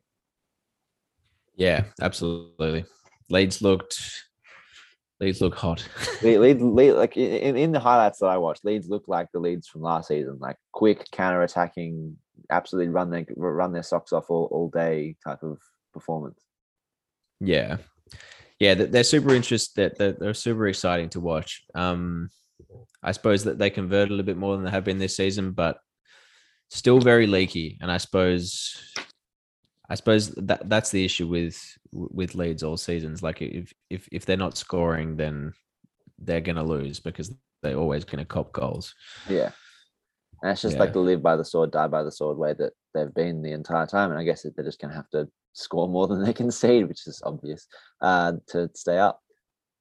Yeah, 1.57 1.83
absolutely. 2.01 2.85
Leeds 3.31 3.61
looked 3.61 4.01
Leeds 5.19 5.41
look 5.41 5.57
hot. 5.57 5.85
Le- 6.23 6.39
Leeds, 6.45 6.63
Le- 6.63 6.95
like 6.95 7.17
in, 7.17 7.57
in 7.57 7.73
the 7.73 7.81
highlights 7.81 8.21
that 8.21 8.27
I 8.27 8.39
watched, 8.39 8.65
Leeds 8.65 8.89
look 8.89 9.09
like 9.09 9.27
the 9.33 9.41
Leeds 9.41 9.67
from 9.67 9.83
last 9.83 10.07
season, 10.07 10.39
like 10.39 10.57
quick 10.73 11.11
counter 11.11 11.43
attacking, 11.43 12.17
absolutely 12.49 12.91
run 12.91 13.11
their 13.11 13.27
run 13.35 13.73
their 13.73 13.83
socks 13.83 14.13
off 14.13 14.31
all, 14.31 14.49
all 14.53 14.71
day 14.71 15.17
type 15.25 15.43
of 15.43 15.59
performance. 15.93 16.41
Yeah, 17.41 17.79
yeah, 18.61 18.75
they're 18.75 19.03
super 19.03 19.35
interested. 19.35 19.95
They're, 19.99 20.13
they're 20.13 20.35
super 20.35 20.69
exciting 20.69 21.09
to 21.11 21.21
watch. 21.21 21.65
Um, 21.75 22.31
I 23.03 23.13
suppose 23.13 23.45
that 23.45 23.59
they 23.59 23.71
convert 23.71 24.09
a 24.09 24.11
little 24.11 24.27
bit 24.27 24.37
more 24.37 24.57
than 24.57 24.65
they 24.65 24.71
have 24.71 24.85
been 24.85 24.99
this 24.99 25.17
season, 25.17 25.53
but 25.53 25.79
still 26.69 27.01
very 27.01 27.27
leaky. 27.27 27.79
And 27.81 27.91
I 27.91 27.97
suppose, 27.97 28.93
I 29.89 29.95
suppose 29.95 30.31
that 30.33 30.69
that's 30.69 30.91
the 30.91 31.05
issue 31.05 31.27
with 31.27 31.59
with 31.93 32.35
Leeds 32.35 32.63
all 32.63 32.77
seasons. 32.77 33.23
Like 33.23 33.43
if 33.43 33.73
if 33.89 34.09
if 34.13 34.25
they're 34.27 34.37
not 34.37 34.57
scoring, 34.57 35.17
then 35.17 35.53
they're 36.19 36.41
gonna 36.41 36.63
lose 36.63 37.01
because 37.01 37.35
they're 37.63 37.77
always 37.77 38.05
gonna 38.05 38.25
cop 38.25 38.53
goals. 38.53 38.95
Yeah, 39.29 39.51
and 40.43 40.53
it's 40.53 40.63
just 40.63 40.75
Yeah. 40.75 40.81
like 40.81 40.93
the 40.93 41.01
live 41.01 41.23
by 41.23 41.37
the 41.37 41.45
sword, 41.45 41.71
die 41.73 41.89
by 41.89 42.03
the 42.03 42.13
sword 42.13 42.37
way 42.39 42.53
that 42.55 42.73
they've 42.95 43.13
been 43.15 43.43
the 43.43 43.53
entire 43.53 43.87
time. 43.87 44.11
And 44.11 44.19
I 44.21 44.25
guess 44.25 44.43
they're 44.43 44.65
just 44.65 44.81
gonna 44.81 44.95
have 44.95 45.11
to 45.11 45.29
score 45.55 45.89
more 45.89 46.07
than 46.07 46.23
they 46.23 46.33
concede, 46.43 46.87
which 46.87 47.07
is 47.07 47.21
obvious, 47.25 47.67
uh, 48.01 48.35
to 48.49 48.71
stay 48.75 48.99
up. 48.99 49.21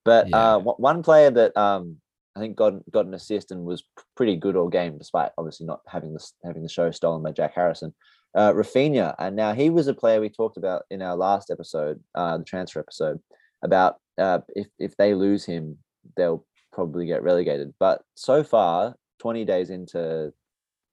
But 0.05 0.29
Yeah. 0.29 0.55
uh, 0.55 0.59
one- 0.59 0.75
one 0.77 1.03
player 1.03 1.29
that 1.29 1.55
um, 1.55 2.01
I 2.35 2.39
think 2.39 2.55
got 2.55 2.73
got 2.91 3.05
an 3.05 3.13
assist 3.13 3.51
and 3.51 3.65
was 3.65 3.83
pretty 4.15 4.35
good 4.35 4.55
all 4.55 4.69
game, 4.69 4.97
despite 4.97 5.31
obviously 5.37 5.65
not 5.65 5.81
having 5.87 6.13
this 6.13 6.33
having 6.43 6.63
the 6.63 6.69
show 6.69 6.91
stolen 6.91 7.23
by 7.23 7.31
Jack 7.31 7.53
Harrison. 7.55 7.93
Uh, 8.35 8.53
Rafinha, 8.53 9.15
and 9.17 9.35
now 9.35 9.53
he 9.53 9.71
was 9.71 9.87
a 9.87 9.93
player 9.93 10.21
we 10.21 10.29
talked 10.29 10.57
about 10.57 10.83
in 10.91 11.01
our 11.01 11.15
last 11.15 11.49
episode, 11.49 11.99
uh, 12.13 12.37
the 12.37 12.43
transfer 12.43 12.79
episode, 12.79 13.19
about 13.63 13.97
uh, 14.19 14.39
if 14.55 14.67
if 14.77 14.95
they 14.97 15.15
lose 15.15 15.45
him, 15.45 15.77
they'll 16.15 16.45
probably 16.71 17.07
get 17.07 17.23
relegated. 17.23 17.73
But 17.79 18.03
so 18.15 18.43
far, 18.43 18.95
twenty 19.19 19.45
days 19.45 19.71
into 19.71 20.31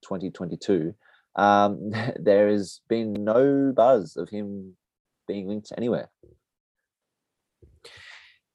2022, 0.03 0.95
um, 1.37 1.93
there 2.19 2.49
has 2.49 2.81
been 2.89 3.13
no 3.13 3.73
buzz 3.77 4.17
of 4.17 4.29
him 4.31 4.77
being 5.29 5.49
linked 5.49 5.73
anywhere. 5.77 6.09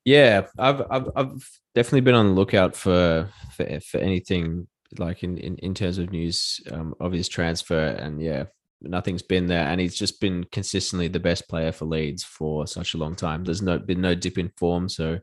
Yeah, 0.06 0.48
I've 0.58 0.82
I've 0.90 1.10
I've 1.16 1.50
definitely 1.76 2.02
been 2.02 2.16
on 2.16 2.28
the 2.28 2.34
lookout 2.34 2.76
for 2.76 3.30
for, 3.56 3.80
for 3.82 3.98
anything 4.00 4.68
like 4.98 5.24
in, 5.24 5.38
in 5.38 5.58
in 5.58 5.74
terms 5.74 5.98
of 5.98 6.12
news 6.12 6.60
um, 6.72 6.96
of 7.00 7.12
his 7.12 7.30
transfer, 7.30 7.88
and 7.88 8.22
yeah, 8.22 8.46
nothing's 8.82 9.22
been 9.22 9.48
there, 9.48 9.68
and 9.68 9.80
he's 9.80 9.96
just 9.96 10.20
been 10.20 10.44
consistently 10.52 11.08
the 11.08 11.20
best 11.20 11.48
player 11.48 11.72
for 11.72 11.86
Leeds 11.86 12.24
for 12.24 12.66
such 12.68 12.94
a 12.94 12.98
long 12.98 13.16
time. 13.16 13.44
There's 13.44 13.62
no 13.62 13.78
been 13.80 14.02
no 14.02 14.16
dip 14.16 14.38
in 14.38 14.50
form, 14.58 14.90
so 14.90 15.20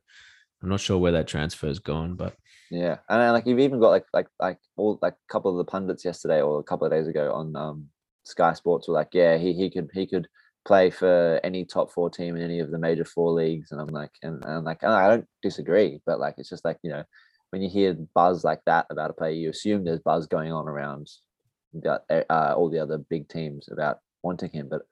I'm 0.62 0.68
not 0.68 0.80
sure 0.80 0.98
where 0.98 1.12
that 1.12 1.28
transfer 1.28 1.66
has 1.66 1.80
gone, 1.80 2.14
but 2.14 2.34
Yeah, 2.70 2.98
and 3.08 3.32
like 3.32 3.46
you've 3.46 3.60
even 3.60 3.80
got 3.80 3.90
like 3.90 4.06
like 4.12 4.28
like 4.38 4.58
all 4.76 4.98
like 5.00 5.14
a 5.14 5.32
couple 5.32 5.50
of 5.50 5.58
the 5.58 5.70
pundits 5.70 6.04
yesterday 6.04 6.42
or 6.42 6.60
a 6.60 6.64
couple 6.64 6.86
of 6.86 6.92
days 6.92 7.08
ago 7.08 7.32
on 7.32 7.56
um, 7.56 7.88
Sky 8.24 8.52
Sports 8.52 8.88
were 8.88 8.94
like, 8.94 9.08
yeah, 9.12 9.38
he 9.38 9.54
he 9.54 9.70
could 9.70 9.90
he 9.94 10.06
could 10.06 10.28
play 10.68 10.90
for 10.90 11.40
any 11.42 11.64
top 11.64 11.90
four 11.90 12.10
team 12.10 12.36
in 12.36 12.42
any 12.42 12.60
of 12.60 12.70
the 12.70 12.78
major 12.78 13.04
four 13.04 13.32
leagues, 13.32 13.72
and 13.72 13.80
I'm 13.80 13.88
like, 13.88 14.12
and, 14.22 14.44
and 14.44 14.52
I'm 14.58 14.64
like, 14.64 14.82
and 14.82 14.92
I 14.92 15.08
don't 15.08 15.26
disagree, 15.42 16.00
but 16.06 16.20
like 16.20 16.34
it's 16.38 16.50
just 16.50 16.64
like 16.64 16.78
you 16.82 16.90
know 16.90 17.04
when 17.50 17.62
you 17.62 17.70
hear 17.70 17.94
buzz 18.14 18.44
like 18.44 18.60
that 18.66 18.86
about 18.90 19.10
a 19.10 19.14
player, 19.14 19.32
you 19.32 19.50
assume 19.50 19.82
there's 19.82 20.00
buzz 20.00 20.26
going 20.26 20.52
on 20.52 20.68
around 20.68 21.10
the, 21.72 22.02
uh, 22.30 22.54
all 22.54 22.68
the 22.68 22.78
other 22.78 22.98
big 22.98 23.28
teams 23.28 23.68
about 23.72 24.00
wanting 24.22 24.50
him, 24.50 24.68
but 24.68 24.82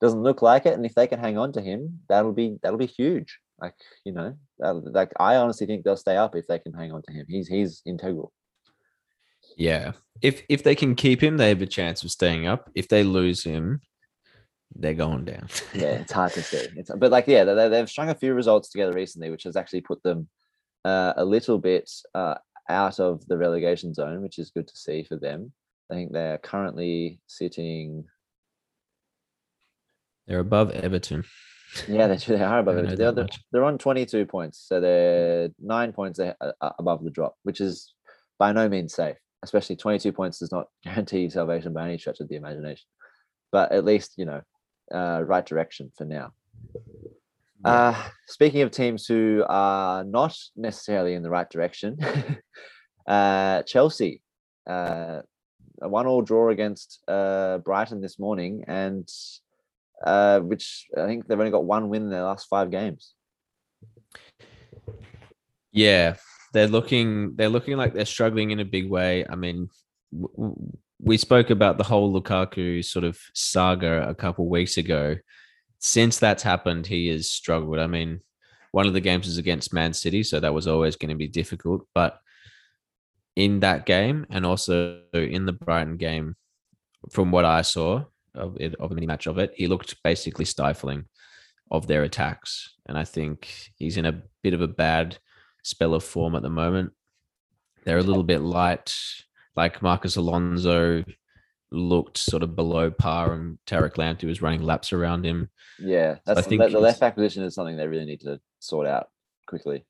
doesn't 0.00 0.22
look 0.22 0.42
like 0.42 0.66
it. 0.66 0.74
And 0.74 0.86
if 0.86 0.94
they 0.94 1.08
can 1.08 1.18
hang 1.18 1.36
on 1.36 1.52
to 1.52 1.60
him, 1.60 2.00
that'll 2.08 2.32
be 2.32 2.58
that'll 2.62 2.78
be 2.78 2.86
huge. 2.86 3.38
Like 3.60 3.74
you 4.04 4.12
know, 4.12 4.36
like 4.60 5.12
I 5.18 5.36
honestly 5.36 5.66
think 5.66 5.84
they'll 5.84 5.96
stay 5.96 6.16
up 6.16 6.36
if 6.36 6.46
they 6.46 6.60
can 6.60 6.72
hang 6.72 6.92
on 6.92 7.02
to 7.02 7.12
him. 7.12 7.26
He's 7.28 7.48
he's 7.48 7.82
integral. 7.84 8.32
yeah, 9.56 9.92
if 10.22 10.42
if 10.48 10.62
they 10.62 10.76
can 10.76 10.94
keep 10.94 11.22
him, 11.22 11.36
they 11.36 11.48
have 11.48 11.62
a 11.62 11.66
chance 11.66 12.04
of 12.04 12.10
staying 12.10 12.46
up. 12.46 12.70
If 12.74 12.88
they 12.88 13.02
lose 13.02 13.42
him, 13.42 13.80
they're 14.78 14.94
going 14.94 15.24
down. 15.24 15.48
Yeah, 15.74 16.00
it's 16.02 16.12
hard 16.12 16.32
to 16.32 16.42
see. 16.42 16.66
It's, 16.76 16.90
but 16.96 17.10
like 17.10 17.26
yeah, 17.26 17.44
they, 17.44 17.68
they've 17.68 17.88
strung 17.88 18.10
a 18.10 18.14
few 18.14 18.34
results 18.34 18.68
together 18.70 18.92
recently, 18.92 19.30
which 19.30 19.44
has 19.44 19.56
actually 19.56 19.80
put 19.82 20.02
them 20.02 20.28
uh, 20.84 21.14
a 21.16 21.24
little 21.24 21.58
bit 21.58 21.90
uh, 22.14 22.34
out 22.68 23.00
of 23.00 23.26
the 23.26 23.36
relegation 23.38 23.94
zone, 23.94 24.22
which 24.22 24.38
is 24.38 24.50
good 24.50 24.68
to 24.68 24.76
see 24.76 25.02
for 25.04 25.16
them. 25.16 25.52
I 25.90 25.94
think 25.94 26.12
they're 26.12 26.38
currently 26.38 27.20
sitting. 27.26 28.04
they're 30.26 30.40
above 30.40 30.70
Everton. 30.72 31.24
Yeah, 31.88 32.06
they, 32.08 32.16
they 32.16 32.42
are 32.42 32.58
above 32.60 32.76
know 32.76 32.94
They're, 32.96 33.12
they're, 33.12 33.26
they're 33.52 33.64
on 33.64 33.78
22 33.78 34.26
points. 34.26 34.64
So 34.66 34.80
they're 34.80 35.50
nine 35.60 35.92
points 35.92 36.18
a- 36.18 36.36
a- 36.40 36.72
above 36.78 37.04
the 37.04 37.10
drop, 37.10 37.36
which 37.42 37.60
is 37.60 37.92
by 38.38 38.52
no 38.52 38.68
means 38.68 38.94
safe. 38.94 39.16
Especially 39.42 39.76
22 39.76 40.12
points 40.12 40.38
does 40.38 40.52
not 40.52 40.68
guarantee 40.84 41.28
salvation 41.30 41.72
by 41.72 41.88
any 41.88 41.98
stretch 41.98 42.20
of 42.20 42.28
the 42.28 42.36
imagination. 42.36 42.86
But 43.52 43.72
at 43.72 43.84
least, 43.84 44.14
you 44.16 44.24
know, 44.24 44.40
uh, 44.92 45.22
right 45.24 45.44
direction 45.44 45.90
for 45.96 46.04
now. 46.04 46.32
Uh, 47.64 47.94
speaking 48.28 48.62
of 48.62 48.70
teams 48.70 49.06
who 49.06 49.44
are 49.48 50.04
not 50.04 50.36
necessarily 50.54 51.14
in 51.14 51.22
the 51.22 51.30
right 51.30 51.50
direction, 51.50 51.98
uh, 53.08 53.62
Chelsea, 53.62 54.22
uh, 54.68 55.20
a 55.82 55.88
one-all 55.88 56.22
draw 56.22 56.50
against 56.50 57.02
uh, 57.08 57.58
Brighton 57.58 58.00
this 58.00 58.18
morning, 58.18 58.64
and 58.68 59.08
uh, 60.04 60.40
which 60.40 60.86
I 60.96 61.06
think 61.06 61.26
they've 61.26 61.38
only 61.38 61.50
got 61.50 61.64
one 61.64 61.88
win 61.88 62.02
in 62.02 62.10
their 62.10 62.22
last 62.22 62.46
five 62.48 62.70
games. 62.70 63.14
Yeah, 65.72 66.16
they're 66.52 66.68
looking 66.68 67.36
they're 67.36 67.48
looking 67.48 67.76
like 67.76 67.94
they're 67.94 68.06
struggling 68.06 68.50
in 68.50 68.60
a 68.60 68.64
big 68.64 68.88
way. 68.88 69.26
I 69.28 69.34
mean, 69.34 69.68
w- 70.12 70.34
w- 70.36 70.78
we 70.98 71.16
spoke 71.16 71.50
about 71.50 71.78
the 71.78 71.84
whole 71.84 72.12
Lukaku 72.12 72.84
sort 72.84 73.04
of 73.04 73.18
saga 73.34 74.08
a 74.08 74.14
couple 74.14 74.48
weeks 74.48 74.76
ago. 74.76 75.16
Since 75.78 76.18
that's 76.18 76.42
happened, 76.42 76.86
he 76.86 77.08
has 77.08 77.30
struggled. 77.30 77.78
I 77.78 77.86
mean, 77.86 78.20
one 78.72 78.86
of 78.86 78.94
the 78.94 79.00
games 79.00 79.26
was 79.26 79.38
against 79.38 79.74
Man 79.74 79.92
City, 79.92 80.22
so 80.22 80.40
that 80.40 80.54
was 80.54 80.66
always 80.66 80.96
going 80.96 81.10
to 81.10 81.14
be 81.14 81.28
difficult. 81.28 81.86
But 81.94 82.18
in 83.34 83.60
that 83.60 83.84
game, 83.84 84.26
and 84.30 84.46
also 84.46 85.00
in 85.12 85.44
the 85.44 85.52
Brighton 85.52 85.98
game, 85.98 86.36
from 87.10 87.30
what 87.30 87.44
I 87.44 87.62
saw 87.62 88.04
of 88.34 88.56
it, 88.58 88.74
of 88.76 88.90
match 88.92 89.26
of 89.26 89.38
it, 89.38 89.52
he 89.54 89.66
looked 89.66 90.02
basically 90.02 90.44
stifling 90.44 91.04
of 91.70 91.86
their 91.86 92.02
attacks. 92.02 92.74
And 92.86 92.96
I 92.96 93.04
think 93.04 93.70
he's 93.76 93.96
in 93.96 94.06
a 94.06 94.22
bit 94.42 94.54
of 94.54 94.62
a 94.62 94.68
bad 94.68 95.18
spell 95.62 95.94
of 95.94 96.04
form 96.04 96.34
at 96.34 96.42
the 96.42 96.50
moment. 96.50 96.92
They're 97.84 97.98
a 97.98 98.02
little 98.02 98.24
bit 98.24 98.40
light. 98.40 98.94
Like 99.56 99.82
Marcos 99.82 100.16
Alonso 100.16 101.04
looked 101.72 102.18
sort 102.18 102.42
of 102.42 102.54
below 102.54 102.90
par, 102.90 103.32
and 103.32 103.58
Tariq 103.66 103.94
Lamptey 103.94 104.24
was 104.24 104.42
running 104.42 104.62
laps 104.62 104.92
around 104.92 105.24
him. 105.24 105.50
Yeah, 105.78 106.16
that's 106.24 106.46
think 106.46 106.62
the, 106.62 106.68
the 106.68 106.80
left 106.80 107.00
back 107.00 107.14
position 107.14 107.42
is 107.42 107.54
something 107.54 107.76
they 107.76 107.88
really 107.88 108.04
need 108.04 108.20
to 108.20 108.40
sort 108.60 108.86
out 108.86 109.08
quickly. 109.46 109.84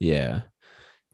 Yeah. 0.00 0.42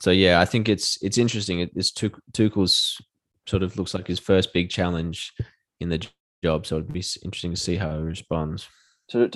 So 0.00 0.10
yeah, 0.10 0.40
I 0.40 0.44
think 0.44 0.68
it's 0.68 1.02
it's 1.02 1.18
interesting. 1.18 1.60
It, 1.60 1.70
it's 1.74 1.92
Tuch- 1.92 2.20
Tuchel's 2.32 3.00
sort 3.46 3.62
of 3.62 3.76
looks 3.76 3.94
like 3.94 4.06
his 4.06 4.18
first 4.18 4.52
big 4.52 4.70
challenge 4.70 5.32
in 5.80 5.88
the 5.88 6.06
job. 6.42 6.66
So 6.66 6.76
it'd 6.76 6.92
be 6.92 7.04
interesting 7.22 7.52
to 7.52 7.60
see 7.60 7.76
how 7.76 7.96
he 7.96 8.02
responds. 8.02 8.68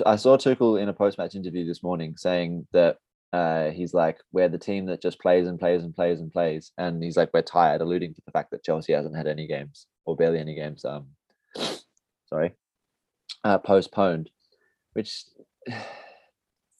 I 0.05 0.17
saw 0.17 0.37
Tuchel 0.37 0.79
in 0.79 0.89
a 0.89 0.93
post-match 0.93 1.33
interview 1.33 1.65
this 1.65 1.81
morning 1.81 2.15
saying 2.15 2.67
that 2.73 2.97
uh, 3.33 3.71
he's 3.71 3.95
like, 3.95 4.19
we're 4.31 4.47
the 4.47 4.59
team 4.59 4.85
that 4.85 5.01
just 5.01 5.19
plays 5.19 5.47
and 5.47 5.59
plays 5.59 5.83
and 5.83 5.95
plays 5.95 6.19
and 6.19 6.31
plays, 6.31 6.71
and 6.77 7.03
he's 7.03 7.17
like, 7.17 7.31
we're 7.33 7.41
tired, 7.41 7.81
alluding 7.81 8.13
to 8.13 8.21
the 8.25 8.31
fact 8.31 8.51
that 8.51 8.63
Chelsea 8.63 8.93
hasn't 8.93 9.17
had 9.17 9.25
any 9.25 9.47
games 9.47 9.87
or 10.05 10.15
barely 10.15 10.37
any 10.37 10.53
games. 10.53 10.85
Um, 10.85 11.07
sorry, 12.29 12.53
uh, 13.43 13.57
postponed, 13.57 14.29
which 14.93 15.25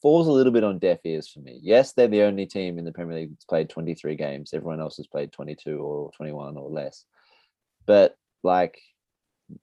falls 0.00 0.28
a 0.28 0.32
little 0.32 0.52
bit 0.52 0.62
on 0.62 0.78
deaf 0.78 1.00
ears 1.04 1.28
for 1.28 1.40
me. 1.40 1.58
Yes, 1.60 1.92
they're 1.92 2.06
the 2.06 2.22
only 2.22 2.46
team 2.46 2.78
in 2.78 2.84
the 2.84 2.92
Premier 2.92 3.16
League 3.16 3.30
that's 3.30 3.44
played 3.44 3.68
23 3.68 4.14
games. 4.14 4.54
Everyone 4.54 4.80
else 4.80 4.96
has 4.98 5.08
played 5.08 5.32
22 5.32 5.76
or 5.76 6.12
21 6.12 6.56
or 6.56 6.70
less. 6.70 7.04
But 7.84 8.16
like, 8.44 8.78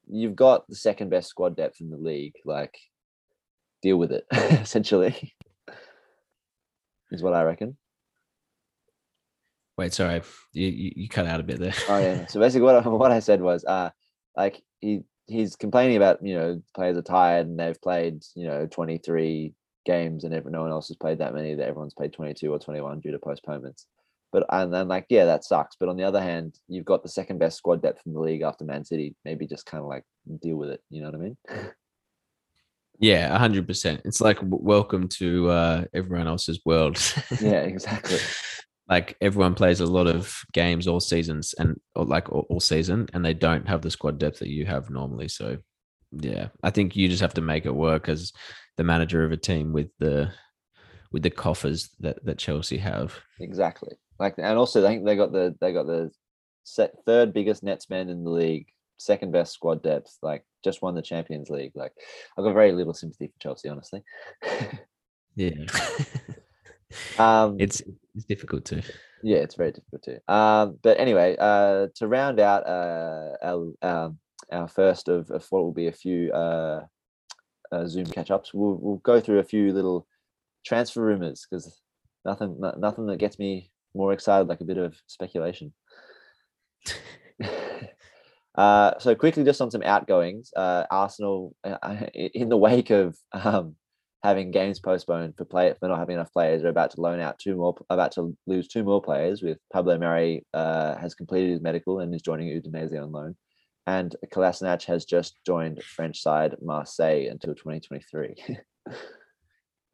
you've 0.08 0.36
got 0.36 0.68
the 0.68 0.76
second 0.76 1.10
best 1.10 1.30
squad 1.30 1.56
depth 1.56 1.80
in 1.80 1.90
the 1.90 1.98
league. 1.98 2.34
Like, 2.44 2.78
deal 3.82 3.98
with 3.98 4.12
it. 4.12 4.26
essentially, 4.32 5.34
is 7.12 7.22
what 7.22 7.34
I 7.34 7.44
reckon. 7.44 7.78
Wait, 9.78 9.94
sorry, 9.94 10.22
you 10.54 10.68
you, 10.68 10.92
you 10.96 11.10
cut 11.10 11.26
out 11.26 11.40
a 11.40 11.44
bit 11.44 11.60
there. 11.60 11.74
Oh 11.90 12.00
yeah. 12.00 12.28
So 12.28 12.40
basically, 12.40 12.66
what 12.66 12.86
I, 12.86 12.88
what 12.90 13.12
I 13.12 13.20
said 13.20 13.42
was, 13.42 13.66
uh, 13.66 13.90
like 14.36 14.62
he 14.80 15.04
he's 15.28 15.56
complaining 15.56 15.98
about 15.98 16.20
you 16.22 16.36
know 16.36 16.62
players 16.76 16.98
are 16.98 17.02
tired 17.02 17.48
and 17.48 17.60
they've 17.60 17.82
played 17.82 18.22
you 18.36 18.46
know 18.46 18.68
23 18.68 19.54
games 19.86 20.24
and 20.24 20.34
every, 20.34 20.52
no 20.52 20.62
one 20.62 20.72
else 20.72 20.90
has 20.90 20.98
played 20.98 21.20
that 21.20 21.34
many. 21.34 21.56
That 21.56 21.68
everyone's 21.68 21.94
played 21.94 22.14
22 22.14 22.52
or 22.52 22.60
21 22.60 23.00
due 23.00 23.12
to 23.12 23.20
postponements. 23.20 23.88
But 24.32 24.46
and 24.50 24.74
then 24.74 24.88
like 24.88 25.06
yeah, 25.10 25.26
that 25.26 25.44
sucks. 25.44 25.76
But 25.80 25.90
on 25.90 25.98
the 25.98 26.04
other 26.04 26.22
hand, 26.22 26.60
you've 26.68 26.86
got 26.86 27.04
the 27.04 27.10
second 27.10 27.40
best 27.40 27.58
squad 27.58 27.82
depth 27.82 28.02
in 28.06 28.14
the 28.14 28.20
league 28.20 28.42
after 28.42 28.66
Man 28.66 28.86
City. 28.86 29.16
Maybe 29.26 29.48
just 29.48 29.66
kind 29.66 29.82
of 29.82 29.88
like 29.88 30.04
deal 30.42 30.58
with 30.58 30.70
it. 30.70 30.82
You 30.90 31.02
know 31.02 31.10
what 31.10 31.16
I 31.16 31.24
mean? 31.24 31.38
Yeah, 33.02 33.36
hundred 33.36 33.66
percent. 33.66 34.02
It's 34.06 34.22
like 34.22 34.38
welcome 34.44 35.08
to 35.10 35.50
uh, 35.50 35.86
everyone 35.94 36.28
else's 36.28 36.62
world. 36.66 36.98
Yeah, 37.42 37.62
exactly. 37.62 38.20
like 38.88 39.18
everyone 39.22 39.56
plays 39.56 39.80
a 39.80 39.86
lot 39.88 40.06
of 40.06 40.40
games 40.54 40.88
all 40.88 41.00
seasons 41.00 41.56
and 41.58 41.80
or 41.96 42.06
like 42.06 42.32
all, 42.32 42.46
all 42.50 42.60
season, 42.60 43.08
and 43.14 43.26
they 43.26 43.34
don't 43.34 43.68
have 43.68 43.82
the 43.82 43.90
squad 43.90 44.20
depth 44.20 44.40
that 44.40 44.50
you 44.50 44.68
have 44.68 44.92
normally. 44.92 45.28
So, 45.30 45.58
yeah, 46.12 46.50
I 46.62 46.70
think 46.70 46.96
you 46.96 47.08
just 47.08 47.22
have 47.22 47.34
to 47.34 47.42
make 47.42 47.66
it 47.66 47.74
work 47.74 48.08
as 48.08 48.32
the 48.78 48.84
manager 48.84 49.24
of 49.26 49.32
a 49.32 49.38
team 49.38 49.74
with 49.74 49.90
the 49.98 50.32
with 51.12 51.24
the 51.24 51.32
coffers 51.32 51.90
that 52.02 52.24
that 52.26 52.38
Chelsea 52.38 52.78
have. 52.78 53.18
Exactly. 53.40 53.96
Like, 54.20 54.36
and 54.38 54.60
also 54.60 54.86
I 54.86 54.90
think 54.90 55.06
they 55.06 55.16
got 55.16 55.32
the 55.32 55.56
they 55.60 55.74
got 55.74 55.88
the 55.88 56.12
set 56.66 56.94
third 57.08 57.34
biggest 57.34 57.64
net 57.64 57.82
spend 57.82 58.12
in 58.12 58.24
the 58.24 58.30
league, 58.30 58.68
second 58.98 59.32
best 59.32 59.54
squad 59.54 59.82
depth. 59.82 60.16
Like, 60.22 60.46
just 60.64 60.82
won 60.82 60.96
the 60.96 61.02
Champions 61.02 61.50
League. 61.50 61.74
Like, 61.76 61.94
I've 62.38 62.44
got 62.44 62.54
very 62.54 62.72
little 62.72 62.94
sympathy 62.94 63.28
for 63.28 63.40
Chelsea, 63.40 63.70
honestly. 63.70 64.04
Yeah, 65.36 65.52
um, 67.18 67.56
it's 67.58 67.82
it's 68.16 68.26
difficult 68.26 68.66
to. 68.66 68.84
yeah, 69.24 69.38
it's 69.38 69.56
very 69.56 69.72
difficult 69.72 70.04
to. 70.04 70.34
Um, 70.34 70.78
but 70.82 71.00
anyway, 71.00 71.38
uh, 71.40 71.88
to 71.96 72.08
round 72.08 72.40
out 72.40 72.68
uh, 72.68 73.38
our 73.42 73.74
um, 73.82 74.20
our 74.52 74.68
first 74.68 75.08
of, 75.08 75.32
of 75.32 75.46
what 75.50 75.64
will 75.64 75.72
be 75.72 75.88
a 75.88 75.94
few 75.94 76.32
uh, 76.34 76.84
uh, 77.72 77.88
Zoom 77.88 78.08
catch 78.08 78.30
ups, 78.30 78.54
we'll 78.54 78.78
we'll 78.82 78.98
go 78.98 79.22
through 79.22 79.40
a 79.40 79.44
few 79.44 79.72
little 79.72 80.06
transfer 80.66 81.02
rumors 81.02 81.48
because 81.50 81.82
nothing 82.26 82.60
nothing 82.78 83.06
that 83.08 83.20
gets 83.20 83.40
me 83.40 83.72
more 83.96 84.12
excited 84.12 84.48
like 84.48 84.62
a 84.62 84.66
bit 84.66 84.78
of 84.78 85.02
speculation. 85.08 85.74
uh, 88.56 89.00
so 89.00 89.16
quickly, 89.16 89.44
just 89.44 89.62
on 89.62 89.72
some 89.72 89.84
outgoings, 89.84 90.52
uh, 90.56 90.86
Arsenal 90.92 91.56
uh, 91.64 92.06
in 92.14 92.50
the 92.50 92.58
wake 92.58 92.90
of 92.90 93.18
um, 93.34 93.76
having 94.24 94.52
games 94.52 94.80
postponed 94.80 95.36
for 95.36 95.46
play 95.46 95.74
for 95.80 95.88
not 95.88 96.00
having 96.00 96.16
enough 96.16 96.32
players 96.34 96.64
are 96.64 96.70
about 96.70 96.92
to 96.92 97.02
loan 97.02 97.20
out 97.20 97.40
two 97.40 97.56
more 97.56 97.76
about 97.90 98.12
to 98.14 98.36
lose 98.48 98.68
two 98.68 98.84
more 98.84 99.02
players 99.02 99.42
with 99.42 99.58
Pablo 99.72 99.98
Mari 99.98 100.46
uh, 100.54 100.96
has 100.98 101.16
completed 101.16 101.50
his 101.50 101.62
medical 101.62 102.00
and 102.00 102.14
is 102.14 102.22
joining 102.22 102.48
Udinese 102.50 103.02
on 103.02 103.12
loan. 103.12 103.36
And 103.88 104.16
Kolasinac 104.32 104.84
has 104.86 105.06
just 105.06 105.38
joined 105.46 105.82
French 105.84 106.22
side 106.22 106.56
Marseille 106.62 107.28
until 107.30 107.56
2023 107.56 108.36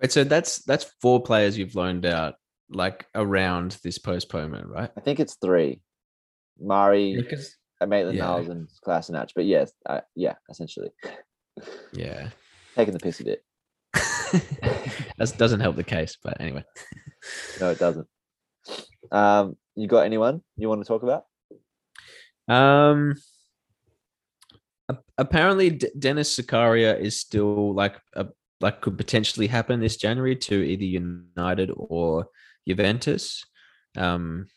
Wait, 0.02 0.12
so 0.12 0.24
that's 0.24 0.60
that's 0.64 0.92
four 1.02 1.22
players 1.24 1.58
you've 1.58 1.76
loaned 1.76 2.06
out 2.06 2.36
like 2.70 3.06
around 3.16 3.78
this 3.84 3.98
postponement, 3.98 4.68
right? 4.68 4.92
I 4.96 5.02
think 5.02 5.20
it's 5.20 5.36
three. 5.36 5.82
Mari 6.60 7.16
Because 7.16 7.56
Maitland 7.86 8.18
yeah. 8.18 8.26
Niles 8.26 8.48
and 8.48 8.68
Class 8.84 9.10
Kolasinac 9.10 9.30
but 9.36 9.46
yes 9.46 9.72
uh, 9.88 10.02
yeah 10.16 10.34
essentially 10.50 10.90
yeah, 11.94 12.30
taking 12.76 12.94
the 12.94 13.00
piss 13.00 13.20
a 13.20 13.26
bit 13.26 13.44
that 15.18 15.34
doesn't 15.38 15.62
help 15.62 15.76
the 15.76 15.84
case. 15.84 16.18
But 16.22 16.40
anyway, 16.40 16.64
no 17.60 17.72
it 17.72 17.80
doesn't 17.80 18.08
um 19.12 19.56
you 19.76 19.88
got 19.88 20.06
anyone 20.06 20.42
you 20.58 20.68
want 20.70 20.82
to 20.82 20.88
talk 20.88 21.04
about 21.04 21.24
um, 22.48 23.16
apparently 25.18 25.72
D- 25.72 25.92
Denis 25.98 26.38
Zakaria 26.38 26.98
is 27.00 27.20
still 27.20 27.74
like 27.74 28.00
a 28.16 28.28
like 28.60 28.82
could 28.82 28.98
potentially 28.98 29.48
happen 29.48 29.80
this 29.80 29.98
January 29.98 30.36
to 30.36 30.56
either 30.56 30.84
United 30.84 31.72
or 31.76 32.28
Juventus. 32.68 33.44
Um, 33.96 34.48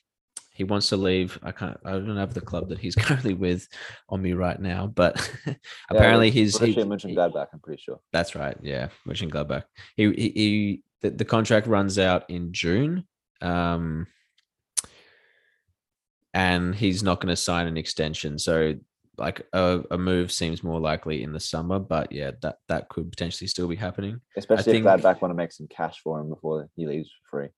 he 0.61 0.65
wants 0.65 0.91
to 0.91 0.97
leave. 0.99 1.39
I 1.43 1.53
can't. 1.53 1.79
I 1.87 1.93
don't 1.93 2.19
have 2.19 2.35
the 2.35 2.43
club 2.43 2.69
that 2.69 2.79
he's 2.79 2.95
currently 3.07 3.33
with 3.33 3.67
on 4.11 4.21
me 4.21 4.35
right 4.35 4.61
now, 4.61 4.89
but 4.89 5.15
apparently 5.91 6.31
he's 6.31 6.59
he- 6.59 6.75
Borussia 6.75 6.87
Mönchengladbach 6.87 7.47
I'm 7.55 7.61
pretty 7.61 7.81
sure 7.83 7.99
That's 8.13 8.35
right. 8.35 8.59
Yeah, 8.61 8.89
Mönchengladbach. 9.09 9.63
He 9.97 10.13
he, 10.13 10.29
he 10.41 10.83
the, 11.01 11.09
the 11.13 11.25
contract 11.25 11.67
runs 11.67 11.99
out 11.99 12.29
in 12.29 12.53
June. 12.53 13.07
Um 13.41 14.07
and 16.35 16.75
he's 16.75 17.03
not 17.03 17.21
going 17.23 17.31
to 17.35 17.37
sign 17.37 17.67
an 17.67 17.79
extension. 17.79 18.39
So 18.39 18.75
like 19.17 19.41
a, 19.55 19.81
a 19.91 19.97
move 19.97 20.31
seems 20.31 20.63
more 20.63 20.79
likely 20.79 21.23
in 21.23 21.33
the 21.33 21.41
summer, 21.41 21.79
but 21.79 22.13
yeah, 22.13 22.33
that 22.43 22.57
that 22.69 22.91
could 22.91 23.11
potentially 23.11 23.49
still 23.49 23.67
be 23.67 23.77
happening. 23.77 24.21
especially 24.37 24.75
think- 24.75 24.85
if 24.87 24.93
Gladbach 24.93 25.23
want 25.23 25.31
to 25.33 25.37
make 25.37 25.53
some 25.53 25.69
cash 25.69 26.01
for 26.05 26.21
him 26.21 26.29
before 26.29 26.69
he 26.77 26.87
leaves 26.87 27.09
for 27.31 27.41
free 27.41 27.49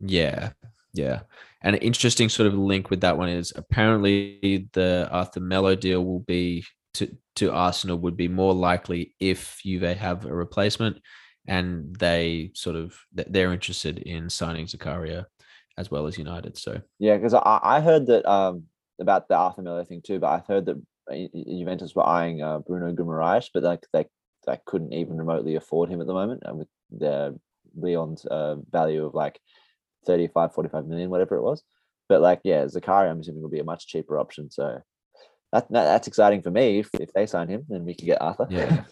Yeah. 0.00 0.50
Yeah. 0.94 1.20
And 1.62 1.76
an 1.76 1.82
interesting 1.82 2.28
sort 2.28 2.48
of 2.48 2.54
link 2.54 2.90
with 2.90 3.00
that 3.02 3.16
one 3.16 3.28
is 3.28 3.52
apparently 3.56 4.68
the 4.72 5.08
Arthur 5.10 5.40
Melo 5.40 5.74
deal 5.74 6.04
will 6.04 6.20
be 6.20 6.64
to, 6.94 7.16
to 7.36 7.52
Arsenal 7.52 7.98
would 7.98 8.16
be 8.16 8.28
more 8.28 8.52
likely 8.52 9.14
if 9.18 9.60
Juve 9.64 9.96
have 9.96 10.26
a 10.26 10.34
replacement 10.34 10.98
and 11.46 11.94
they 11.96 12.50
sort 12.54 12.76
of 12.76 12.96
they're 13.12 13.52
interested 13.52 13.98
in 13.98 14.28
signing 14.28 14.66
Zakaria 14.66 15.26
as 15.78 15.90
well 15.90 16.06
as 16.06 16.18
United. 16.18 16.58
So 16.58 16.80
Yeah, 16.98 17.16
because 17.16 17.34
I, 17.34 17.60
I 17.62 17.80
heard 17.80 18.06
that 18.06 18.26
um 18.26 18.64
about 19.00 19.28
the 19.28 19.34
Arthur 19.34 19.62
Melo 19.62 19.84
thing 19.84 20.02
too, 20.04 20.18
but 20.18 20.28
I 20.28 20.42
heard 20.46 20.66
that 20.66 20.80
Ju- 21.10 21.44
Juventus 21.58 21.94
were 21.94 22.06
eyeing 22.06 22.42
uh, 22.42 22.58
Bruno 22.58 22.92
Guimaraes, 22.92 23.48
but 23.52 23.62
like 23.62 23.86
they 23.92 24.06
they 24.46 24.58
couldn't 24.66 24.92
even 24.92 25.16
remotely 25.16 25.56
afford 25.56 25.88
him 25.88 26.00
at 26.00 26.06
the 26.06 26.14
moment, 26.14 26.42
and 26.44 26.58
with 26.58 26.68
the 26.90 27.38
Lyon's 27.76 28.26
uh, 28.26 28.56
value 28.70 29.04
of 29.06 29.14
like 29.14 29.40
35, 30.06 30.54
45 30.54 30.86
million, 30.86 31.10
whatever 31.10 31.36
it 31.36 31.42
was. 31.42 31.62
But 32.08 32.20
like, 32.20 32.40
yeah, 32.44 32.64
Zakaria, 32.64 33.10
I'm 33.10 33.20
assuming 33.20 33.42
will 33.42 33.48
be 33.48 33.60
a 33.60 33.64
much 33.64 33.86
cheaper 33.86 34.18
option. 34.18 34.50
So 34.50 34.80
that, 35.52 35.70
that 35.70 35.84
that's 35.84 36.08
exciting 36.08 36.42
for 36.42 36.50
me. 36.50 36.80
If, 36.80 36.90
if 36.94 37.12
they 37.12 37.26
sign 37.26 37.48
him, 37.48 37.64
then 37.68 37.84
we 37.84 37.94
can 37.94 38.06
get 38.06 38.20
Arthur. 38.20 38.46
yeah. 38.50 38.84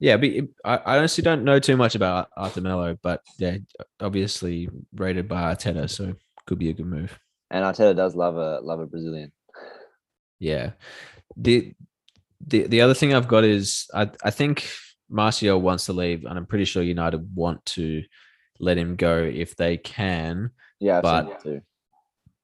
yeah, 0.00 0.16
but 0.16 0.30
I, 0.64 0.76
I 0.76 0.98
honestly 0.98 1.22
don't 1.22 1.44
know 1.44 1.58
too 1.58 1.76
much 1.76 1.94
about 1.94 2.28
Arthur 2.36 2.60
Melo, 2.60 2.96
but 3.02 3.20
yeah, 3.38 3.58
obviously 4.00 4.68
rated 4.94 5.28
by 5.28 5.54
Arteta, 5.54 5.90
so 5.90 6.14
could 6.46 6.58
be 6.58 6.70
a 6.70 6.74
good 6.74 6.86
move. 6.86 7.18
and 7.50 7.64
Arteta 7.64 7.94
does 7.94 8.14
love 8.14 8.36
a 8.36 8.60
love 8.62 8.80
a 8.80 8.86
Brazilian. 8.86 9.32
Yeah. 10.38 10.72
The 11.36 11.74
the 12.46 12.66
the 12.66 12.80
other 12.80 12.94
thing 12.94 13.14
I've 13.14 13.28
got 13.28 13.44
is 13.44 13.86
I 13.94 14.10
I 14.22 14.30
think 14.30 14.68
Martial 15.10 15.60
wants 15.60 15.86
to 15.86 15.92
leave, 15.92 16.24
and 16.24 16.38
I'm 16.38 16.46
pretty 16.46 16.64
sure 16.64 16.82
United 16.82 17.34
want 17.34 17.64
to 17.66 18.02
let 18.58 18.78
him 18.78 18.96
go 18.96 19.18
if 19.22 19.56
they 19.56 19.76
can. 19.76 20.50
Yeah, 20.80 21.00
But- 21.00 21.44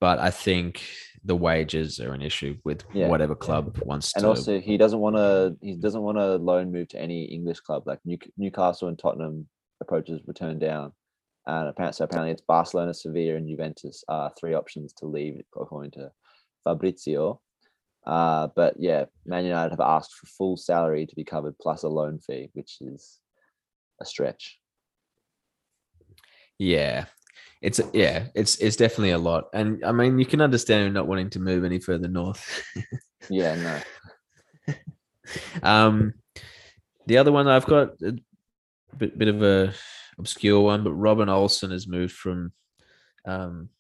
But 0.01 0.19
I 0.19 0.31
think 0.31 0.83
the 1.25 1.37
wages 1.37 1.99
are 2.01 2.13
an 2.13 2.21
issue 2.21 2.59
with 2.65 2.85
Yeah, 2.93 3.09
whatever 3.09 3.35
club 3.35 3.79
wants 3.87 4.13
and 4.15 4.23
to. 4.23 4.29
And 4.29 4.37
also 4.37 4.61
he 4.61 4.77
doesn't 4.77 4.99
want 5.01 5.17
to 5.17 5.57
he 5.63 5.77
doesn't 5.77 6.03
want 6.03 6.19
to 6.19 6.37
loan 6.37 6.71
move 6.71 6.89
to 6.89 7.01
any 7.01 7.25
english 7.25 7.61
club 7.61 7.85
like 7.87 8.01
New, 8.05 8.19
newcastle 8.37 8.89
and 8.89 8.99
tottenham 8.99 9.49
approaches 9.81 10.21
were 10.27 10.35
turned 10.35 10.61
down 10.61 10.93
and 11.47 11.69
apparently 11.69 11.97
so 11.97 12.05
apparently 12.05 12.33
it's 12.33 12.43
barcelona 12.43 12.93
sevilla 12.93 13.37
and 13.37 13.49
juventus 13.49 14.05
are 14.09 14.31
three 14.39 14.53
options 14.53 14.93
to 14.95 15.07
leave 15.07 15.41
according 15.59 15.93
to 15.93 16.11
fabrizio 16.65 17.41
uh, 18.07 18.49
but 18.55 18.75
yeah 18.79 19.07
man 19.25 19.45
united 19.47 19.71
have 19.71 19.81
asked 19.81 20.13
for 20.13 20.27
full 20.27 20.57
salary 20.59 21.07
to 21.07 21.15
be 21.17 21.25
covered 21.25 21.59
plus 21.59 21.83
a 21.85 21.89
loan 21.89 22.19
fee 22.19 22.51
which 22.53 22.77
is 22.83 23.21
a 24.03 24.05
stretch 24.05 24.59
Yeah. 26.59 27.07
It's 27.63 27.81
yeah, 27.95 28.27
it's 28.35 28.57
it's 28.57 28.77
definitely 28.77 29.13
a 29.13 29.19
lot. 29.19 29.45
And 29.55 29.83
I 29.85 29.93
mean 29.93 30.19
you 30.19 30.27
can 30.27 30.43
understand 30.43 30.87
him 30.87 30.93
not 30.93 31.07
wanting 31.07 31.31
to 31.31 31.41
move 31.41 31.65
any 31.65 31.79
further 31.79 32.09
north. 32.09 32.63
Yeah, 33.31 33.83
no. 34.67 34.75
um 35.63 36.13
the 37.07 37.17
other 37.17 37.33
one 37.33 37.49
I've 37.49 37.65
got 37.65 37.93
a 38.03 38.19
bit, 38.99 39.17
bit 39.17 39.29
of 39.29 39.43
a 39.43 39.73
obscure 40.19 40.61
one, 40.61 40.85
but 40.85 40.93
Robin 40.93 41.31
Olsen 41.31 41.71
has 41.71 41.89
moved 41.89 42.13
from 42.13 42.53
um 43.25 43.71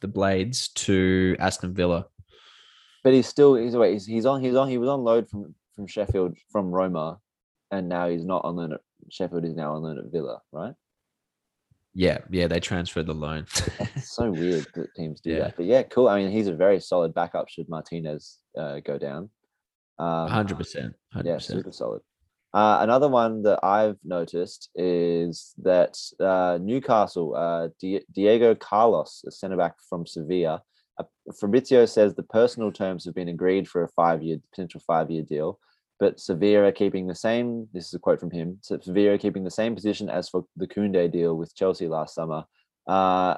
the 0.00 0.08
Blades 0.08 0.68
to 0.68 1.36
Aston 1.38 1.74
Villa. 1.74 2.06
But 3.04 3.12
he's 3.12 3.28
still 3.28 3.56
he's 3.56 3.76
wait, 3.76 3.92
he's, 3.92 4.06
he's 4.06 4.26
on 4.26 4.40
he's 4.40 4.54
on 4.54 4.68
he 4.68 4.78
was 4.78 4.88
on 4.88 5.04
load 5.04 5.28
from 5.28 5.54
from 5.74 5.86
Sheffield 5.86 6.36
from 6.50 6.70
Roma, 6.70 7.18
and 7.70 7.88
now 7.88 8.08
he's 8.08 8.24
not 8.24 8.44
on 8.44 8.56
loan 8.56 8.72
at 8.72 8.80
Sheffield. 9.10 9.44
He's 9.44 9.54
now 9.54 9.74
on 9.74 9.82
loan 9.82 9.98
at 9.98 10.10
Villa, 10.10 10.40
right? 10.50 10.74
Yeah, 11.98 12.18
yeah, 12.30 12.46
they 12.46 12.60
transferred 12.60 13.06
the 13.06 13.14
loan. 13.14 13.46
So 14.02 14.30
weird 14.30 14.66
that 14.74 14.94
teams 14.94 15.20
do 15.20 15.30
Yeah. 15.30 15.38
that. 15.40 15.56
But 15.56 15.64
yeah, 15.66 15.82
cool. 15.82 16.08
I 16.08 16.18
mean, 16.22 16.30
he's 16.30 16.46
a 16.46 16.54
very 16.54 16.78
solid 16.80 17.12
backup 17.14 17.48
should 17.48 17.68
Martinez 17.68 18.38
uh, 18.56 18.80
go 18.80 18.98
down. 18.98 19.30
Um, 19.98 20.28
Hundred 20.28 20.56
percent. 20.58 20.94
Yeah, 21.24 21.38
super 21.38 21.72
solid. 21.72 22.02
Uh, 22.54 22.78
another 22.80 23.08
one 23.08 23.42
that 23.42 23.58
I've 23.62 23.98
noticed 24.04 24.70
is 24.74 25.52
that 25.62 25.98
uh, 26.20 26.58
Newcastle, 26.62 27.34
uh, 27.34 27.68
Di- 27.80 28.04
Diego 28.14 28.54
Carlos, 28.54 29.24
a 29.26 29.30
centre 29.30 29.56
back 29.56 29.74
from 29.88 30.06
Sevilla. 30.06 30.62
Uh, 30.98 31.04
Fabrizio 31.38 31.84
says 31.86 32.14
the 32.14 32.22
personal 32.22 32.70
terms 32.72 33.04
have 33.04 33.14
been 33.14 33.28
agreed 33.28 33.68
for 33.68 33.82
a 33.84 33.88
five-year 33.88 34.38
potential 34.50 34.80
five-year 34.86 35.22
deal, 35.24 35.58
but 35.98 36.20
Sevilla 36.20 36.72
keeping 36.72 37.06
the 37.06 37.14
same. 37.14 37.68
This 37.72 37.86
is 37.86 37.94
a 37.94 37.98
quote 37.98 38.20
from 38.20 38.30
him. 38.30 38.58
"Se- 38.62 38.80
Sevilla 38.82 39.18
keeping 39.18 39.44
the 39.44 39.50
same 39.50 39.74
position 39.74 40.08
as 40.08 40.28
for 40.28 40.44
the 40.56 40.66
Koundé 40.66 41.10
deal 41.10 41.36
with 41.36 41.54
Chelsea 41.54 41.88
last 41.88 42.14
summer. 42.14 42.44
Uh, 42.86 43.36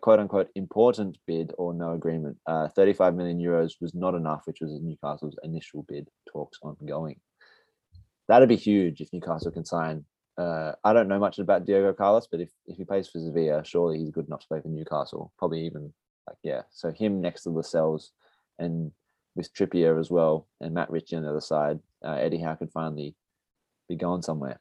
quote 0.00 0.18
unquote 0.18 0.48
important 0.54 1.18
bid 1.26 1.52
or 1.58 1.74
no 1.74 1.92
agreement. 1.92 2.38
Uh, 2.46 2.68
35 2.68 3.14
million 3.14 3.38
euros 3.38 3.74
was 3.80 3.94
not 3.94 4.14
enough, 4.14 4.42
which 4.46 4.60
was 4.60 4.80
Newcastle's 4.80 5.36
initial 5.42 5.84
bid. 5.88 6.08
Talks 6.30 6.58
ongoing. 6.62 7.20
That'd 8.28 8.48
be 8.48 8.56
huge 8.56 9.00
if 9.00 9.12
Newcastle 9.12 9.50
can 9.50 9.64
sign. 9.64 10.04
Uh, 10.36 10.72
I 10.84 10.92
don't 10.92 11.08
know 11.08 11.18
much 11.18 11.38
about 11.38 11.64
Diego 11.66 11.92
Carlos, 11.92 12.28
but 12.30 12.40
if, 12.40 12.50
if 12.66 12.76
he 12.76 12.84
plays 12.84 13.08
for 13.08 13.18
Sevilla, 13.18 13.64
surely 13.64 13.98
he's 13.98 14.10
good 14.10 14.26
enough 14.26 14.40
to 14.40 14.46
play 14.48 14.60
for 14.60 14.68
Newcastle. 14.68 15.32
Probably 15.38 15.66
even 15.66 15.92
like 16.28 16.38
yeah. 16.42 16.62
So 16.70 16.92
him 16.92 17.20
next 17.20 17.42
to 17.42 17.50
Lascelles 17.50 18.12
and 18.58 18.92
with 19.38 19.54
Trippier 19.54 19.98
as 19.98 20.10
well, 20.10 20.48
and 20.60 20.74
Matt 20.74 20.90
Ritchie 20.90 21.16
on 21.16 21.22
the 21.22 21.30
other 21.30 21.40
side, 21.40 21.78
uh, 22.04 22.14
Eddie 22.14 22.40
Howe 22.40 22.56
could 22.56 22.72
finally 22.72 23.14
be 23.88 23.94
going 23.96 24.20
somewhere. 24.20 24.60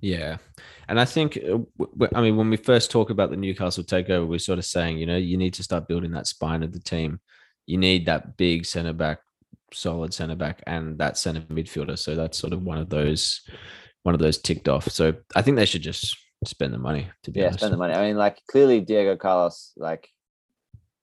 Yeah, 0.00 0.38
and 0.88 0.98
I 0.98 1.04
think 1.04 1.38
uh, 1.38 1.58
I 2.14 2.22
mean 2.22 2.36
when 2.38 2.48
we 2.48 2.56
first 2.56 2.90
talk 2.90 3.10
about 3.10 3.30
the 3.30 3.36
Newcastle 3.36 3.84
takeover, 3.84 4.26
we're 4.26 4.38
sort 4.38 4.58
of 4.58 4.64
saying 4.64 4.96
you 4.96 5.06
know 5.06 5.18
you 5.18 5.36
need 5.36 5.54
to 5.54 5.62
start 5.62 5.86
building 5.86 6.12
that 6.12 6.26
spine 6.26 6.62
of 6.62 6.72
the 6.72 6.80
team. 6.80 7.20
You 7.66 7.76
need 7.76 8.06
that 8.06 8.38
big 8.38 8.64
centre 8.64 8.94
back, 8.94 9.20
solid 9.72 10.14
centre 10.14 10.34
back, 10.34 10.62
and 10.66 10.98
that 10.98 11.18
centre 11.18 11.42
midfielder. 11.42 11.98
So 11.98 12.16
that's 12.16 12.38
sort 12.38 12.54
of 12.54 12.62
one 12.62 12.78
of 12.78 12.88
those, 12.88 13.42
one 14.02 14.14
of 14.14 14.20
those 14.20 14.38
ticked 14.38 14.68
off. 14.68 14.88
So 14.90 15.14
I 15.36 15.42
think 15.42 15.58
they 15.58 15.66
should 15.66 15.82
just 15.82 16.16
spend 16.46 16.72
the 16.72 16.78
money. 16.78 17.10
To 17.24 17.30
be 17.30 17.40
yeah, 17.40 17.46
honest, 17.48 17.60
spend 17.60 17.74
the 17.74 17.76
money. 17.76 17.92
I 17.92 18.06
mean, 18.06 18.16
like 18.16 18.40
clearly 18.50 18.80
Diego 18.80 19.16
Carlos, 19.16 19.72
like 19.76 20.08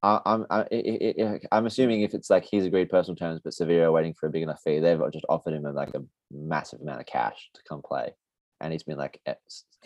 I, 0.04 0.20
I'm 0.26 0.46
I, 0.50 0.60
I, 0.72 1.14
I, 1.20 1.40
I'm 1.52 1.66
assuming 1.66 2.02
if 2.02 2.14
it's 2.14 2.30
like 2.30 2.46
he's 2.46 2.66
agreed 2.66 2.90
personal 2.90 3.16
terms, 3.16 3.42
but 3.44 3.54
Sevilla 3.54 3.92
waiting 3.92 4.14
for 4.14 4.28
a 4.28 4.32
big 4.32 4.44
enough 4.44 4.62
fee, 4.64 4.80
they've 4.80 5.00
just 5.12 5.26
offered 5.28 5.54
him 5.54 5.64
like 5.64 5.94
a 5.96 6.04
massive 6.32 6.82
amount 6.82 7.00
of 7.00 7.08
cash 7.08 7.50
to 7.56 7.62
come 7.68 7.82
play, 7.82 8.14
and 8.62 8.72
he's 8.72 8.84
been 8.84 8.98
like, 8.98 9.20
"Eh, 9.26 9.34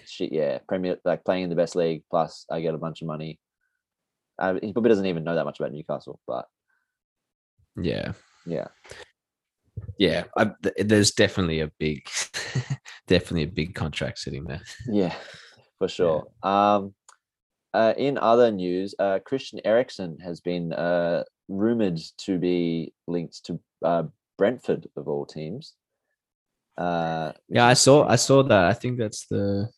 shit, 0.06 0.34
yeah, 0.34 0.60
Premier, 0.68 0.98
like 1.06 1.24
playing 1.24 1.44
in 1.44 1.50
the 1.50 1.56
best 1.56 1.76
league, 1.76 2.04
plus 2.10 2.46
I 2.52 2.62
get 2.62 2.76
a 2.76 2.80
bunch 2.80 3.02
of 3.02 3.08
money. 3.08 3.40
He 4.62 4.74
probably 4.74 4.90
doesn't 4.90 5.06
even 5.06 5.24
know 5.24 5.36
that 5.36 5.46
much 5.46 5.60
about 5.60 5.72
Newcastle, 5.72 6.20
but 6.28 6.46
Yeah, 7.80 8.14
yeah, 8.46 8.68
yeah. 9.98 10.24
I, 10.36 10.52
th- 10.64 10.76
there's 10.80 11.12
definitely 11.12 11.60
a 11.62 11.72
big, 11.80 12.08
definitely 13.08 13.44
a 13.44 13.48
big 13.48 13.76
contract 13.76 14.20
sitting 14.20 14.44
there. 14.46 14.62
yeah, 14.88 15.16
for 15.78 15.88
sure. 15.88 16.28
Um, 16.44 16.96
uh, 17.74 17.94
in 17.98 18.18
other 18.18 18.52
news, 18.52 18.96
uh, 19.00 19.20
Christian 19.26 19.60
Eriksen 19.64 20.20
has 20.20 20.42
been 20.42 20.74
uh, 20.74 21.24
rumored 21.48 22.00
to 22.20 22.38
be 22.38 22.94
linked 23.08 23.46
to 23.46 23.60
uh, 23.84 24.04
Brentford 24.38 24.88
of 24.98 25.08
all 25.08 25.26
teams. 25.26 25.74
Uh, 26.78 27.32
Yeah, 27.48 27.66
I 27.66 27.74
saw. 27.74 28.08
I 28.08 28.16
saw 28.16 28.44
that. 28.44 28.66
I 28.66 28.74
think 28.74 29.00
that's 29.00 29.28
the, 29.28 29.70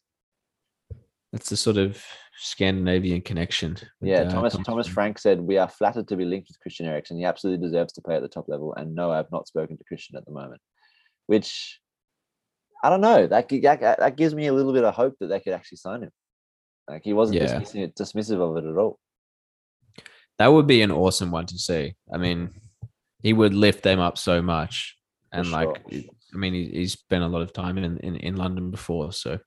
that's 1.32 1.50
the 1.50 1.58
sort 1.58 1.78
of 1.78 2.04
Scandinavian 2.38 3.22
connection. 3.22 3.78
with, 4.02 4.10
Yeah, 4.10 4.22
uh, 4.22 4.32
Thomas 4.32 4.58
Thomas 4.66 4.88
Frank 4.88 5.20
said 5.20 5.40
we 5.40 5.58
are 5.58 5.70
flattered 5.70 6.08
to 6.08 6.16
be 6.16 6.26
linked 6.26 6.50
with 6.50 6.60
Christian 6.60 6.88
Eriksen. 6.88 7.18
He 7.18 7.26
absolutely 7.26 7.66
deserves 7.66 7.94
to 7.94 8.02
play 8.02 8.16
at 8.16 8.22
the 8.22 8.28
top 8.28 8.48
level. 8.48 8.74
And 8.74 8.96
no, 8.96 9.12
I've 9.12 9.32
not 9.32 9.48
spoken 9.48 9.78
to 9.78 9.84
Christian 9.84 10.18
at 10.18 10.26
the 10.26 10.32
moment, 10.32 10.62
which 11.28 11.80
I 12.84 12.90
don't 12.90 13.02
know. 13.02 13.28
That 13.28 13.50
that, 13.50 14.00
that 14.00 14.16
gives 14.18 14.34
me 14.34 14.48
a 14.48 14.54
little 14.54 14.74
bit 14.74 14.84
of 14.84 14.94
hope 14.96 15.16
that 15.20 15.28
they 15.28 15.40
could 15.40 15.54
actually 15.54 15.78
sign 15.78 16.04
him. 16.04 16.12
Like 16.90 17.04
he 17.04 17.14
wasn't 17.14 17.40
Yeah. 17.40 17.54
dismissing 17.54 17.82
it, 17.82 17.96
dismissive 17.96 18.40
of 18.42 18.58
it 18.58 18.70
at 18.70 18.78
all. 18.78 19.00
That 20.40 20.48
would 20.48 20.68
be 20.68 20.82
an 20.82 20.92
awesome 20.92 21.32
one 21.32 21.46
to 21.46 21.58
see. 21.58 21.96
I 22.14 22.18
mean, 22.18 22.50
he 23.22 23.34
would 23.34 23.54
lift 23.54 23.84
them 23.84 24.00
up 24.00 24.18
so 24.18 24.42
much, 24.42 24.98
and 25.32 25.52
like. 25.52 25.70
I 26.34 26.36
mean, 26.36 26.54
he, 26.56 26.66
he's 26.70 26.94
spent 26.94 27.24
a 27.24 27.28
lot 27.28 27.44
of 27.44 27.54
time 27.54 27.78
in, 27.78 27.98
in 27.98 28.16
in 28.16 28.36
London 28.36 28.72
before, 28.72 29.14
so 29.14 29.38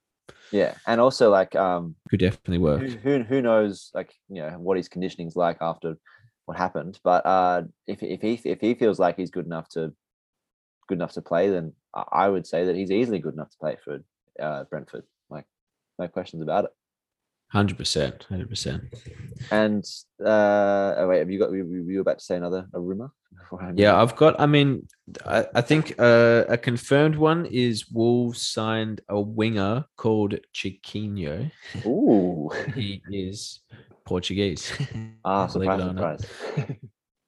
Yeah, 0.53 0.75
and 0.87 1.01
also 1.01 1.31
like 1.31 1.57
um, 1.57 1.97
could 2.09 2.21
definitely 2.21 2.59
work. 2.59 2.81
who, 2.81 2.87
who 2.99 3.23
who 3.25 3.43
knows 3.43 3.91
like 3.93 4.15
you 4.29 4.41
know 4.43 4.51
what 4.51 4.77
his 4.77 4.89
conditioning's 4.89 5.35
like 5.35 5.59
after 5.61 5.97
what 6.45 6.57
happened. 6.57 7.01
But 7.03 7.27
uh, 7.27 7.63
if 7.89 8.05
if 8.05 8.23
he 8.23 8.41
if 8.45 8.61
he 8.61 8.75
feels 8.75 9.01
like 9.01 9.17
he's 9.17 9.33
good 9.33 9.47
enough 9.47 9.69
to 9.71 9.93
good 10.89 10.99
enough 10.99 11.15
to 11.15 11.23
play, 11.23 11.51
then 11.51 11.73
I 11.93 12.05
I 12.13 12.29
would 12.29 12.47
say 12.47 12.67
that 12.67 12.77
he's 12.77 12.93
easily 12.93 13.19
good 13.19 13.35
enough 13.35 13.51
to 13.51 13.59
play 13.59 13.77
for 13.85 13.99
uh, 14.41 14.65
Brentford. 14.71 15.03
Like 15.29 15.47
no 15.99 16.07
questions 16.07 16.41
about 16.43 16.67
it. 16.67 16.71
Hundred 17.49 17.79
percent, 17.79 18.27
hundred 18.29 18.51
percent. 18.51 18.83
And 19.51 19.85
uh, 20.25 20.95
oh 20.99 21.07
wait, 21.09 21.21
have 21.21 21.31
you 21.31 21.39
got? 21.39 21.51
Were 21.51 21.65
were 21.65 21.93
you 21.93 22.01
about 22.01 22.19
to 22.19 22.25
say 22.25 22.37
another 22.37 22.67
a 22.75 22.81
rumor? 22.81 23.13
Yeah, 23.75 24.01
I've 24.01 24.17
got. 24.17 24.41
I 24.41 24.47
mean, 24.47 24.89
I, 25.25 25.47
I 25.55 25.61
think 25.61 25.95
uh, 25.99 26.45
a 26.49 26.59
confirmed 26.59 27.17
one 27.17 27.47
is 27.47 27.89
Wolves 27.91 28.47
signed 28.47 29.01
a 29.09 29.21
winger 29.21 29.85
called 29.97 30.35
Chiquinho. 30.53 31.51
Ooh, 31.85 32.51
He 32.75 33.01
is 33.11 33.61
Portuguese. 34.05 34.73
ah, 35.25 35.47
surprise, 35.47 35.83
surprise. 35.83 36.25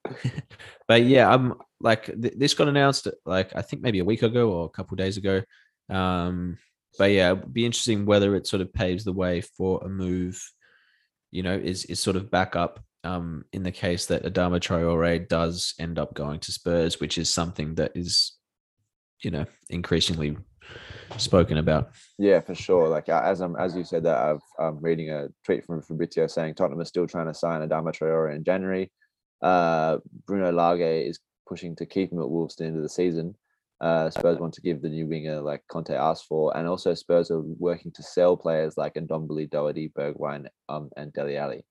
but 0.88 1.02
yeah, 1.04 1.32
I'm 1.32 1.54
like 1.80 2.06
th- 2.06 2.34
this 2.36 2.54
got 2.54 2.68
announced 2.68 3.06
like 3.24 3.54
I 3.54 3.62
think 3.62 3.82
maybe 3.82 4.00
a 4.00 4.04
week 4.04 4.22
ago 4.22 4.50
or 4.50 4.66
a 4.66 4.70
couple 4.70 4.96
days 4.96 5.16
ago. 5.16 5.42
Um, 5.88 6.58
but 6.96 7.10
yeah, 7.10 7.32
it'd 7.32 7.52
be 7.52 7.66
interesting 7.66 8.06
whether 8.06 8.34
it 8.34 8.46
sort 8.46 8.62
of 8.62 8.72
paves 8.72 9.04
the 9.04 9.12
way 9.12 9.40
for 9.40 9.80
a 9.84 9.88
move. 9.88 10.40
You 11.30 11.42
know, 11.42 11.54
is 11.54 11.84
is 11.84 12.00
sort 12.00 12.16
of 12.16 12.30
back 12.30 12.56
up 12.56 12.80
um, 13.04 13.44
in 13.52 13.62
the 13.62 13.72
case 13.72 14.06
that 14.06 14.24
Adama 14.24 14.60
Traore 14.60 15.28
does 15.28 15.74
end 15.78 15.98
up 15.98 16.14
going 16.14 16.40
to 16.40 16.52
Spurs, 16.52 17.00
which 17.00 17.18
is 17.18 17.32
something 17.32 17.74
that 17.76 17.92
is, 17.94 18.36
you 19.22 19.30
know, 19.30 19.44
increasingly 19.68 20.36
spoken 21.16 21.58
about. 21.58 21.90
Yeah, 22.18 22.40
for 22.40 22.54
sure. 22.54 22.88
Like 22.88 23.08
uh, 23.08 23.22
as 23.24 23.40
I'm 23.40 23.56
as 23.56 23.74
you 23.76 23.84
said 23.84 24.04
that, 24.04 24.18
I've 24.18 24.42
I'm 24.58 24.80
reading 24.80 25.10
a 25.10 25.28
tweet 25.44 25.64
from 25.64 25.82
Fabrizio 25.82 26.26
saying 26.26 26.54
Tottenham 26.54 26.80
is 26.80 26.88
still 26.88 27.06
trying 27.06 27.26
to 27.26 27.34
sign 27.34 27.66
Adama 27.66 27.92
Traore 27.92 28.34
in 28.34 28.44
January. 28.44 28.90
Uh, 29.40 29.98
Bruno 30.26 30.50
Lage 30.50 31.06
is 31.06 31.20
pushing 31.46 31.76
to 31.76 31.86
keep 31.86 32.12
him 32.12 32.20
at 32.20 32.28
Wolves 32.28 32.56
to 32.56 32.64
the 32.64 32.68
end 32.68 32.76
of 32.76 32.82
the 32.82 32.88
season. 32.88 33.34
Uh, 33.80 34.10
Spurs 34.10 34.38
want 34.38 34.52
to 34.54 34.60
give 34.60 34.82
the 34.82 34.88
new 34.88 35.06
winger 35.06 35.40
like 35.40 35.62
Conte 35.70 35.94
asked 35.94 36.26
for, 36.26 36.56
and 36.56 36.66
also 36.66 36.94
Spurs 36.94 37.30
are 37.30 37.40
working 37.40 37.92
to 37.92 38.02
sell 38.02 38.36
players 38.36 38.76
like 38.76 38.94
Ndombele, 38.94 39.48
Doherty, 39.50 39.88
Bergwijn, 39.96 40.46
um, 40.68 40.90
and 40.96 41.12
Dele 41.12 41.36
Alli. 41.36 41.64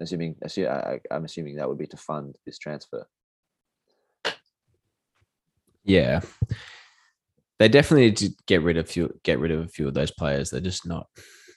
Assuming, 0.00 0.36
assu- 0.44 0.68
I, 0.68 1.00
I'm 1.14 1.24
assuming 1.24 1.56
that 1.56 1.68
would 1.68 1.78
be 1.78 1.86
to 1.88 1.96
fund 1.96 2.36
this 2.46 2.58
transfer. 2.58 3.06
Yeah, 5.84 6.20
they 7.58 7.68
definitely 7.68 8.06
need 8.06 8.16
to 8.18 8.30
get 8.46 8.62
rid 8.62 8.78
of 8.78 8.88
few 8.88 9.14
get 9.22 9.38
rid 9.38 9.50
of 9.50 9.60
a 9.60 9.68
few 9.68 9.86
of 9.86 9.92
those 9.94 10.10
players. 10.10 10.50
They're 10.50 10.60
just 10.60 10.86
not. 10.86 11.08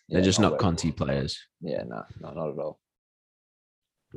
They're 0.09 0.19
Yeah, 0.19 0.25
just 0.25 0.39
not 0.41 0.51
worth 0.51 0.59
it. 0.59 0.63
Conte 0.63 0.91
players. 0.91 1.39
Yeah, 1.61 1.83
no, 1.87 2.03
no, 2.19 2.31
not 2.33 2.49
at 2.49 2.59
all. 2.59 2.79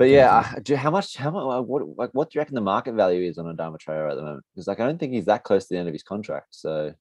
But 0.01 0.09
yeah, 0.09 0.55
do, 0.63 0.77
how 0.77 0.91
much? 0.91 1.15
How 1.15 1.31
much? 1.31 1.67
What 1.67 1.83
like? 1.99 2.09
What 2.15 2.31
do 2.31 2.37
you 2.37 2.41
reckon 2.41 2.55
the 2.55 2.63
market 2.63 2.95
value 2.95 3.29
is 3.29 3.37
on 3.37 3.55
Adama 3.55 3.77
Traore 3.77 4.11
at 4.11 4.15
the 4.17 4.23
moment? 4.23 4.47
Because 4.55 4.67
like, 4.67 4.81
I 4.81 4.87
don't 4.87 4.99
think 4.99 5.13
he's 5.13 5.27
that 5.27 5.45
close 5.45 5.67
to 5.67 5.75
the 5.75 5.79
end 5.79 5.89
of 5.89 5.93
his 5.93 6.03
contract. 6.03 6.47
So 6.53 6.95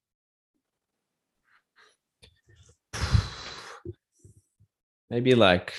Maybe 5.10 5.34
like 5.34 5.74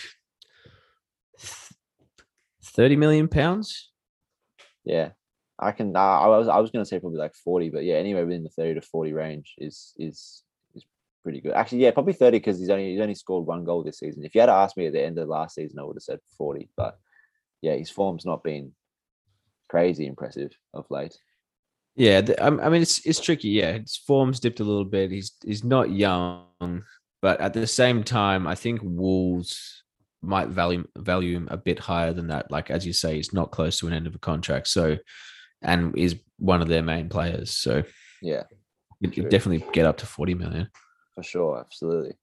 thirty 2.64 2.96
million 2.96 3.28
pounds. 3.28 3.90
yeah, 4.82 5.10
I 5.58 5.72
can. 5.72 5.94
Uh, 5.94 5.98
I 5.98 6.26
was 6.26 6.48
I 6.48 6.56
was 6.56 6.70
going 6.70 6.82
to 6.82 6.88
say 6.88 7.00
probably 7.00 7.18
like 7.18 7.34
forty, 7.34 7.68
but 7.68 7.84
yeah, 7.84 7.96
anywhere 7.96 8.24
within 8.24 8.44
the 8.44 8.48
thirty 8.48 8.80
to 8.80 8.80
forty 8.80 9.12
range 9.12 9.56
is 9.58 9.92
is 9.98 10.42
is 10.74 10.86
pretty 11.22 11.42
good. 11.42 11.52
Actually, 11.52 11.82
yeah, 11.82 11.90
probably 11.90 12.14
30 12.14 12.38
because 12.38 12.58
he's 12.58 12.70
only 12.70 12.92
he's 12.92 13.00
only 13.02 13.14
scored 13.14 13.46
one 13.46 13.64
goal 13.64 13.82
this 13.84 13.98
season. 13.98 14.24
If 14.24 14.34
you 14.34 14.40
had 14.40 14.48
asked 14.48 14.78
me 14.78 14.86
at 14.86 14.94
the 14.94 15.04
end 15.04 15.18
of 15.18 15.28
last 15.28 15.56
season, 15.56 15.78
I 15.78 15.82
would 15.82 15.96
have 15.96 16.02
said 16.02 16.20
40. 16.38 16.70
But 16.78 16.98
yeah, 17.62 17.74
his 17.74 17.90
form's 17.90 18.24
not 18.24 18.42
been 18.42 18.72
crazy 19.68 20.06
impressive 20.06 20.52
of 20.74 20.86
late. 20.90 21.16
Yeah, 21.96 22.22
I 22.40 22.50
mean 22.50 22.82
it's 22.82 23.04
it's 23.04 23.20
tricky. 23.20 23.48
Yeah, 23.48 23.78
his 23.78 23.96
form's 23.96 24.40
dipped 24.40 24.60
a 24.60 24.64
little 24.64 24.84
bit. 24.84 25.10
He's 25.10 25.32
he's 25.44 25.64
not 25.64 25.90
young, 25.90 26.84
but 27.20 27.40
at 27.40 27.52
the 27.52 27.66
same 27.66 28.04
time, 28.04 28.46
I 28.46 28.54
think 28.54 28.80
Wolves 28.82 29.82
might 30.22 30.48
value 30.48 30.86
value 30.96 31.36
him 31.36 31.48
a 31.50 31.56
bit 31.56 31.78
higher 31.78 32.12
than 32.12 32.28
that. 32.28 32.50
Like 32.50 32.70
as 32.70 32.86
you 32.86 32.92
say, 32.92 33.16
he's 33.16 33.32
not 33.32 33.50
close 33.50 33.78
to 33.78 33.86
an 33.86 33.92
end 33.92 34.06
of 34.06 34.14
a 34.14 34.18
contract, 34.18 34.68
so 34.68 34.96
and 35.62 35.96
is 35.98 36.16
one 36.38 36.62
of 36.62 36.68
their 36.68 36.82
main 36.82 37.08
players. 37.08 37.50
So 37.50 37.82
Yeah, 38.22 38.44
you 39.00 39.10
could 39.10 39.28
definitely 39.28 39.66
get 39.72 39.86
up 39.86 39.98
to 39.98 40.06
forty 40.06 40.34
million. 40.34 40.68
for 41.14 41.22
sure, 41.22 41.58
absolutely. 41.58 42.14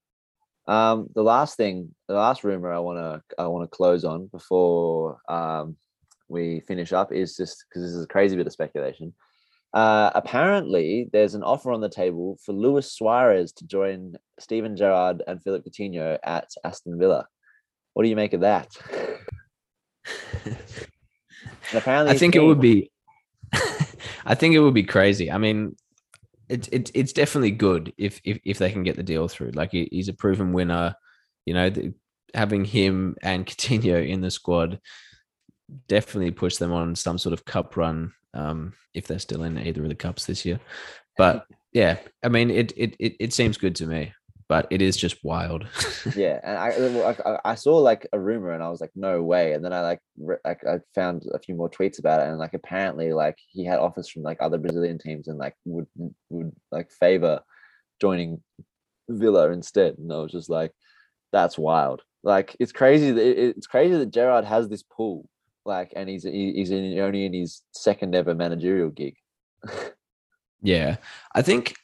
Um, 0.68 1.08
the 1.16 1.24
last 1.24 1.56
thing, 1.56 1.96
the 2.08 2.16
last 2.16 2.44
rumor 2.44 2.72
I 2.72 2.80
want 2.80 2.98
to 3.00 3.22
I 3.42 3.48
want 3.48 3.70
to 3.70 3.76
close 3.76 4.04
on 4.04 4.28
before 4.28 5.20
um, 5.30 5.78
we 6.28 6.62
finish 6.62 6.92
up 6.92 7.14
is 7.14 7.38
just 7.38 7.66
because 7.70 7.84
this 7.84 7.94
is 7.94 8.04
a 8.04 8.08
crazy 8.08 8.36
bit 8.36 8.48
of 8.48 8.54
speculation. 8.54 9.14
Uh, 9.74 10.12
apparently, 10.16 11.10
there's 11.14 11.36
an 11.36 11.44
offer 11.44 11.72
on 11.72 11.82
the 11.82 11.90
table 11.90 12.38
for 12.44 12.54
Luis 12.54 12.92
Suarez 12.92 13.52
to 13.54 13.66
join 13.66 14.16
Steven 14.40 14.76
Gerrard 14.76 15.24
and 15.28 15.42
Philippe 15.42 15.70
Coutinho 15.70 16.18
at 16.24 16.50
Aston 16.64 16.98
Villa. 16.98 17.28
What 17.94 18.04
do 18.04 18.10
you 18.10 18.16
make 18.16 18.34
of 18.34 18.42
that? 18.42 18.70
Apparently, 21.74 22.14
I 22.14 22.18
think 22.18 22.36
it 22.36 22.44
would 22.44 22.62
be. 22.62 22.92
I 24.26 24.36
think 24.36 24.56
it 24.56 24.60
would 24.60 24.74
be 24.74 24.84
crazy. 24.84 25.32
I 25.32 25.38
mean, 25.38 25.76
it's 26.50 26.70
it's 26.72 26.92
it's 26.94 27.14
definitely 27.14 27.52
good 27.52 27.94
if 27.98 28.22
if 28.24 28.40
if 28.44 28.58
they 28.58 28.72
can 28.72 28.84
get 28.84 28.96
the 28.96 29.04
deal 29.04 29.28
through. 29.28 29.52
Like 29.52 29.72
he, 29.72 29.88
he's 29.92 30.10
a 30.10 30.14
proven 30.14 30.54
winner. 30.54 30.96
You 31.46 31.54
know, 31.54 31.70
the, 31.70 31.94
having 32.34 32.66
him 32.66 33.16
and 33.22 33.46
Coutinho 33.48 34.08
in 34.08 34.22
the 34.22 34.32
squad 34.32 34.80
definitely 35.88 36.32
push 36.32 36.58
them 36.58 36.72
on 36.72 36.96
some 36.96 37.18
sort 37.18 37.34
of 37.34 37.46
cup 37.46 37.76
run. 37.78 38.14
Um, 38.34 38.74
if 38.94 39.08
they're 39.08 39.20
still 39.20 39.44
in 39.44 39.58
either 39.58 39.84
of 39.84 39.90
the 39.90 39.96
cups 39.96 40.26
this 40.26 40.46
year, 40.46 40.60
but 41.18 41.46
yeah, 41.74 41.98
I 42.24 42.30
mean, 42.30 42.50
it 42.50 42.74
it 42.78 42.96
it, 43.00 43.16
it 43.20 43.34
seems 43.34 43.58
good 43.58 43.76
to 43.78 43.86
me. 43.86 44.14
But 44.50 44.68
it 44.70 44.82
is 44.82 44.96
just 44.96 45.24
wild. 45.24 45.68
yeah 46.16 46.40
and 46.44 46.58
I, 46.58 46.70
uh, 46.70 47.14
I 47.46 47.52
I 47.52 47.56
saw 47.56 47.78
like 47.78 48.08
a 48.14 48.20
rumor 48.20 48.52
and 48.52 48.64
I 48.64 48.70
was 48.70 48.80
like 48.80 48.92
no 48.96 49.22
way 49.22 49.54
and 49.54 49.64
then 49.64 49.74
I 49.74 49.82
like 49.82 50.00
re- 50.18 50.38
like 50.46 50.62
I 50.66 50.80
found 50.96 51.26
a 51.34 51.40
few 51.40 51.54
more 51.56 51.70
tweets 51.70 52.00
about 52.00 52.22
it 52.22 52.30
and 52.30 52.38
like 52.40 52.54
apparently 52.54 53.12
like 53.14 53.38
he 53.50 53.66
had 53.66 53.80
offers 53.80 54.08
from 54.10 54.24
like 54.24 54.38
other 54.42 54.58
Brazilian 54.58 54.98
teams 55.00 55.28
and 55.28 55.38
like 55.38 55.56
would 55.66 55.88
would 56.30 56.54
like 56.72 56.90
favor 56.92 57.42
joining 58.00 58.42
Villa 59.10 59.52
instead 59.52 59.98
and 59.98 60.12
I 60.14 60.18
was 60.20 60.32
just 60.32 60.50
like 60.50 60.72
that's 61.34 61.58
wild 61.58 62.04
like 62.24 62.56
it's 62.60 62.72
crazy 62.72 63.12
that 63.12 63.26
it- 63.26 63.58
it's 63.58 63.68
crazy 63.68 63.98
that 63.98 64.12
Gerrard 64.14 64.46
has 64.46 64.70
this 64.70 64.84
pool 64.84 65.28
like 65.66 65.92
and 65.96 66.08
he's 66.08 66.24
he's 66.24 66.72
in, 66.72 66.98
only 67.00 67.26
in 67.26 67.34
his 67.34 67.64
second 67.74 68.16
ever 68.16 68.34
managerial 68.34 68.90
gig 68.92 69.16
Yeah, 70.62 70.98
I 71.36 71.42
think 71.44 71.76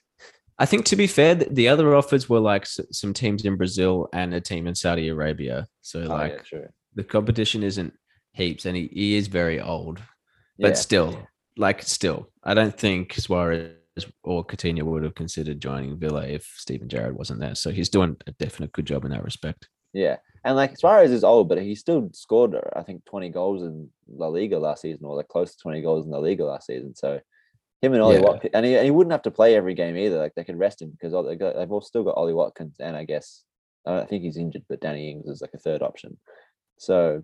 I 0.59 0.65
think 0.65 0.85
to 0.85 0.95
be 0.95 1.07
fair, 1.07 1.35
the 1.35 1.67
other 1.67 1.95
offers 1.95 2.29
were 2.29 2.39
like 2.39 2.65
some 2.65 3.13
teams 3.13 3.43
in 3.45 3.55
Brazil 3.57 4.07
and 4.13 4.33
a 4.33 4.41
team 4.41 4.67
in 4.67 4.75
Saudi 4.75 5.09
Arabia. 5.09 5.67
So 5.81 6.01
Oh, 6.03 6.07
like 6.07 6.45
yeah, 6.51 6.59
the 6.95 7.03
competition 7.03 7.63
isn't 7.63 7.93
heaps, 8.33 8.65
and 8.65 8.75
he, 8.75 8.89
he 8.93 9.15
is 9.15 9.27
very 9.27 9.59
old, 9.59 9.99
but 10.59 10.69
Yeah. 10.69 10.73
still, 10.73 11.27
like 11.57 11.81
still, 11.81 12.29
I 12.43 12.53
don't 12.53 12.77
think 12.77 13.13
Suarez 13.15 13.73
or 14.23 14.45
Coutinho 14.45 14.83
would 14.83 15.03
have 15.03 15.15
considered 15.15 15.59
joining 15.59 15.97
Villa 15.97 16.25
if 16.27 16.43
Steven 16.57 16.89
Gerrard 16.89 17.15
wasn't 17.15 17.39
there. 17.39 17.55
So 17.55 17.69
he's 17.71 17.89
doing 17.89 18.17
a 18.27 18.31
definite 18.33 18.71
good 18.71 18.85
job 18.85 19.05
in 19.05 19.11
that 19.11 19.23
respect. 19.23 19.69
Yeah, 19.93 20.17
and 20.43 20.55
like 20.55 20.77
Suarez 20.77 21.11
is 21.11 21.23
old, 21.23 21.49
but 21.49 21.61
he 21.61 21.75
still 21.75 22.09
scored, 22.13 22.55
I 22.75 22.81
think, 22.83 23.05
twenty 23.05 23.29
goals 23.29 23.61
in 23.63 23.89
La 24.07 24.27
Liga 24.27 24.57
last 24.59 24.81
season, 24.81 25.05
or 25.05 25.15
like 25.15 25.27
close 25.27 25.51
to 25.55 25.61
twenty 25.61 25.81
goals 25.81 26.05
in 26.05 26.11
La 26.11 26.19
Liga 26.19 26.45
last 26.45 26.67
season. 26.67 26.95
So 26.95 27.19
him 27.83 27.93
and 27.93 28.01
Ollie 28.01 28.15
Yeah. 28.15 28.21
Watkins, 28.21 28.51
and 28.53 28.65
he, 28.65 28.75
and 28.75 28.85
he 28.85 28.91
wouldn't 28.91 29.11
have 29.11 29.21
to 29.23 29.31
play 29.31 29.55
every 29.55 29.73
game 29.73 29.97
either. 29.97 30.17
Like 30.17 30.33
they 30.35 30.43
could 30.43 30.57
rest 30.57 30.81
him 30.81 30.89
because 30.91 31.11
they 31.27 31.35
got, 31.35 31.55
they've 31.55 31.71
all 31.71 31.81
still 31.81 32.03
got 32.03 32.15
Ollie 32.17 32.33
Watkins, 32.33 32.77
and 32.79 32.95
I 32.95 33.03
guess 33.03 33.43
I 33.85 33.97
don't 33.97 34.09
think 34.09 34.23
he's 34.23 34.37
injured, 34.37 34.63
but 34.69 34.81
Danny 34.81 35.11
Ings 35.11 35.27
is 35.27 35.41
like 35.41 35.53
a 35.53 35.59
third 35.59 35.81
option. 35.81 36.17
So 36.79 37.23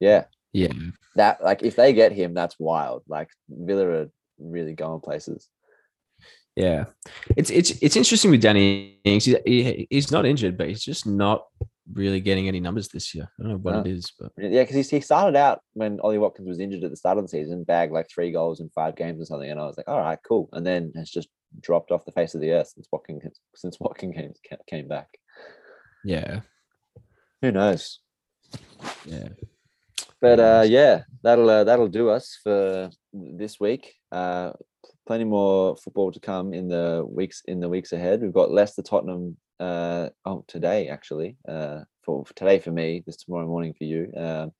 yeah, 0.00 0.24
Yeah, 0.52 0.72
that 1.16 1.42
like 1.42 1.62
if 1.62 1.76
they 1.76 1.92
get 1.92 2.12
him, 2.12 2.34
that's 2.34 2.56
wild. 2.58 3.02
Like 3.08 3.28
Villa 3.48 3.86
are 3.86 4.10
really 4.38 4.74
going 4.74 5.00
places. 5.00 5.48
yeah. 6.56 6.84
It's 7.36 7.50
it's 7.50 7.70
it's 7.82 7.96
interesting 7.96 8.30
with 8.30 8.42
Danny 8.42 8.98
Ings. 9.04 9.24
He, 9.24 9.36
he, 9.44 9.86
he's 9.90 10.10
not 10.12 10.26
injured, 10.26 10.56
but 10.58 10.68
he's 10.68 10.82
just 10.84 11.06
not 11.06 11.44
really 11.94 12.20
getting 12.20 12.48
any 12.48 12.60
numbers 12.60 12.88
this 12.88 13.14
year. 13.14 13.28
I 13.38 13.42
don't 13.42 13.52
know 13.52 13.58
what 13.58 13.74
No. 13.74 13.80
it 13.80 13.86
is, 13.88 14.12
but 14.18 14.32
Yeah, 14.38 14.62
because 14.62 14.88
he, 14.90 14.96
he 14.96 15.00
started 15.00 15.36
out 15.36 15.60
when 15.74 16.00
Ollie 16.00 16.18
Watkins 16.18 16.48
was 16.48 16.58
injured 16.60 16.84
at 16.84 16.90
the 16.90 16.96
start 16.96 17.18
of 17.18 17.24
the 17.24 17.28
season, 17.28 17.64
bagged 17.64 17.92
like 17.92 18.08
three 18.08 18.30
goals 18.32 18.60
in 18.60 18.68
five 18.70 18.96
games 18.96 19.20
or 19.20 19.24
something, 19.24 19.50
and 19.50 19.60
I 19.60 19.66
was 19.66 19.76
like, 19.76 19.88
all 19.88 20.00
right, 20.00 20.18
cool. 20.26 20.48
And 20.52 20.64
then 20.66 20.92
has 20.96 21.10
just 21.10 21.28
dropped 21.60 21.90
off 21.90 22.04
the 22.04 22.12
face 22.12 22.34
of 22.34 22.40
the 22.40 22.52
earth 22.52 22.68
since 22.74 22.88
Watkins 22.92 23.22
since 23.54 23.76
Watkins 23.80 24.14
came, 24.16 24.32
came 24.66 24.88
back. 24.88 25.08
yeah, 26.04 26.40
Who 27.42 27.52
knows? 27.52 28.00
yeah. 29.04 29.28
But 30.20 30.38
uh, 30.38 30.64
yeah, 30.66 31.02
that'll 31.24 31.50
uh, 31.50 31.64
that'll 31.64 31.88
do 31.88 32.08
us 32.08 32.38
for 32.44 32.90
this 33.12 33.58
week. 33.58 33.94
Uh, 34.12 34.52
plenty 35.04 35.24
more 35.24 35.76
football 35.76 36.12
to 36.12 36.20
come 36.20 36.54
in 36.54 36.68
the 36.68 37.04
weeks 37.08 37.42
in 37.46 37.58
the 37.58 37.68
weeks 37.68 37.92
ahead. 37.92 38.22
We've 38.22 38.32
got 38.32 38.52
Leicester 38.52 38.82
Tottenham. 38.82 39.36
Uh, 39.62 40.10
oh, 40.24 40.44
today 40.48 40.88
actually. 40.88 41.36
Uh, 41.48 41.80
for, 42.02 42.24
for 42.24 42.34
today 42.34 42.58
for 42.58 42.72
me, 42.72 43.02
this 43.06 43.16
tomorrow 43.16 43.46
morning 43.46 43.74
for 43.74 43.84
you. 43.84 44.12
Um, 44.16 44.52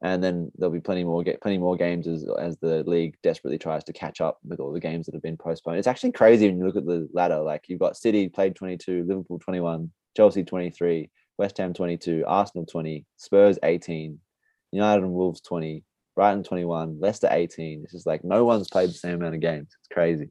and 0.00 0.22
then 0.22 0.52
there'll 0.56 0.72
be 0.72 0.80
plenty 0.80 1.02
more 1.02 1.24
get 1.24 1.40
plenty 1.40 1.58
more 1.58 1.76
games 1.76 2.06
as 2.06 2.24
as 2.38 2.56
the 2.58 2.84
league 2.84 3.16
desperately 3.24 3.58
tries 3.58 3.82
to 3.82 3.92
catch 3.92 4.20
up 4.20 4.38
with 4.46 4.60
all 4.60 4.72
the 4.72 4.78
games 4.78 5.06
that 5.06 5.14
have 5.14 5.24
been 5.24 5.36
postponed. 5.36 5.78
It's 5.78 5.88
actually 5.88 6.12
crazy 6.12 6.46
when 6.46 6.58
you 6.58 6.66
look 6.66 6.76
at 6.76 6.86
the 6.86 7.08
ladder. 7.12 7.40
Like 7.40 7.64
you've 7.66 7.80
got 7.80 7.96
City 7.96 8.28
played 8.28 8.54
22, 8.54 9.06
Liverpool 9.08 9.40
21, 9.40 9.90
Chelsea 10.16 10.44
23, 10.44 11.10
West 11.36 11.58
Ham 11.58 11.74
22, 11.74 12.22
Arsenal 12.28 12.64
20, 12.64 13.04
Spurs 13.16 13.58
18, 13.64 14.20
United 14.70 15.02
and 15.02 15.12
Wolves 15.12 15.40
20, 15.40 15.82
Brighton 16.14 16.44
21, 16.44 17.00
Leicester 17.00 17.28
18. 17.28 17.80
It's 17.82 17.92
just 17.92 18.06
like 18.06 18.22
no 18.22 18.44
one's 18.44 18.70
played 18.70 18.90
the 18.90 18.94
same 18.94 19.14
amount 19.14 19.34
of 19.34 19.40
games. 19.40 19.74
It's 19.80 19.88
crazy. 19.92 20.30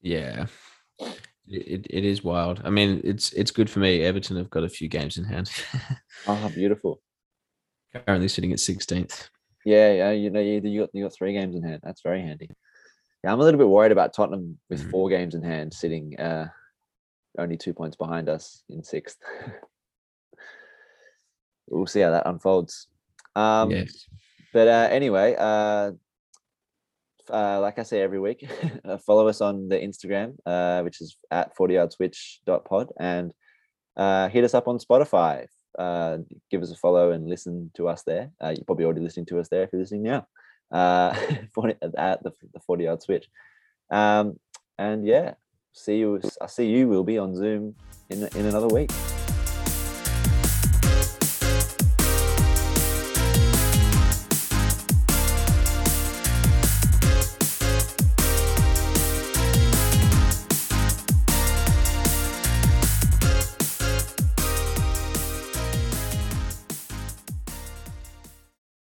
Yeah. 0.00 0.46
It, 1.48 1.86
it, 1.90 2.04
is 2.04 2.22
wild. 2.22 2.62
I 2.64 2.70
mean, 2.70 3.00
it's 3.02 3.32
it's 3.32 3.50
good 3.50 3.68
for 3.68 3.80
me. 3.80 4.02
Everton 4.02 4.36
have 4.36 4.50
got 4.50 4.62
a 4.64 4.68
few 4.68 4.88
games 4.88 5.18
in 5.18 5.24
hand. 5.24 5.50
Oh, 6.26 6.48
beautiful. 6.54 7.00
Currently 7.92 8.28
sitting 8.28 8.52
at 8.52 8.58
16th. 8.58 9.28
Yeah, 9.64 9.92
yeah. 9.92 10.10
You 10.12 10.30
know, 10.30 10.40
you, 10.40 10.60
you 10.64 10.80
got 10.80 10.90
you 10.92 11.04
got 11.04 11.14
three 11.14 11.32
games 11.32 11.56
in 11.56 11.62
hand. 11.62 11.80
That's 11.82 12.02
very 12.02 12.22
handy. 12.22 12.48
Yeah, 13.24 13.32
I'm 13.32 13.40
a 13.40 13.44
little 13.44 13.58
bit 13.58 13.68
worried 13.68 13.92
about 13.92 14.14
Tottenham 14.14 14.58
with 14.70 14.84
Mhm. 14.84 14.90
four 14.90 15.08
games 15.08 15.34
in 15.34 15.42
hand, 15.42 15.74
sitting 15.74 16.18
uh, 16.18 16.48
only 17.38 17.56
two 17.56 17.74
points 17.74 17.96
behind 17.96 18.28
us 18.28 18.62
in 18.68 18.82
sixth. 18.82 19.18
we'll 21.68 21.86
see 21.86 22.00
how 22.00 22.10
that 22.10 22.26
unfolds. 22.26 22.88
Um, 23.34 23.70
yes. 23.70 24.06
But 24.52 24.68
uh, 24.68 24.88
anyway, 24.90 25.34
uh, 25.38 25.92
uh, 27.30 27.60
like 27.60 27.78
I 27.78 27.82
say 27.82 28.00
every 28.00 28.20
week, 28.20 28.48
uh, 28.84 28.98
follow 28.98 29.28
us 29.28 29.40
on 29.40 29.68
the 29.68 29.78
Instagram, 29.78 30.36
uh, 30.46 30.82
which 30.82 31.00
is 31.00 31.16
at 31.30 31.56
40yardswitch.pod, 31.56 32.88
and 32.98 33.32
uh, 33.96 34.28
hit 34.28 34.44
us 34.44 34.54
up 34.54 34.68
on 34.68 34.78
Spotify. 34.78 35.46
Uh, 35.78 36.18
give 36.50 36.62
us 36.62 36.70
a 36.70 36.76
follow 36.76 37.12
and 37.12 37.28
listen 37.28 37.70
to 37.74 37.88
us 37.88 38.02
there. 38.02 38.30
Uh, 38.42 38.52
you're 38.54 38.64
probably 38.64 38.84
already 38.84 39.00
listening 39.00 39.26
to 39.26 39.38
us 39.38 39.48
there 39.48 39.62
if 39.62 39.70
you're 39.72 39.80
listening 39.80 40.02
now. 40.02 40.26
At 40.72 42.22
the, 42.22 42.32
the 42.52 42.60
40 42.66 42.84
yard 42.84 43.02
switch. 43.02 43.28
Um, 43.90 44.38
and 44.78 45.06
yeah, 45.06 45.34
see 45.72 45.98
you. 45.98 46.20
I 46.40 46.46
see 46.46 46.66
you 46.66 46.88
will 46.88 47.04
be 47.04 47.18
on 47.18 47.34
Zoom 47.34 47.74
in 48.08 48.28
in 48.34 48.46
another 48.46 48.68
week. 48.68 48.90